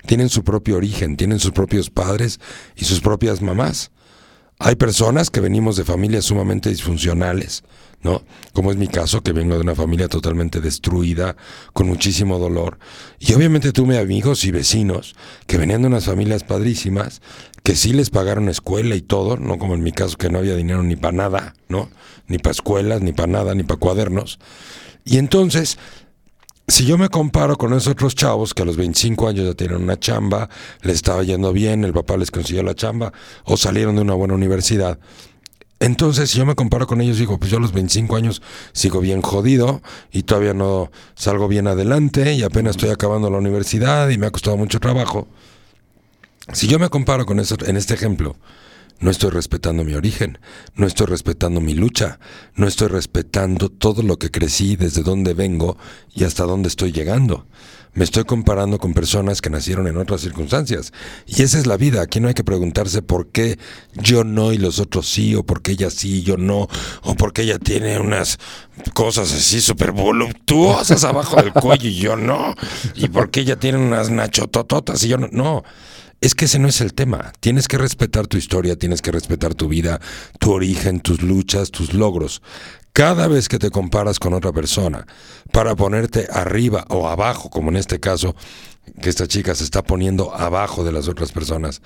tienen 0.06 0.30
su 0.30 0.42
propio 0.42 0.76
origen, 0.76 1.18
tienen 1.18 1.38
sus 1.38 1.52
propios 1.52 1.90
padres 1.90 2.40
y 2.76 2.86
sus 2.86 3.00
propias 3.00 3.42
mamás. 3.42 3.90
Hay 4.58 4.76
personas 4.76 5.28
que 5.28 5.40
venimos 5.40 5.76
de 5.76 5.84
familias 5.84 6.24
sumamente 6.24 6.70
disfuncionales, 6.70 7.62
¿no? 8.02 8.22
Como 8.54 8.70
es 8.70 8.78
mi 8.78 8.88
caso, 8.88 9.22
que 9.22 9.32
vengo 9.32 9.54
de 9.54 9.60
una 9.60 9.74
familia 9.74 10.08
totalmente 10.08 10.62
destruida, 10.62 11.36
con 11.74 11.88
muchísimo 11.88 12.38
dolor. 12.38 12.78
Y 13.18 13.34
obviamente 13.34 13.72
tuve 13.72 13.98
amigos 13.98 14.44
y 14.44 14.50
vecinos 14.50 15.14
que 15.46 15.58
venían 15.58 15.82
de 15.82 15.88
unas 15.88 16.06
familias 16.06 16.44
padrísimas, 16.44 17.20
que 17.62 17.76
sí 17.76 17.92
les 17.92 18.08
pagaron 18.08 18.48
escuela 18.48 18.94
y 18.94 19.02
todo, 19.02 19.36
no 19.36 19.58
como 19.58 19.74
en 19.74 19.82
mi 19.82 19.92
caso 19.92 20.16
que 20.16 20.30
no 20.30 20.38
había 20.38 20.56
dinero 20.56 20.82
ni 20.82 20.96
para 20.96 21.12
nada, 21.12 21.54
¿no? 21.68 21.90
Ni 22.28 22.38
para 22.38 22.52
escuelas, 22.52 23.02
ni 23.02 23.12
para 23.12 23.30
nada, 23.30 23.54
ni 23.54 23.62
para 23.62 23.80
cuadernos. 23.80 24.38
Y 25.04 25.18
entonces, 25.18 25.78
si 26.68 26.86
yo 26.86 26.96
me 26.96 27.08
comparo 27.08 27.56
con 27.56 27.72
esos 27.72 27.88
otros 27.88 28.14
chavos 28.14 28.54
que 28.54 28.62
a 28.62 28.64
los 28.64 28.76
25 28.76 29.28
años 29.28 29.46
ya 29.46 29.54
tienen 29.54 29.82
una 29.82 29.98
chamba, 29.98 30.48
les 30.82 30.96
estaba 30.96 31.22
yendo 31.22 31.52
bien, 31.52 31.84
el 31.84 31.92
papá 31.92 32.16
les 32.16 32.30
consiguió 32.30 32.62
la 32.62 32.74
chamba 32.74 33.12
o 33.44 33.56
salieron 33.56 33.96
de 33.96 34.02
una 34.02 34.14
buena 34.14 34.34
universidad. 34.34 34.98
Entonces, 35.80 36.30
si 36.30 36.38
yo 36.38 36.46
me 36.46 36.54
comparo 36.54 36.86
con 36.86 37.00
ellos, 37.00 37.18
digo, 37.18 37.38
pues 37.38 37.50
yo 37.50 37.56
a 37.56 37.60
los 37.60 37.72
25 37.72 38.14
años 38.14 38.40
sigo 38.72 39.00
bien 39.00 39.20
jodido 39.20 39.82
y 40.12 40.22
todavía 40.22 40.54
no 40.54 40.92
salgo 41.16 41.48
bien 41.48 41.66
adelante 41.66 42.34
y 42.34 42.44
apenas 42.44 42.76
estoy 42.76 42.90
acabando 42.90 43.28
la 43.30 43.38
universidad 43.38 44.08
y 44.10 44.16
me 44.16 44.26
ha 44.26 44.30
costado 44.30 44.56
mucho 44.56 44.78
trabajo. 44.78 45.26
Si 46.52 46.68
yo 46.68 46.78
me 46.78 46.88
comparo 46.88 47.26
con 47.26 47.40
eso 47.40 47.56
en 47.66 47.76
este 47.76 47.94
ejemplo, 47.94 48.36
no 49.02 49.10
estoy 49.10 49.30
respetando 49.30 49.84
mi 49.84 49.94
origen, 49.94 50.38
no 50.76 50.86
estoy 50.86 51.06
respetando 51.06 51.60
mi 51.60 51.74
lucha, 51.74 52.20
no 52.54 52.68
estoy 52.68 52.86
respetando 52.86 53.68
todo 53.68 54.02
lo 54.02 54.16
que 54.16 54.30
crecí, 54.30 54.76
desde 54.76 55.02
dónde 55.02 55.34
vengo 55.34 55.76
y 56.14 56.22
hasta 56.24 56.44
dónde 56.44 56.68
estoy 56.68 56.92
llegando. 56.92 57.46
Me 57.94 58.04
estoy 58.04 58.24
comparando 58.24 58.78
con 58.78 58.94
personas 58.94 59.42
que 59.42 59.50
nacieron 59.50 59.86
en 59.86 59.98
otras 59.98 60.22
circunstancias. 60.22 60.94
Y 61.26 61.42
esa 61.42 61.58
es 61.58 61.66
la 61.66 61.76
vida. 61.76 62.00
Aquí 62.00 62.20
no 62.20 62.28
hay 62.28 62.34
que 62.34 62.44
preguntarse 62.44 63.02
por 63.02 63.26
qué 63.26 63.58
yo 63.92 64.24
no 64.24 64.52
y 64.52 64.56
los 64.56 64.78
otros 64.78 65.06
sí, 65.08 65.34
o 65.34 65.44
por 65.44 65.60
qué 65.60 65.72
ella 65.72 65.90
sí 65.90 66.20
y 66.20 66.22
yo 66.22 66.38
no, 66.38 66.68
o 67.02 67.14
por 67.16 67.34
qué 67.34 67.42
ella 67.42 67.58
tiene 67.58 67.98
unas 67.98 68.38
cosas 68.94 69.30
así 69.34 69.60
súper 69.60 69.92
voluptuosas 69.92 71.04
abajo 71.04 71.36
del 71.36 71.52
cuello 71.52 71.88
y 71.88 71.96
yo 71.96 72.16
no, 72.16 72.54
y 72.94 73.08
por 73.08 73.30
qué 73.30 73.40
ella 73.40 73.56
tiene 73.56 73.76
unas 73.76 74.10
nachotototas 74.10 75.02
y 75.02 75.08
yo 75.08 75.18
no. 75.18 75.28
No. 75.32 75.62
Es 76.22 76.36
que 76.36 76.44
ese 76.44 76.60
no 76.60 76.68
es 76.68 76.80
el 76.80 76.94
tema. 76.94 77.32
Tienes 77.40 77.66
que 77.66 77.78
respetar 77.78 78.28
tu 78.28 78.36
historia, 78.36 78.78
tienes 78.78 79.02
que 79.02 79.10
respetar 79.10 79.54
tu 79.54 79.66
vida, 79.66 80.00
tu 80.38 80.52
origen, 80.52 81.00
tus 81.00 81.20
luchas, 81.20 81.72
tus 81.72 81.94
logros. 81.94 82.42
Cada 82.92 83.26
vez 83.26 83.48
que 83.48 83.58
te 83.58 83.70
comparas 83.70 84.20
con 84.20 84.32
otra 84.32 84.52
persona 84.52 85.04
para 85.50 85.74
ponerte 85.74 86.28
arriba 86.30 86.86
o 86.90 87.08
abajo, 87.08 87.50
como 87.50 87.70
en 87.70 87.76
este 87.76 87.98
caso, 87.98 88.36
que 89.00 89.10
esta 89.10 89.26
chica 89.26 89.56
se 89.56 89.64
está 89.64 89.82
poniendo 89.82 90.32
abajo 90.32 90.84
de 90.84 90.92
las 90.92 91.08
otras 91.08 91.32
personas, 91.32 91.82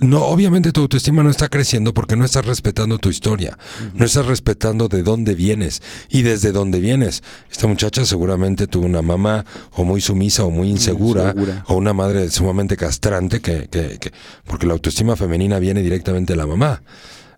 no, 0.00 0.24
obviamente 0.24 0.72
tu 0.72 0.80
autoestima 0.80 1.22
no 1.22 1.30
está 1.30 1.48
creciendo 1.48 1.94
porque 1.94 2.16
no 2.16 2.24
estás 2.24 2.44
respetando 2.44 2.98
tu 2.98 3.10
historia, 3.10 3.56
no 3.94 4.04
estás 4.04 4.26
respetando 4.26 4.88
de 4.88 5.02
dónde 5.02 5.34
vienes 5.34 5.82
y 6.08 6.22
desde 6.22 6.50
dónde 6.52 6.80
vienes. 6.80 7.22
Esta 7.50 7.66
muchacha 7.66 8.04
seguramente 8.04 8.66
tuvo 8.66 8.86
una 8.86 9.02
mamá 9.02 9.44
o 9.72 9.84
muy 9.84 10.00
sumisa 10.00 10.44
o 10.44 10.50
muy 10.50 10.68
insegura, 10.70 11.26
insegura. 11.34 11.64
o 11.68 11.74
una 11.76 11.92
madre 11.92 12.30
sumamente 12.30 12.76
castrante 12.76 13.40
que, 13.40 13.68
que- 13.68 13.98
que- 14.00 14.12
porque 14.46 14.66
la 14.66 14.72
autoestima 14.72 15.14
femenina 15.16 15.58
viene 15.58 15.82
directamente 15.82 16.32
de 16.32 16.36
la 16.38 16.46
mamá. 16.46 16.82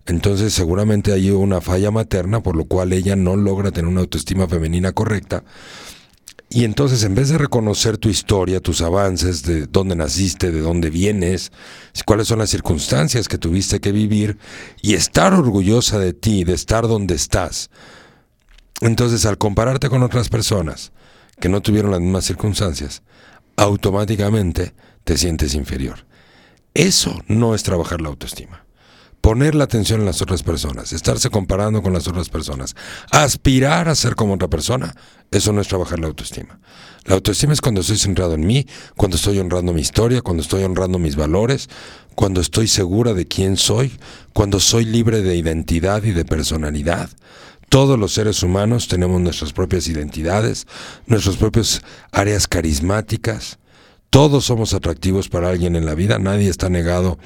Entonces 0.05 0.53
seguramente 0.53 1.11
hay 1.11 1.29
una 1.31 1.59
falla 1.61 1.91
materna 1.91 2.41
por 2.41 2.55
lo 2.55 2.65
cual 2.65 2.93
ella 2.93 3.15
no 3.15 3.35
logra 3.35 3.71
tener 3.71 3.89
una 3.89 4.01
autoestima 4.01 4.47
femenina 4.47 4.93
correcta. 4.93 5.43
Y 6.49 6.63
entonces 6.63 7.03
en 7.03 7.13
vez 7.13 7.29
de 7.29 7.37
reconocer 7.37 7.97
tu 7.97 8.07
historia, 8.07 8.61
tus 8.61 8.81
avances, 8.81 9.43
de 9.43 9.67
dónde 9.67 9.95
naciste, 9.95 10.51
de 10.51 10.61
dónde 10.61 10.89
vienes, 10.89 11.51
cuáles 12.05 12.27
son 12.27 12.39
las 12.39 12.49
circunstancias 12.49 13.27
que 13.27 13.37
tuviste 13.37 13.81
que 13.81 13.91
vivir 13.91 14.37
y 14.81 14.93
estar 14.93 15.33
orgullosa 15.33 15.99
de 15.99 16.13
ti, 16.13 16.45
de 16.45 16.53
estar 16.53 16.87
donde 16.87 17.15
estás, 17.15 17.69
entonces 18.81 19.25
al 19.25 19.37
compararte 19.37 19.89
con 19.89 20.03
otras 20.03 20.29
personas 20.29 20.91
que 21.39 21.49
no 21.49 21.61
tuvieron 21.61 21.91
las 21.91 21.99
mismas 21.99 22.25
circunstancias, 22.25 23.01
automáticamente 23.55 24.73
te 25.03 25.17
sientes 25.17 25.55
inferior. 25.55 26.05
Eso 26.73 27.19
no 27.27 27.55
es 27.55 27.63
trabajar 27.63 28.01
la 28.01 28.09
autoestima. 28.09 28.65
Poner 29.21 29.55
la 29.55 29.63
atención 29.63 29.99
en 29.99 30.05
las 30.05 30.21
otras 30.21 30.43
personas, 30.43 30.93
estarse 30.93 31.29
comparando 31.29 31.81
con 31.81 31.91
las 31.91 32.07
otras 32.07 32.29
personas, 32.29 32.75
aspirar 33.11 33.89
a 33.89 33.95
ser 33.95 34.15
como 34.15 34.35
otra 34.35 34.47
persona, 34.47 34.95
eso 35.31 35.51
no 35.53 35.61
es 35.61 35.67
trabajar 35.67 35.99
la 35.99 36.07
autoestima. 36.07 36.59
La 37.05 37.15
autoestima 37.15 37.53
es 37.53 37.61
cuando 37.61 37.81
estoy 37.81 37.97
centrado 37.97 38.33
en 38.33 38.45
mí, 38.45 38.67
cuando 38.95 39.17
estoy 39.17 39.39
honrando 39.39 39.73
mi 39.73 39.81
historia, 39.81 40.21
cuando 40.21 40.43
estoy 40.43 40.63
honrando 40.63 40.99
mis 40.99 41.15
valores, 41.15 41.69
cuando 42.15 42.41
estoy 42.41 42.67
segura 42.67 43.13
de 43.13 43.27
quién 43.27 43.57
soy, 43.57 43.91
cuando 44.33 44.59
soy 44.59 44.85
libre 44.85 45.21
de 45.21 45.35
identidad 45.35 46.03
y 46.03 46.11
de 46.11 46.25
personalidad. 46.25 47.09
Todos 47.69 47.99
los 47.99 48.13
seres 48.13 48.43
humanos 48.43 48.87
tenemos 48.87 49.21
nuestras 49.21 49.53
propias 49.53 49.87
identidades, 49.87 50.67
nuestras 51.05 51.35
propias 51.35 51.81
áreas 52.11 52.47
carismáticas. 52.47 53.59
Todos 54.09 54.45
somos 54.45 54.73
atractivos 54.73 55.27
para 55.27 55.49
alguien 55.49 55.75
en 55.75 55.85
la 55.85 55.93
vida, 55.93 56.17
nadie 56.17 56.49
está 56.49 56.69
negado 56.69 57.19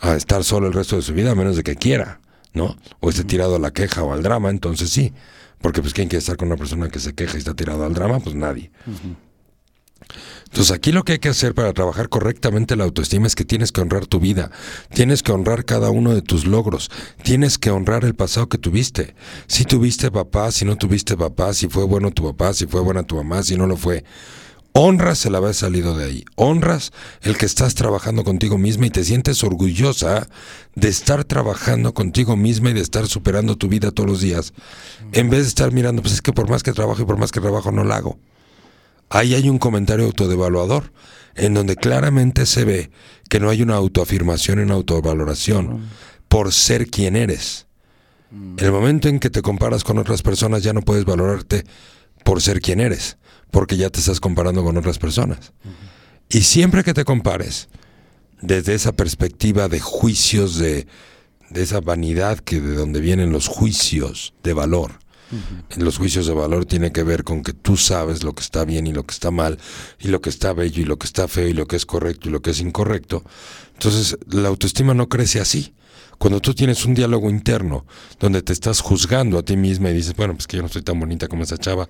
a 0.00 0.14
estar 0.14 0.44
solo 0.44 0.68
el 0.68 0.72
resto 0.72 0.96
de 0.96 1.02
su 1.02 1.14
vida 1.14 1.32
a 1.32 1.34
menos 1.34 1.56
de 1.56 1.64
que 1.64 1.74
quiera, 1.74 2.20
¿no? 2.52 2.76
O 3.00 3.10
esté 3.10 3.24
tirado 3.24 3.56
a 3.56 3.58
la 3.58 3.72
queja 3.72 4.04
o 4.04 4.12
al 4.12 4.22
drama, 4.22 4.50
entonces 4.50 4.90
sí. 4.90 5.12
Porque 5.60 5.80
pues 5.80 5.94
quién 5.94 6.08
quiere 6.08 6.20
estar 6.20 6.36
con 6.36 6.48
una 6.48 6.56
persona 6.56 6.88
que 6.88 7.00
se 7.00 7.14
queja 7.14 7.36
y 7.36 7.38
está 7.38 7.54
tirado 7.54 7.84
al 7.84 7.94
drama, 7.94 8.20
pues 8.20 8.34
nadie. 8.34 8.70
Entonces 10.44 10.74
aquí 10.74 10.92
lo 10.92 11.02
que 11.02 11.12
hay 11.12 11.18
que 11.18 11.28
hacer 11.28 11.54
para 11.54 11.72
trabajar 11.72 12.08
correctamente 12.08 12.76
la 12.76 12.84
autoestima 12.84 13.26
es 13.26 13.34
que 13.34 13.44
tienes 13.44 13.72
que 13.72 13.80
honrar 13.80 14.06
tu 14.06 14.20
vida, 14.20 14.50
tienes 14.94 15.22
que 15.22 15.32
honrar 15.32 15.64
cada 15.64 15.90
uno 15.90 16.14
de 16.14 16.22
tus 16.22 16.46
logros, 16.46 16.90
tienes 17.22 17.58
que 17.58 17.70
honrar 17.70 18.04
el 18.04 18.14
pasado 18.14 18.48
que 18.48 18.58
tuviste. 18.58 19.14
Si 19.46 19.64
tuviste 19.64 20.10
papá, 20.10 20.50
si 20.50 20.64
no 20.64 20.76
tuviste 20.76 21.16
papá, 21.16 21.52
si 21.52 21.68
fue 21.68 21.84
bueno 21.84 22.10
tu 22.10 22.24
papá, 22.24 22.54
si 22.54 22.66
fue 22.66 22.80
buena 22.80 23.02
tu 23.02 23.16
mamá, 23.16 23.42
si 23.42 23.56
no 23.56 23.66
lo 23.66 23.76
fue. 23.76 24.04
Honras 24.80 25.26
el 25.26 25.34
haber 25.34 25.54
salido 25.54 25.98
de 25.98 26.04
ahí, 26.04 26.24
honras 26.36 26.92
el 27.22 27.36
que 27.36 27.46
estás 27.46 27.74
trabajando 27.74 28.22
contigo 28.22 28.58
misma 28.58 28.86
y 28.86 28.90
te 28.90 29.02
sientes 29.02 29.42
orgullosa 29.42 30.28
de 30.76 30.86
estar 30.88 31.24
trabajando 31.24 31.94
contigo 31.94 32.36
misma 32.36 32.70
y 32.70 32.74
de 32.74 32.82
estar 32.82 33.08
superando 33.08 33.56
tu 33.56 33.66
vida 33.66 33.90
todos 33.90 34.08
los 34.08 34.20
días, 34.20 34.52
en 35.10 35.30
vez 35.30 35.40
de 35.40 35.48
estar 35.48 35.72
mirando, 35.72 36.00
pues 36.00 36.14
es 36.14 36.22
que 36.22 36.32
por 36.32 36.48
más 36.48 36.62
que 36.62 36.72
trabajo 36.72 37.02
y 37.02 37.06
por 37.06 37.16
más 37.16 37.32
que 37.32 37.40
trabajo 37.40 37.72
no 37.72 37.82
lo 37.82 37.92
hago. 37.92 38.18
Ahí 39.10 39.34
hay 39.34 39.48
un 39.48 39.58
comentario 39.58 40.06
autodevaluador, 40.06 40.92
en 41.34 41.54
donde 41.54 41.74
claramente 41.74 42.46
se 42.46 42.64
ve 42.64 42.92
que 43.28 43.40
no 43.40 43.50
hay 43.50 43.62
una 43.62 43.74
autoafirmación 43.74 44.60
en 44.60 44.70
autovaloración 44.70 45.88
por 46.28 46.52
ser 46.52 46.86
quien 46.86 47.16
eres. 47.16 47.66
El 48.58 48.70
momento 48.70 49.08
en 49.08 49.18
que 49.18 49.28
te 49.28 49.42
comparas 49.42 49.82
con 49.82 49.98
otras 49.98 50.22
personas 50.22 50.62
ya 50.62 50.72
no 50.72 50.82
puedes 50.82 51.04
valorarte 51.04 51.64
por 52.22 52.40
ser 52.40 52.60
quien 52.60 52.78
eres, 52.78 53.18
porque 53.50 53.76
ya 53.76 53.90
te 53.90 54.00
estás 54.00 54.20
comparando 54.20 54.62
con 54.62 54.76
otras 54.76 54.98
personas. 54.98 55.52
Y 56.28 56.42
siempre 56.42 56.84
que 56.84 56.94
te 56.94 57.04
compares, 57.04 57.68
desde 58.40 58.74
esa 58.74 58.92
perspectiva 58.92 59.68
de 59.68 59.80
juicios, 59.80 60.58
de, 60.58 60.86
de 61.50 61.62
esa 61.62 61.80
vanidad 61.80 62.38
que 62.38 62.60
de 62.60 62.74
donde 62.74 63.00
vienen 63.00 63.32
los 63.32 63.48
juicios 63.48 64.34
de 64.42 64.52
valor, 64.52 64.98
los 65.76 65.98
juicios 65.98 66.26
de 66.26 66.32
valor 66.32 66.64
tiene 66.64 66.90
que 66.90 67.02
ver 67.02 67.22
con 67.22 67.42
que 67.42 67.52
tú 67.52 67.76
sabes 67.76 68.22
lo 68.22 68.34
que 68.34 68.42
está 68.42 68.64
bien 68.64 68.86
y 68.86 68.92
lo 68.92 69.04
que 69.04 69.12
está 69.12 69.30
mal, 69.30 69.58
y 70.00 70.08
lo 70.08 70.20
que 70.20 70.30
está 70.30 70.52
bello 70.52 70.82
y 70.82 70.86
lo 70.86 70.98
que 70.98 71.06
está 71.06 71.28
feo, 71.28 71.48
y 71.48 71.52
lo 71.52 71.66
que 71.66 71.76
es 71.76 71.84
correcto 71.84 72.28
y 72.28 72.32
lo 72.32 72.40
que 72.40 72.50
es 72.50 72.60
incorrecto. 72.60 73.24
Entonces, 73.74 74.16
la 74.28 74.48
autoestima 74.48 74.94
no 74.94 75.08
crece 75.08 75.40
así. 75.40 75.74
Cuando 76.18 76.40
tú 76.40 76.52
tienes 76.52 76.84
un 76.84 76.94
diálogo 76.94 77.30
interno 77.30 77.86
donde 78.18 78.42
te 78.42 78.52
estás 78.52 78.80
juzgando 78.80 79.38
a 79.38 79.44
ti 79.44 79.56
misma 79.56 79.90
y 79.90 79.94
dices, 79.94 80.16
bueno, 80.16 80.34
pues 80.34 80.48
que 80.48 80.56
yo 80.56 80.62
no 80.64 80.68
soy 80.68 80.82
tan 80.82 80.98
bonita 80.98 81.28
como 81.28 81.44
esa 81.44 81.58
chava, 81.58 81.88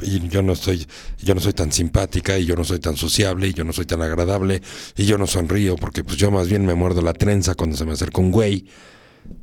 y 0.00 0.26
yo 0.28 0.42
no 0.42 0.56
soy, 0.56 0.86
yo 1.22 1.34
no 1.34 1.40
soy 1.42 1.52
tan 1.52 1.70
simpática, 1.70 2.38
y 2.38 2.46
yo 2.46 2.56
no 2.56 2.64
soy 2.64 2.78
tan 2.78 2.96
sociable, 2.96 3.48
y 3.48 3.52
yo 3.52 3.64
no 3.64 3.74
soy 3.74 3.84
tan 3.84 4.00
agradable, 4.00 4.62
y 4.96 5.04
yo 5.04 5.18
no 5.18 5.26
sonrío, 5.26 5.76
porque 5.76 6.02
pues 6.02 6.16
yo 6.16 6.30
más 6.30 6.48
bien 6.48 6.64
me 6.64 6.74
muerdo 6.74 7.02
la 7.02 7.12
trenza 7.12 7.54
cuando 7.54 7.76
se 7.76 7.84
me 7.84 7.92
acerca 7.92 8.20
un 8.20 8.30
güey. 8.30 8.66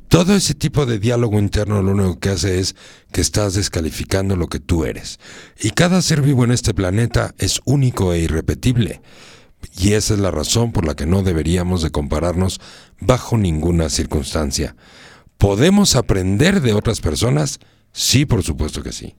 Todo 0.08 0.34
ese 0.34 0.54
tipo 0.54 0.86
de 0.86 0.98
diálogo 0.98 1.38
interno 1.38 1.82
lo 1.82 1.92
único 1.92 2.18
que 2.18 2.30
hace 2.30 2.58
es 2.58 2.74
que 3.12 3.20
estás 3.20 3.54
descalificando 3.54 4.36
lo 4.36 4.48
que 4.48 4.58
tú 4.60 4.84
eres. 4.84 5.18
Y 5.60 5.70
cada 5.70 6.02
ser 6.02 6.22
vivo 6.22 6.44
en 6.44 6.52
este 6.52 6.74
planeta 6.74 7.34
es 7.38 7.60
único 7.64 8.12
e 8.12 8.20
irrepetible. 8.20 9.00
Y 9.76 9.92
esa 9.92 10.14
es 10.14 10.20
la 10.20 10.30
razón 10.30 10.72
por 10.72 10.86
la 10.86 10.94
que 10.94 11.06
no 11.06 11.22
deberíamos 11.22 11.82
de 11.82 11.90
compararnos 11.90 12.60
bajo 13.00 13.36
ninguna 13.36 13.88
circunstancia. 13.90 14.76
¿Podemos 15.38 15.96
aprender 15.96 16.60
de 16.60 16.72
otras 16.72 17.00
personas? 17.00 17.58
Sí, 17.92 18.26
por 18.26 18.42
supuesto 18.42 18.82
que 18.82 18.92
sí. 18.92 19.14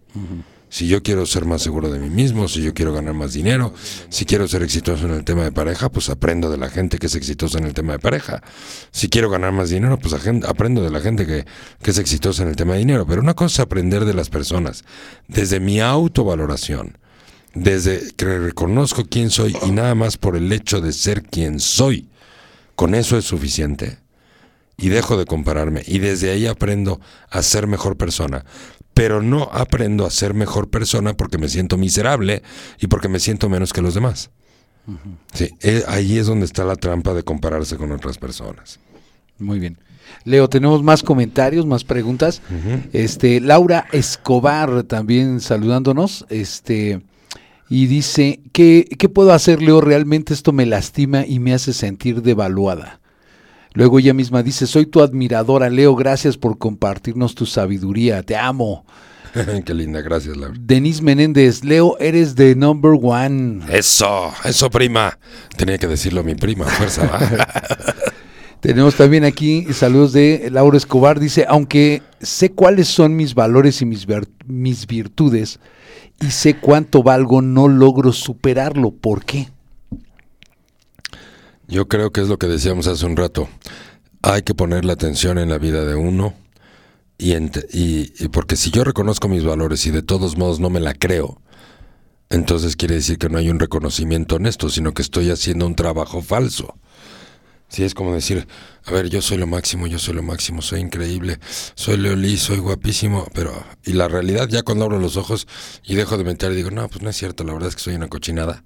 Si 0.70 0.88
yo 0.88 1.04
quiero 1.04 1.26
ser 1.26 1.46
más 1.46 1.62
seguro 1.62 1.90
de 1.90 2.00
mí 2.00 2.10
mismo, 2.10 2.48
si 2.48 2.62
yo 2.62 2.74
quiero 2.74 2.94
ganar 2.94 3.14
más 3.14 3.32
dinero, 3.32 3.74
si 4.10 4.26
quiero 4.26 4.48
ser 4.48 4.64
exitoso 4.64 5.06
en 5.06 5.14
el 5.14 5.24
tema 5.24 5.44
de 5.44 5.52
pareja, 5.52 5.90
pues 5.90 6.10
aprendo 6.10 6.50
de 6.50 6.58
la 6.58 6.70
gente 6.70 6.98
que 6.98 7.06
es 7.06 7.16
exitosa 7.16 7.60
en 7.60 7.66
el 7.66 7.74
tema 7.74 7.94
de 7.94 8.00
pareja. 8.00 8.44
Si 8.92 9.08
quiero 9.08 9.30
ganar 9.30 9.54
más 9.54 9.70
dinero, 9.70 9.98
pues 10.00 10.14
aprendo 10.14 10.84
de 10.84 10.90
la 10.90 11.00
gente 11.00 11.26
que, 11.26 11.46
que 11.82 11.92
es 11.92 11.98
exitosa 11.98 12.44
en 12.44 12.50
el 12.50 12.56
tema 12.56 12.74
de 12.74 12.80
dinero. 12.80 13.06
Pero 13.08 13.22
una 13.22 13.36
cosa 13.36 13.54
es 13.54 13.60
aprender 13.62 14.04
de 14.04 14.14
las 14.14 14.30
personas, 14.30 14.84
desde 15.28 15.60
mi 15.60 15.80
autovaloración, 15.80 16.98
desde 17.56 18.12
que 18.16 18.38
reconozco 18.38 19.06
quién 19.10 19.30
soy 19.30 19.56
y 19.66 19.72
nada 19.72 19.96
más 19.96 20.18
por 20.18 20.36
el 20.36 20.52
hecho 20.52 20.82
de 20.82 20.94
ser 20.94 21.24
quien 21.24 21.60
soy. 21.60 22.10
Con 22.76 22.94
eso 22.94 23.18
es 23.18 23.26
suficiente. 23.26 23.98
Y 24.78 24.90
dejo 24.90 25.18
de 25.18 25.26
compararme. 25.26 25.82
Y 25.88 26.00
desde 26.00 26.32
ahí 26.32 26.46
aprendo 26.46 27.00
a 27.30 27.42
ser 27.42 27.66
mejor 27.66 27.96
persona. 27.96 28.44
Pero 28.94 29.22
no 29.22 29.50
aprendo 29.54 30.06
a 30.06 30.12
ser 30.12 30.34
mejor 30.34 30.70
persona 30.70 31.16
porque 31.16 31.38
me 31.38 31.48
siento 31.48 31.78
miserable 31.78 32.44
y 32.80 32.88
porque 32.88 33.08
me 33.08 33.20
siento 33.20 33.50
menos 33.50 33.72
que 33.72 33.82
los 33.82 33.94
demás. 33.94 34.32
Sí, 35.34 35.50
eh, 35.62 35.84
ahí 35.88 36.18
es 36.18 36.28
donde 36.28 36.46
está 36.46 36.64
la 36.64 36.76
trampa 36.76 37.14
de 37.14 37.24
compararse 37.24 37.78
con 37.78 37.92
otras 37.92 38.18
personas. 38.18 38.80
Muy 39.40 39.60
bien. 39.60 39.78
Leo, 40.24 40.48
tenemos 40.50 40.84
más 40.84 41.04
comentarios, 41.04 41.66
más 41.66 41.84
preguntas. 41.84 42.42
Este, 42.94 43.40
Laura 43.40 43.86
Escobar 43.92 44.84
también 44.84 45.40
saludándonos. 45.40 46.26
Este, 46.30 47.02
y 47.70 47.88
dice, 47.88 48.42
¿qué, 48.52 48.88
¿qué 48.98 49.10
puedo 49.10 49.34
hacer, 49.34 49.62
Leo? 49.62 49.82
Realmente 49.82 50.34
esto 50.34 50.52
me 50.52 50.66
lastima 50.66 51.26
y 51.26 51.40
me 51.40 51.54
hace 51.54 51.74
sentir 51.74 52.22
devaluada. 52.22 53.00
Luego 53.74 54.00
ella 54.00 54.14
misma 54.14 54.44
dice, 54.44 54.68
soy 54.68 54.86
tu 54.86 55.02
admiradora, 55.02 55.70
Leo, 55.70 55.96
gracias 55.96 56.38
por 56.38 56.58
compartirnos 56.58 57.36
tu 57.36 57.46
sabiduría, 57.46 58.24
te 58.24 58.38
amo. 58.38 58.86
Qué 59.66 59.74
linda, 59.74 60.02
gracias, 60.02 60.38
Laura. 60.38 60.56
Denise 60.58 61.02
Menéndez, 61.02 61.64
Leo, 61.64 61.98
eres 62.00 62.36
the 62.36 62.56
number 62.56 62.92
one. 63.02 63.66
Eso, 63.70 64.32
eso, 64.46 64.70
prima. 64.70 65.18
Tenía 65.58 65.78
que 65.78 65.88
decirlo 65.88 66.24
mi 66.24 66.36
prima, 66.36 66.66
fuerza. 66.66 67.06
va. 67.06 67.20
Tenemos 68.62 68.96
también 68.96 69.26
aquí 69.26 69.68
saludos 69.74 70.14
de 70.14 70.50
Laura 70.52 70.78
Escobar. 70.78 71.20
Dice, 71.20 71.46
aunque 71.48 72.02
sé 72.22 72.52
cuáles 72.52 72.88
son 72.88 73.16
mis 73.16 73.36
valores 73.36 73.82
y 73.82 73.86
mis, 73.86 74.08
mis 74.48 74.88
virtudes 74.88 75.60
y 76.22 76.32
sé 76.32 76.58
cuánto 76.58 77.04
valgo, 77.04 77.42
no 77.42 77.68
logro 77.68 78.12
superarlo. 78.14 78.92
¿Por 78.92 79.26
qué? 79.26 79.50
Yo 81.68 81.88
creo 81.88 82.12
que 82.12 82.22
es 82.22 82.28
lo 82.28 82.38
que 82.38 82.48
decíamos 82.48 82.88
hace 82.88 83.06
un 83.06 83.18
rato. 83.18 83.48
Hay 84.22 84.44
que 84.44 84.56
poner 84.56 84.86
la 84.86 84.94
atención 84.94 85.38
en 85.38 85.50
la 85.50 85.58
vida 85.58 85.86
de 85.86 85.96
uno 85.96 86.34
y, 87.18 88.28
porque 88.30 88.56
si 88.56 88.72
yo 88.72 88.84
reconozco 88.84 89.30
mis 89.30 89.44
valores 89.44 89.86
y 89.86 89.92
de 89.92 90.02
todos 90.02 90.38
modos 90.38 90.60
no 90.60 90.70
me 90.70 90.80
la 90.80 90.94
creo, 90.94 91.42
entonces 92.30 92.76
quiere 92.76 92.96
decir 92.96 93.18
que 93.18 93.30
no 93.30 93.38
hay 93.38 93.50
un 93.50 93.60
reconocimiento 93.60 94.36
honesto, 94.36 94.70
sino 94.70 94.94
que 94.94 95.02
estoy 95.02 95.32
haciendo 95.32 95.66
un 95.66 95.76
trabajo 95.76 96.22
falso. 96.22 96.78
Sí, 97.68 97.84
es 97.84 97.94
como 97.94 98.14
decir, 98.14 98.48
a 98.86 98.92
ver, 98.92 99.10
yo 99.10 99.22
soy 99.22 99.38
lo 99.38 99.48
máximo, 99.48 99.88
yo 99.88 100.00
soy 100.00 100.14
lo 100.14 100.24
máximo, 100.24 100.62
soy 100.62 100.80
increíble, 100.80 101.40
soy 101.76 101.98
Leolí, 101.98 102.38
soy 102.38 102.60
guapísimo, 102.60 103.28
pero... 103.34 103.52
Y 103.84 103.94
la 103.94 104.08
realidad 104.08 104.48
ya 104.48 104.64
cuando 104.64 104.86
abro 104.86 105.00
los 105.00 105.18
ojos 105.18 105.48
y 105.84 105.96
dejo 105.96 106.18
de 106.18 106.24
mentir 106.24 106.52
y 106.52 106.56
digo, 106.56 106.72
no, 106.72 106.88
pues 106.88 107.02
no 107.02 107.10
es 107.10 107.18
cierto, 107.18 107.44
la 107.44 107.54
verdad 107.54 107.70
es 107.70 107.76
que 107.76 107.82
soy 107.82 107.96
una 107.96 108.08
cochinada. 108.08 108.64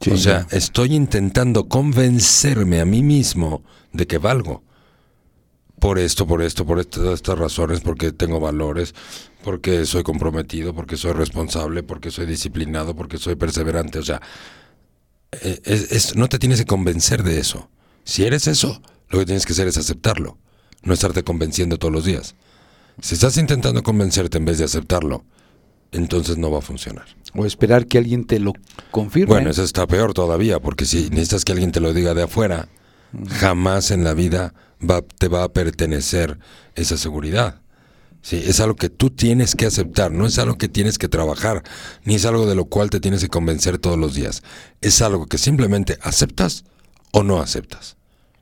Sí, 0.00 0.10
o 0.10 0.16
sea, 0.16 0.40
ya. 0.40 0.46
estoy 0.50 0.94
intentando 0.94 1.68
convencerme 1.68 2.80
a 2.80 2.84
mí 2.84 3.02
mismo 3.02 3.62
de 3.92 4.06
que 4.06 4.18
valgo. 4.18 4.62
Por 5.78 5.98
esto, 5.98 6.26
por 6.26 6.42
esto, 6.42 6.66
por 6.66 6.78
est- 6.78 6.90
todas 6.90 7.14
estas 7.14 7.38
razones, 7.38 7.80
porque 7.80 8.12
tengo 8.12 8.38
valores, 8.38 8.94
porque 9.42 9.86
soy 9.86 10.02
comprometido, 10.02 10.74
porque 10.74 10.96
soy 10.98 11.12
responsable, 11.12 11.82
porque 11.82 12.10
soy 12.10 12.26
disciplinado, 12.26 12.94
porque 12.94 13.16
soy 13.16 13.34
perseverante. 13.36 13.98
O 13.98 14.02
sea, 14.02 14.20
eh, 15.32 15.60
es- 15.64 15.92
es- 15.92 16.16
no 16.16 16.28
te 16.28 16.38
tienes 16.38 16.58
que 16.60 16.66
convencer 16.66 17.22
de 17.22 17.38
eso. 17.40 17.70
Si 18.04 18.24
eres 18.24 18.46
eso, 18.46 18.80
lo 19.08 19.18
que 19.18 19.26
tienes 19.26 19.46
que 19.46 19.52
hacer 19.52 19.68
es 19.68 19.76
aceptarlo, 19.76 20.38
no 20.82 20.94
estarte 20.94 21.22
convenciendo 21.22 21.78
todos 21.78 21.92
los 21.92 22.04
días. 22.04 22.34
Si 23.00 23.14
estás 23.14 23.36
intentando 23.36 23.82
convencerte 23.82 24.38
en 24.38 24.44
vez 24.44 24.58
de 24.58 24.64
aceptarlo, 24.64 25.24
entonces 25.92 26.36
no 26.38 26.50
va 26.50 26.58
a 26.58 26.62
funcionar. 26.62 27.06
O 27.34 27.46
esperar 27.46 27.86
que 27.86 27.98
alguien 27.98 28.24
te 28.24 28.38
lo 28.38 28.52
confirme. 28.90 29.32
Bueno, 29.32 29.50
eso 29.50 29.62
está 29.62 29.86
peor 29.86 30.14
todavía, 30.14 30.60
porque 30.60 30.84
si 30.84 31.10
necesitas 31.10 31.44
que 31.44 31.52
alguien 31.52 31.72
te 31.72 31.80
lo 31.80 31.92
diga 31.92 32.14
de 32.14 32.24
afuera, 32.24 32.68
jamás 33.28 33.90
en 33.90 34.04
la 34.04 34.14
vida 34.14 34.54
va, 34.88 35.02
te 35.02 35.28
va 35.28 35.44
a 35.44 35.52
pertenecer 35.52 36.38
esa 36.74 36.96
seguridad. 36.96 37.60
Sí, 38.22 38.42
es 38.44 38.60
algo 38.60 38.76
que 38.76 38.90
tú 38.90 39.10
tienes 39.10 39.54
que 39.54 39.64
aceptar, 39.64 40.12
no 40.12 40.26
es 40.26 40.38
algo 40.38 40.58
que 40.58 40.68
tienes 40.68 40.98
que 40.98 41.08
trabajar, 41.08 41.62
ni 42.04 42.16
es 42.16 42.26
algo 42.26 42.46
de 42.46 42.54
lo 42.54 42.66
cual 42.66 42.90
te 42.90 43.00
tienes 43.00 43.22
que 43.22 43.28
convencer 43.28 43.78
todos 43.78 43.98
los 43.98 44.14
días. 44.14 44.42
Es 44.82 45.00
algo 45.00 45.26
que 45.26 45.38
simplemente 45.38 45.98
aceptas 46.02 46.64
o 47.12 47.22
no 47.22 47.40
aceptas. 47.40 47.96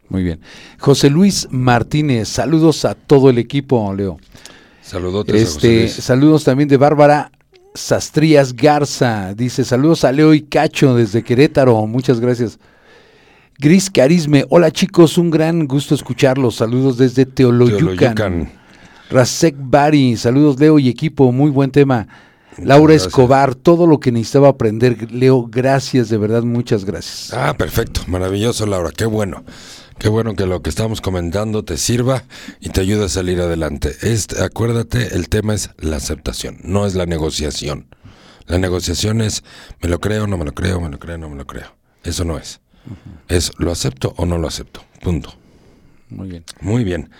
Muy 0.09 0.23
bien. 0.23 0.41
José 0.79 1.11
Luis 1.11 1.49
Martínez, 1.51 2.29
saludos 2.29 2.85
a 2.85 2.95
todo 2.95 3.31
el 3.31 3.39
equipo, 3.39 3.93
Leo. 3.95 4.19
José 4.83 5.25
Este, 5.29 5.89
saludos 5.89 6.45
también 6.45 6.69
de 6.69 6.79
Bárbara 6.79 7.31
Sastrías 7.75 8.55
Garza. 8.55 9.35
Dice, 9.35 9.64
saludos 9.64 10.05
a 10.05 10.12
Leo 10.12 10.33
y 10.33 10.43
Cacho 10.43 10.95
desde 10.95 11.23
Querétaro. 11.23 11.87
Muchas 11.87 12.21
gracias. 12.21 12.59
Gris 13.59 13.91
Carisme, 13.91 14.45
hola 14.51 14.71
chicos, 14.71 15.19
un 15.19 15.31
gran 15.31 15.66
gusto 15.66 15.95
escucharlos. 15.95 16.57
Saludos 16.57 16.97
desde 16.97 17.27
Teoloyucan. 17.27 18.14
Teoloyucan. 18.14 18.53
Rasek 19.11 19.57
Bari, 19.59 20.16
saludos 20.16 20.59
Leo 20.61 20.79
y 20.79 20.89
equipo, 20.89 21.33
muy 21.33 21.51
buen 21.51 21.71
tema. 21.71 22.07
Laura 22.63 22.93
gracias. 22.93 23.09
Escobar, 23.09 23.55
todo 23.55 23.87
lo 23.87 24.01
que 24.01 24.13
necesitaba 24.13 24.49
aprender. 24.49 25.11
Leo, 25.13 25.47
gracias, 25.49 26.09
de 26.09 26.19
verdad, 26.19 26.43
muchas 26.43 26.85
gracias. 26.85 27.33
Ah, 27.33 27.55
perfecto, 27.57 28.03
maravilloso 28.07 28.67
Laura, 28.67 28.91
qué 28.97 29.07
bueno. 29.07 29.45
Qué 29.99 30.09
bueno 30.09 30.37
que 30.37 30.47
lo 30.47 30.63
que 30.63 30.71
estamos 30.71 31.01
comentando 31.01 31.65
te 31.65 31.77
sirva 31.77 32.23
y 32.61 32.69
te 32.69 32.81
ayude 32.81 33.07
a 33.07 33.09
salir 33.09 33.41
adelante. 33.41 33.97
Este, 34.03 34.41
acuérdate, 34.45 35.17
el 35.17 35.29
tema 35.29 35.55
es 35.55 35.71
la 35.79 35.97
aceptación, 35.97 36.59
no 36.63 36.87
es 36.87 36.95
la 36.95 37.05
negociación. 37.05 37.89
La 38.47 38.59
negociación 38.59 39.21
es, 39.21 39.43
me 39.83 39.89
lo 39.89 40.01
creo, 40.01 40.29
no 40.29 40.39
me 40.39 40.45
lo 40.45 40.55
creo, 40.55 40.81
me 40.81 40.89
lo 40.89 40.99
creo, 41.01 41.19
no 41.19 41.29
me 41.29 41.37
lo 41.37 41.47
creo. 41.47 41.75
Eso 42.05 42.25
no 42.25 42.39
es. 42.39 42.61
Es, 43.29 43.53
lo 43.59 43.73
acepto 43.73 44.15
o 44.17 44.25
no 44.25 44.39
lo 44.39 44.47
acepto. 44.47 44.83
Punto. 45.03 45.35
Muy 46.09 46.29
bien. 46.29 46.45
Muy 46.61 46.85
bien. 46.85 47.11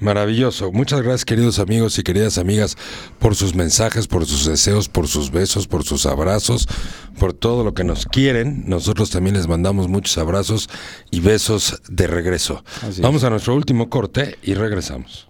Maravilloso. 0.00 0.72
Muchas 0.72 1.02
gracias 1.02 1.24
queridos 1.24 1.58
amigos 1.58 1.98
y 1.98 2.02
queridas 2.02 2.38
amigas 2.38 2.76
por 3.18 3.36
sus 3.36 3.54
mensajes, 3.54 4.06
por 4.06 4.26
sus 4.26 4.46
deseos, 4.46 4.88
por 4.88 5.06
sus 5.08 5.30
besos, 5.30 5.66
por 5.68 5.84
sus 5.84 6.06
abrazos, 6.06 6.66
por 7.18 7.32
todo 7.32 7.64
lo 7.64 7.74
que 7.74 7.84
nos 7.84 8.06
quieren. 8.06 8.64
Nosotros 8.66 9.10
también 9.10 9.36
les 9.36 9.46
mandamos 9.46 9.88
muchos 9.88 10.16
abrazos 10.18 10.68
y 11.10 11.20
besos 11.20 11.82
de 11.88 12.06
regreso. 12.06 12.64
Vamos 13.00 13.24
a 13.24 13.30
nuestro 13.30 13.54
último 13.54 13.90
corte 13.90 14.38
y 14.42 14.54
regresamos. 14.54 15.29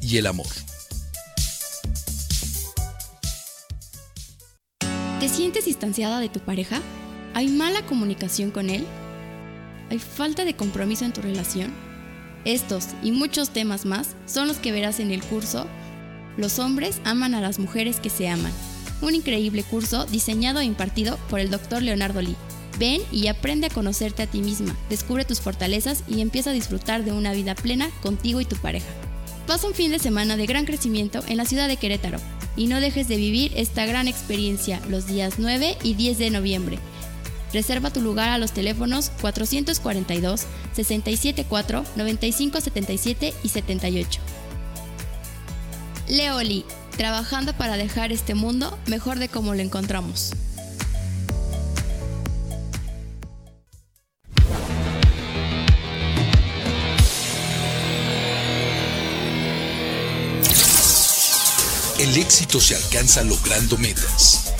y 0.00 0.18
el 0.18 0.26
amor. 0.26 0.46
¿Te 5.20 5.28
sientes 5.28 5.64
distanciada 5.64 6.20
de 6.20 6.28
tu 6.28 6.40
pareja? 6.40 6.82
¿Hay 7.32 7.48
mala 7.48 7.84
comunicación 7.86 8.50
con 8.50 8.68
él? 8.68 8.86
¿Hay 9.90 9.98
falta 9.98 10.44
de 10.44 10.54
compromiso 10.54 11.04
en 11.04 11.12
tu 11.12 11.22
relación? 11.22 11.72
Estos 12.44 12.88
y 13.02 13.10
muchos 13.10 13.50
temas 13.50 13.86
más 13.86 14.16
son 14.26 14.48
los 14.48 14.58
que 14.58 14.70
verás 14.72 15.00
en 15.00 15.10
el 15.10 15.22
curso 15.22 15.66
Los 16.36 16.58
hombres 16.58 17.00
aman 17.04 17.34
a 17.34 17.40
las 17.40 17.58
mujeres 17.58 18.00
que 18.00 18.10
se 18.10 18.28
aman. 18.28 18.52
Un 19.00 19.14
increíble 19.14 19.62
curso 19.62 20.04
diseñado 20.06 20.60
e 20.60 20.64
impartido 20.64 21.16
por 21.30 21.40
el 21.40 21.50
Dr. 21.50 21.82
Leonardo 21.82 22.20
Lee. 22.20 22.36
Ven 22.78 23.00
y 23.12 23.28
aprende 23.28 23.68
a 23.68 23.70
conocerte 23.70 24.24
a 24.24 24.26
ti 24.26 24.40
misma, 24.40 24.76
descubre 24.90 25.24
tus 25.24 25.40
fortalezas 25.40 26.02
y 26.08 26.20
empieza 26.20 26.50
a 26.50 26.54
disfrutar 26.54 27.04
de 27.04 27.12
una 27.12 27.32
vida 27.32 27.54
plena 27.54 27.88
contigo 28.02 28.40
y 28.40 28.44
tu 28.44 28.56
pareja. 28.56 28.88
Pasa 29.46 29.66
un 29.66 29.74
fin 29.74 29.90
de 29.90 29.98
semana 29.98 30.38
de 30.38 30.46
gran 30.46 30.64
crecimiento 30.64 31.20
en 31.26 31.36
la 31.36 31.44
ciudad 31.44 31.68
de 31.68 31.76
Querétaro 31.76 32.18
y 32.56 32.66
no 32.66 32.80
dejes 32.80 33.08
de 33.08 33.16
vivir 33.16 33.52
esta 33.56 33.84
gran 33.84 34.08
experiencia 34.08 34.80
los 34.88 35.06
días 35.06 35.34
9 35.36 35.76
y 35.82 35.94
10 35.94 36.18
de 36.18 36.30
noviembre. 36.30 36.78
Reserva 37.52 37.90
tu 37.90 38.00
lugar 38.00 38.30
a 38.30 38.38
los 38.38 38.52
teléfonos 38.52 39.10
442 39.20 40.46
674 40.72 41.84
9577 41.94 43.34
y 43.42 43.48
78. 43.48 44.20
Leoli, 46.08 46.64
trabajando 46.96 47.52
para 47.52 47.76
dejar 47.76 48.12
este 48.12 48.34
mundo 48.34 48.78
mejor 48.86 49.18
de 49.18 49.28
como 49.28 49.54
lo 49.54 49.60
encontramos. 49.60 50.32
El 61.98 62.16
éxito 62.16 62.60
se 62.60 62.74
alcanza 62.74 63.22
logrando 63.22 63.78
metas. 63.78 64.52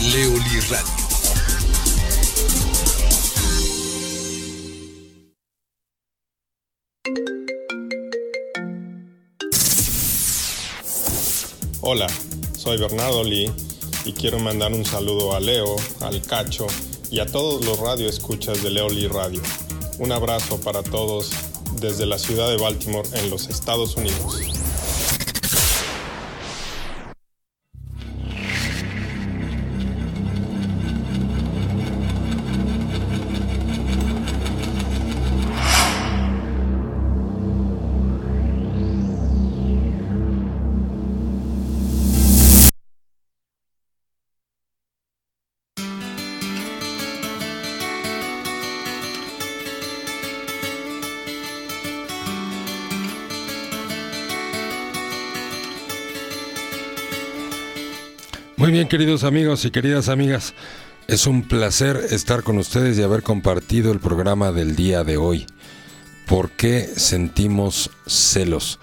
Leoli 0.00 0.60
Radio. 0.68 0.86
Hola, 11.80 12.06
soy 12.56 12.78
Bernardo 12.78 13.24
Lee 13.24 13.50
y 14.04 14.12
quiero 14.12 14.38
mandar 14.38 14.72
un 14.72 14.84
saludo 14.84 15.34
a 15.34 15.40
Leo, 15.40 15.74
al 16.00 16.22
Cacho 16.22 16.68
y 17.10 17.18
a 17.18 17.26
todos 17.26 17.64
los 17.64 17.80
radioescuchas 17.80 18.62
de 18.62 18.70
Leo 18.70 18.88
Lee 18.88 19.08
Radio. 19.08 19.42
Un 19.98 20.12
abrazo 20.12 20.60
para 20.60 20.84
todos 20.84 21.30
desde 21.80 22.06
la 22.06 22.18
ciudad 22.18 22.48
de 22.48 22.58
Baltimore 22.58 23.08
en 23.14 23.28
los 23.28 23.48
Estados 23.48 23.96
Unidos. 23.96 24.49
Muy 58.60 58.72
bien, 58.72 58.88
queridos 58.88 59.24
amigos 59.24 59.64
y 59.64 59.70
queridas 59.70 60.10
amigas. 60.10 60.52
Es 61.08 61.26
un 61.26 61.48
placer 61.48 61.98
estar 62.10 62.42
con 62.42 62.58
ustedes 62.58 62.98
y 62.98 63.02
haber 63.02 63.22
compartido 63.22 63.90
el 63.90 64.00
programa 64.00 64.52
del 64.52 64.76
día 64.76 65.02
de 65.02 65.16
hoy. 65.16 65.46
¿Por 66.26 66.50
qué 66.50 66.86
sentimos 66.94 67.90
celos? 68.06 68.78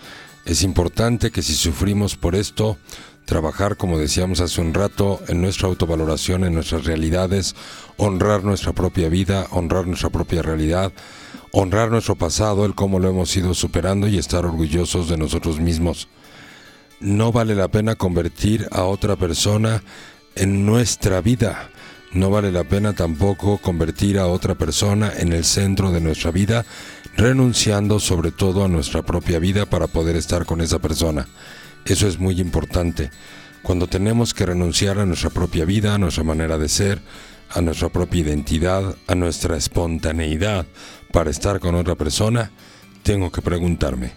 Es 0.45 0.63
importante 0.63 1.29
que 1.29 1.43
si 1.43 1.53
sufrimos 1.53 2.15
por 2.15 2.33
esto, 2.33 2.79
trabajar, 3.25 3.77
como 3.77 3.99
decíamos 3.99 4.39
hace 4.39 4.61
un 4.61 4.73
rato, 4.73 5.21
en 5.27 5.41
nuestra 5.43 5.67
autovaloración, 5.67 6.43
en 6.43 6.55
nuestras 6.55 6.85
realidades, 6.85 7.55
honrar 7.97 8.43
nuestra 8.43 8.73
propia 8.73 9.09
vida, 9.09 9.45
honrar 9.51 9.85
nuestra 9.85 10.09
propia 10.09 10.41
realidad, 10.41 10.91
honrar 11.51 11.91
nuestro 11.91 12.15
pasado, 12.15 12.65
el 12.65 12.73
cómo 12.73 12.97
lo 12.97 13.09
hemos 13.09 13.37
ido 13.37 13.53
superando 13.53 14.07
y 14.07 14.17
estar 14.17 14.43
orgullosos 14.43 15.07
de 15.07 15.17
nosotros 15.17 15.59
mismos. 15.59 16.07
No 16.99 17.31
vale 17.31 17.53
la 17.53 17.67
pena 17.67 17.95
convertir 17.95 18.67
a 18.71 18.83
otra 18.83 19.15
persona 19.15 19.83
en 20.35 20.65
nuestra 20.65 21.21
vida. 21.21 21.69
No 22.11 22.31
vale 22.31 22.51
la 22.51 22.63
pena 22.63 22.93
tampoco 22.93 23.59
convertir 23.59 24.17
a 24.17 24.25
otra 24.25 24.55
persona 24.55 25.11
en 25.15 25.31
el 25.31 25.43
centro 25.43 25.91
de 25.91 26.01
nuestra 26.01 26.31
vida, 26.31 26.65
renunciando 27.15 27.99
sobre 27.99 28.31
todo 28.31 28.65
a 28.65 28.67
nuestra 28.67 29.03
propia 29.03 29.37
vida 29.37 29.67
para 29.67 29.85
poder 29.85 30.15
estar 30.15 30.45
con 30.47 30.59
esa 30.59 30.79
persona. 30.79 31.27
Eso 31.85 32.07
es 32.07 32.17
muy 32.17 32.41
importante. 32.41 33.11
Cuando 33.61 33.85
tenemos 33.85 34.33
que 34.33 34.47
renunciar 34.47 34.97
a 34.97 35.05
nuestra 35.05 35.29
propia 35.29 35.65
vida, 35.65 35.93
a 35.93 35.99
nuestra 35.99 36.23
manera 36.23 36.57
de 36.57 36.67
ser, 36.67 36.99
a 37.51 37.61
nuestra 37.61 37.89
propia 37.89 38.21
identidad, 38.21 38.95
a 39.07 39.13
nuestra 39.13 39.55
espontaneidad 39.55 40.65
para 41.11 41.29
estar 41.29 41.59
con 41.59 41.75
otra 41.75 41.93
persona, 41.93 42.51
tengo 43.03 43.31
que 43.31 43.41
preguntarme, 43.41 44.13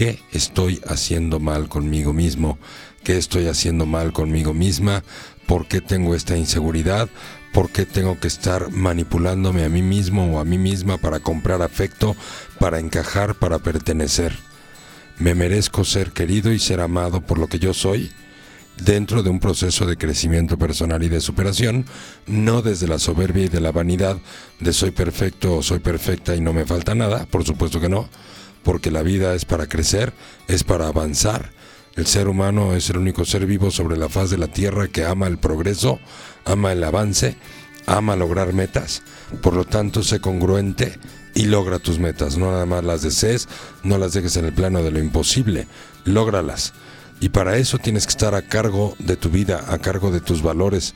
¿qué 0.00 0.18
estoy 0.32 0.80
haciendo 0.86 1.40
mal 1.40 1.68
conmigo 1.68 2.14
mismo? 2.14 2.58
¿Qué 3.04 3.18
estoy 3.18 3.48
haciendo 3.48 3.84
mal 3.84 4.14
conmigo 4.14 4.54
misma? 4.54 5.04
¿Por 5.44 5.68
qué 5.68 5.82
tengo 5.82 6.14
esta 6.14 6.38
inseguridad? 6.38 7.10
¿Por 7.52 7.68
qué 7.68 7.84
tengo 7.84 8.18
que 8.18 8.26
estar 8.26 8.70
manipulándome 8.70 9.62
a 9.62 9.68
mí 9.68 9.82
mismo 9.82 10.24
o 10.24 10.40
a 10.40 10.46
mí 10.46 10.56
misma 10.56 10.96
para 10.96 11.20
comprar 11.20 11.60
afecto, 11.60 12.16
para 12.58 12.78
encajar, 12.78 13.34
para 13.34 13.58
pertenecer? 13.58 14.34
¿Me 15.18 15.34
merezco 15.34 15.84
ser 15.84 16.12
querido 16.12 16.50
y 16.50 16.58
ser 16.58 16.80
amado 16.80 17.20
por 17.20 17.36
lo 17.36 17.48
que 17.48 17.58
yo 17.58 17.74
soy? 17.74 18.10
dentro 18.78 19.22
de 19.22 19.28
un 19.28 19.40
proceso 19.40 19.84
de 19.84 19.98
crecimiento 19.98 20.56
personal 20.56 21.02
y 21.02 21.10
de 21.10 21.20
superación, 21.20 21.84
no 22.26 22.62
desde 22.62 22.88
la 22.88 22.98
soberbia 22.98 23.44
y 23.44 23.48
de 23.48 23.60
la 23.60 23.72
vanidad 23.72 24.16
de 24.58 24.72
soy 24.72 24.90
perfecto 24.90 25.56
o 25.56 25.62
soy 25.62 25.80
perfecta 25.80 26.34
y 26.34 26.40
no 26.40 26.54
me 26.54 26.64
falta 26.64 26.94
nada, 26.94 27.26
por 27.26 27.44
supuesto 27.44 27.78
que 27.78 27.90
no, 27.90 28.08
porque 28.62 28.90
la 28.90 29.02
vida 29.02 29.34
es 29.34 29.44
para 29.44 29.66
crecer, 29.66 30.12
es 30.48 30.64
para 30.64 30.88
avanzar. 30.88 31.52
El 31.96 32.06
ser 32.06 32.28
humano 32.28 32.74
es 32.74 32.88
el 32.90 32.98
único 32.98 33.24
ser 33.24 33.46
vivo 33.46 33.70
sobre 33.70 33.96
la 33.96 34.08
faz 34.08 34.30
de 34.30 34.38
la 34.38 34.46
tierra 34.46 34.88
que 34.88 35.04
ama 35.04 35.26
el 35.26 35.38
progreso, 35.38 35.98
ama 36.44 36.72
el 36.72 36.84
avance, 36.84 37.36
ama 37.86 38.16
lograr 38.16 38.52
metas, 38.52 39.02
por 39.42 39.54
lo 39.54 39.64
tanto 39.64 40.02
sé 40.02 40.20
congruente 40.20 40.98
y 41.34 41.46
logra 41.46 41.78
tus 41.78 41.98
metas, 41.98 42.36
no 42.36 42.50
nada 42.50 42.66
más 42.66 42.84
las 42.84 43.02
desees, 43.02 43.48
no 43.82 43.98
las 43.98 44.12
dejes 44.12 44.36
en 44.36 44.46
el 44.46 44.52
plano 44.52 44.82
de 44.82 44.90
lo 44.90 44.98
imposible, 44.98 45.66
lógralas. 46.04 46.72
Y 47.20 47.28
para 47.28 47.58
eso 47.58 47.78
tienes 47.78 48.06
que 48.06 48.10
estar 48.10 48.34
a 48.34 48.42
cargo 48.42 48.94
de 48.98 49.16
tu 49.16 49.28
vida, 49.28 49.64
a 49.68 49.78
cargo 49.78 50.10
de 50.10 50.20
tus 50.20 50.42
valores. 50.42 50.94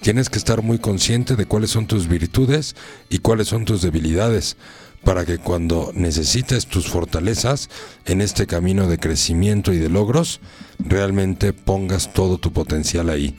Tienes 0.00 0.30
que 0.30 0.38
estar 0.38 0.62
muy 0.62 0.78
consciente 0.78 1.34
de 1.34 1.46
cuáles 1.46 1.70
son 1.70 1.88
tus 1.88 2.06
virtudes 2.06 2.76
y 3.08 3.18
cuáles 3.18 3.48
son 3.48 3.64
tus 3.64 3.82
debilidades, 3.82 4.56
para 5.04 5.24
que 5.24 5.38
cuando 5.38 5.92
necesites 5.94 6.66
tus 6.66 6.88
fortalezas 6.88 7.68
en 8.06 8.20
este 8.20 8.46
camino 8.46 8.88
de 8.88 8.98
crecimiento 8.98 9.72
y 9.72 9.78
de 9.78 9.88
logros, 9.88 10.40
realmente 10.78 11.52
pongas 11.52 12.12
todo 12.12 12.38
tu 12.38 12.52
potencial 12.52 13.10
ahí. 13.10 13.38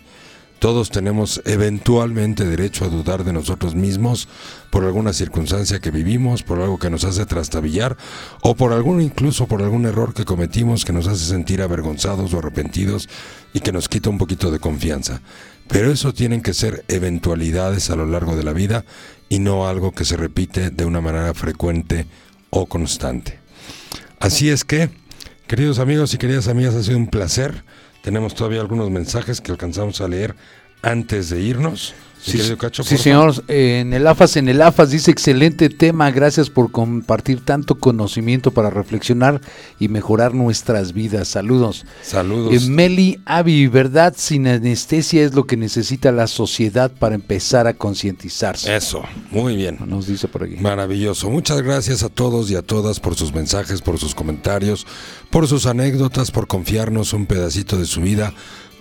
Todos 0.59 0.89
tenemos 0.89 1.41
eventualmente 1.45 2.45
derecho 2.45 2.85
a 2.85 2.87
dudar 2.87 3.23
de 3.23 3.33
nosotros 3.33 3.75
mismos 3.75 4.29
por 4.69 4.85
alguna 4.85 5.11
circunstancia 5.11 5.79
que 5.79 5.91
vivimos, 5.91 6.43
por 6.43 6.61
algo 6.61 6.79
que 6.79 6.89
nos 6.89 7.03
hace 7.03 7.25
trastabillar 7.25 7.97
o 8.41 8.55
por 8.55 8.71
algún 8.71 9.01
incluso 9.01 9.47
por 9.47 9.61
algún 9.61 9.85
error 9.85 10.13
que 10.13 10.23
cometimos 10.23 10.85
que 10.85 10.93
nos 10.93 11.07
hace 11.07 11.25
sentir 11.25 11.61
avergonzados 11.61 12.33
o 12.33 12.39
arrepentidos 12.39 13.09
y 13.53 13.59
que 13.59 13.73
nos 13.73 13.89
quita 13.89 14.09
un 14.09 14.17
poquito 14.17 14.49
de 14.49 14.59
confianza. 14.59 15.21
Pero 15.67 15.91
eso 15.91 16.13
tienen 16.13 16.41
que 16.41 16.53
ser 16.53 16.85
eventualidades 16.87 17.89
a 17.89 17.95
lo 17.95 18.05
largo 18.05 18.35
de 18.35 18.43
la 18.43 18.53
vida 18.53 18.85
y 19.29 19.39
no 19.39 19.67
algo 19.67 19.91
que 19.91 20.05
se 20.05 20.17
repite 20.17 20.69
de 20.69 20.85
una 20.85 21.01
manera 21.01 21.33
frecuente 21.33 22.05
o 22.49 22.65
constante. 22.65 23.39
Así 24.19 24.49
es 24.49 24.63
que, 24.63 24.89
queridos 25.47 25.79
amigos 25.79 26.13
y 26.13 26.17
queridas 26.17 26.47
amigas, 26.47 26.75
ha 26.75 26.83
sido 26.83 26.97
un 26.97 27.07
placer 27.07 27.63
tenemos 28.05 28.35
todavía 28.35 28.61
algunos 28.61 28.91
mensajes 28.91 29.41
que 29.41 29.51
alcanzamos 29.51 29.99
a 29.99 30.07
leer 30.07 30.35
antes 30.83 31.31
de 31.31 31.41
irnos. 31.41 31.95
Sí, 32.25 32.39
sí 32.83 32.97
señor. 32.97 33.43
en 33.47 33.93
el 33.93 34.07
AFAS, 34.07 34.37
en 34.37 34.49
el 34.49 34.59
AFAS 34.63 34.89
dice 34.89 35.11
excelente 35.11 35.69
tema. 35.69 36.09
Gracias 36.09 36.49
por 36.49 36.71
compartir 36.71 37.45
tanto 37.45 37.75
conocimiento 37.75 38.49
para 38.49 38.71
reflexionar 38.71 39.41
y 39.79 39.89
mejorar 39.89 40.33
nuestras 40.33 40.93
vidas. 40.93 41.27
Saludos. 41.27 41.85
Saludos. 42.01 42.51
Eh, 42.51 42.67
Meli 42.67 43.21
Avi, 43.25 43.67
¿verdad? 43.67 44.15
Sin 44.17 44.47
anestesia 44.47 45.23
es 45.23 45.35
lo 45.35 45.45
que 45.45 45.55
necesita 45.55 46.11
la 46.11 46.25
sociedad 46.25 46.91
para 46.91 47.13
empezar 47.13 47.67
a 47.67 47.75
concientizarse. 47.75 48.75
Eso, 48.75 49.03
muy 49.29 49.55
bien. 49.55 49.77
Nos 49.85 50.07
dice 50.07 50.27
por 50.27 50.43
aquí. 50.43 50.55
Maravilloso. 50.55 51.29
Muchas 51.29 51.61
gracias 51.61 52.01
a 52.01 52.09
todos 52.09 52.49
y 52.49 52.55
a 52.55 52.63
todas 52.63 52.99
por 52.99 53.15
sus 53.15 53.35
mensajes, 53.35 53.81
por 53.81 53.99
sus 53.99 54.15
comentarios, 54.15 54.87
por 55.29 55.47
sus 55.47 55.67
anécdotas, 55.67 56.31
por 56.31 56.47
confiarnos 56.47 57.13
un 57.13 57.27
pedacito 57.27 57.77
de 57.77 57.85
su 57.85 58.01
vida 58.01 58.33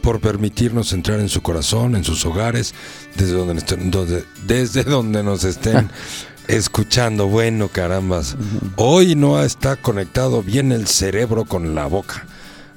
por 0.05 0.20
permitirnos 0.20 0.92
entrar 0.92 1.18
en 1.18 1.30
su 1.30 1.40
corazón, 1.40 1.96
en 1.96 2.05
sus 2.05 2.26
hogares, 2.26 2.74
desde 3.16 3.32
donde, 3.32 4.24
desde 4.46 4.84
donde 4.84 5.22
nos 5.22 5.44
estén 5.44 5.90
escuchando. 6.46 7.26
Bueno, 7.26 7.68
carambas. 7.68 8.36
Hoy 8.76 9.14
no 9.14 9.42
está 9.42 9.76
conectado 9.76 10.42
bien 10.42 10.72
el 10.72 10.86
cerebro 10.86 11.46
con 11.46 11.74
la 11.74 11.86
boca. 11.86 12.26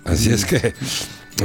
Así 0.06 0.32
es 0.32 0.46
que 0.46 0.74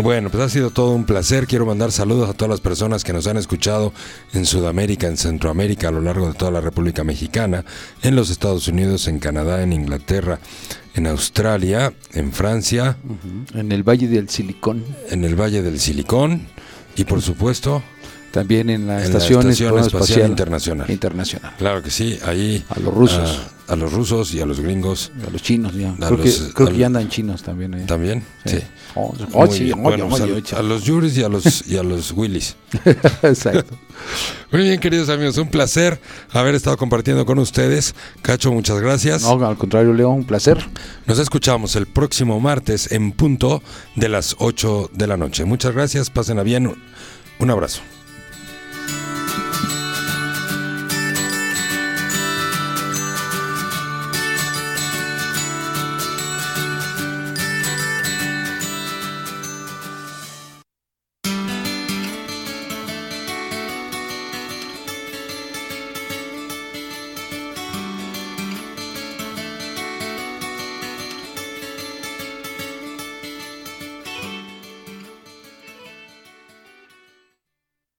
bueno, 0.00 0.30
pues 0.30 0.42
ha 0.42 0.48
sido 0.48 0.70
todo 0.70 0.92
un 0.92 1.04
placer. 1.04 1.46
Quiero 1.46 1.66
mandar 1.66 1.92
saludos 1.92 2.30
a 2.30 2.32
todas 2.32 2.50
las 2.50 2.60
personas 2.60 3.04
que 3.04 3.12
nos 3.12 3.26
han 3.26 3.36
escuchado 3.36 3.92
en 4.32 4.46
Sudamérica, 4.46 5.06
en 5.06 5.18
Centroamérica, 5.18 5.88
a 5.88 5.90
lo 5.92 6.00
largo 6.00 6.28
de 6.28 6.34
toda 6.34 6.50
la 6.50 6.62
República 6.62 7.04
Mexicana, 7.04 7.64
en 8.02 8.16
los 8.16 8.30
Estados 8.30 8.68
Unidos, 8.68 9.06
en 9.08 9.18
Canadá, 9.18 9.62
en 9.62 9.72
Inglaterra, 9.72 10.38
en 10.94 11.06
Australia, 11.06 11.92
en 12.14 12.32
Francia. 12.32 12.96
En 13.54 13.70
el 13.70 13.82
Valle 13.82 14.08
del 14.08 14.30
Silicón. 14.30 14.84
En 15.10 15.24
el 15.24 15.38
Valle 15.38 15.62
del 15.62 15.78
Silicón. 15.78 16.46
Y 16.96 17.04
por 17.04 17.20
supuesto, 17.20 17.82
también 18.32 18.70
en 18.70 18.86
la, 18.86 19.04
estación, 19.04 19.48
espacial, 19.50 20.30
internacional. 20.30 20.90
Internacional. 20.90 21.54
Claro 21.58 21.82
que 21.82 21.90
sí, 21.90 22.18
ahí. 22.24 22.64
A 22.70 22.80
los 22.80 22.92
rusos. 22.92 23.40
A, 23.68 23.76
los 23.76 23.92
rusos 23.92 24.34
y 24.34 24.40
a 24.40 24.46
los 24.46 24.58
gringos. 24.58 25.12
A 25.26 25.30
los 25.30 25.42
chinos, 25.42 25.74
ya. 25.74 25.94
Creo, 25.94 26.16
que, 26.20 26.32
creo 26.54 26.68
que, 26.68 26.78
ya 26.78 26.86
andan 26.86 27.08
chinos 27.08 27.42
también. 27.42 27.74
Ahí. 27.74 27.86
También, 27.86 28.24
sí. 28.44 28.58
Oh, 28.94 29.14
oh, 29.32 29.46
sí. 29.46 29.72
bueno, 29.72 30.08
pues 30.08 30.52
a, 30.52 30.62
los 30.62 30.84
Yuris 30.84 31.16
y 31.16 31.22
a 31.22 31.28
los, 31.28 31.66
y 31.66 31.76
a 31.76 31.82
los 31.82 32.12
Willys. 32.12 32.56
Exacto. 33.22 33.76
Muy 34.50 34.62
bien, 34.62 34.80
queridos 34.80 35.08
amigos, 35.08 35.38
un 35.38 35.48
placer 35.48 36.00
haber 36.30 36.54
estado 36.54 36.76
compartiendo 36.76 37.24
con 37.24 37.38
ustedes. 37.38 37.94
Cacho, 38.22 38.50
muchas 38.52 38.80
gracias. 38.80 39.22
No, 39.22 39.46
al 39.46 39.56
contrario, 39.56 39.92
Leo, 39.92 40.10
un 40.10 40.24
placer. 40.24 40.58
Nos 41.06 41.18
escuchamos 41.18 41.76
el 41.76 41.86
próximo 41.86 42.40
martes 42.40 42.90
en 42.92 43.12
punto 43.12 43.62
de 43.94 44.08
las 44.08 44.36
8 44.38 44.90
de 44.92 45.06
la 45.06 45.16
noche. 45.16 45.44
Muchas 45.44 45.74
gracias, 45.74 46.10
pasen 46.10 46.38
a 46.38 46.42
bien. 46.42 46.74
Un 47.38 47.50
abrazo. 47.50 47.82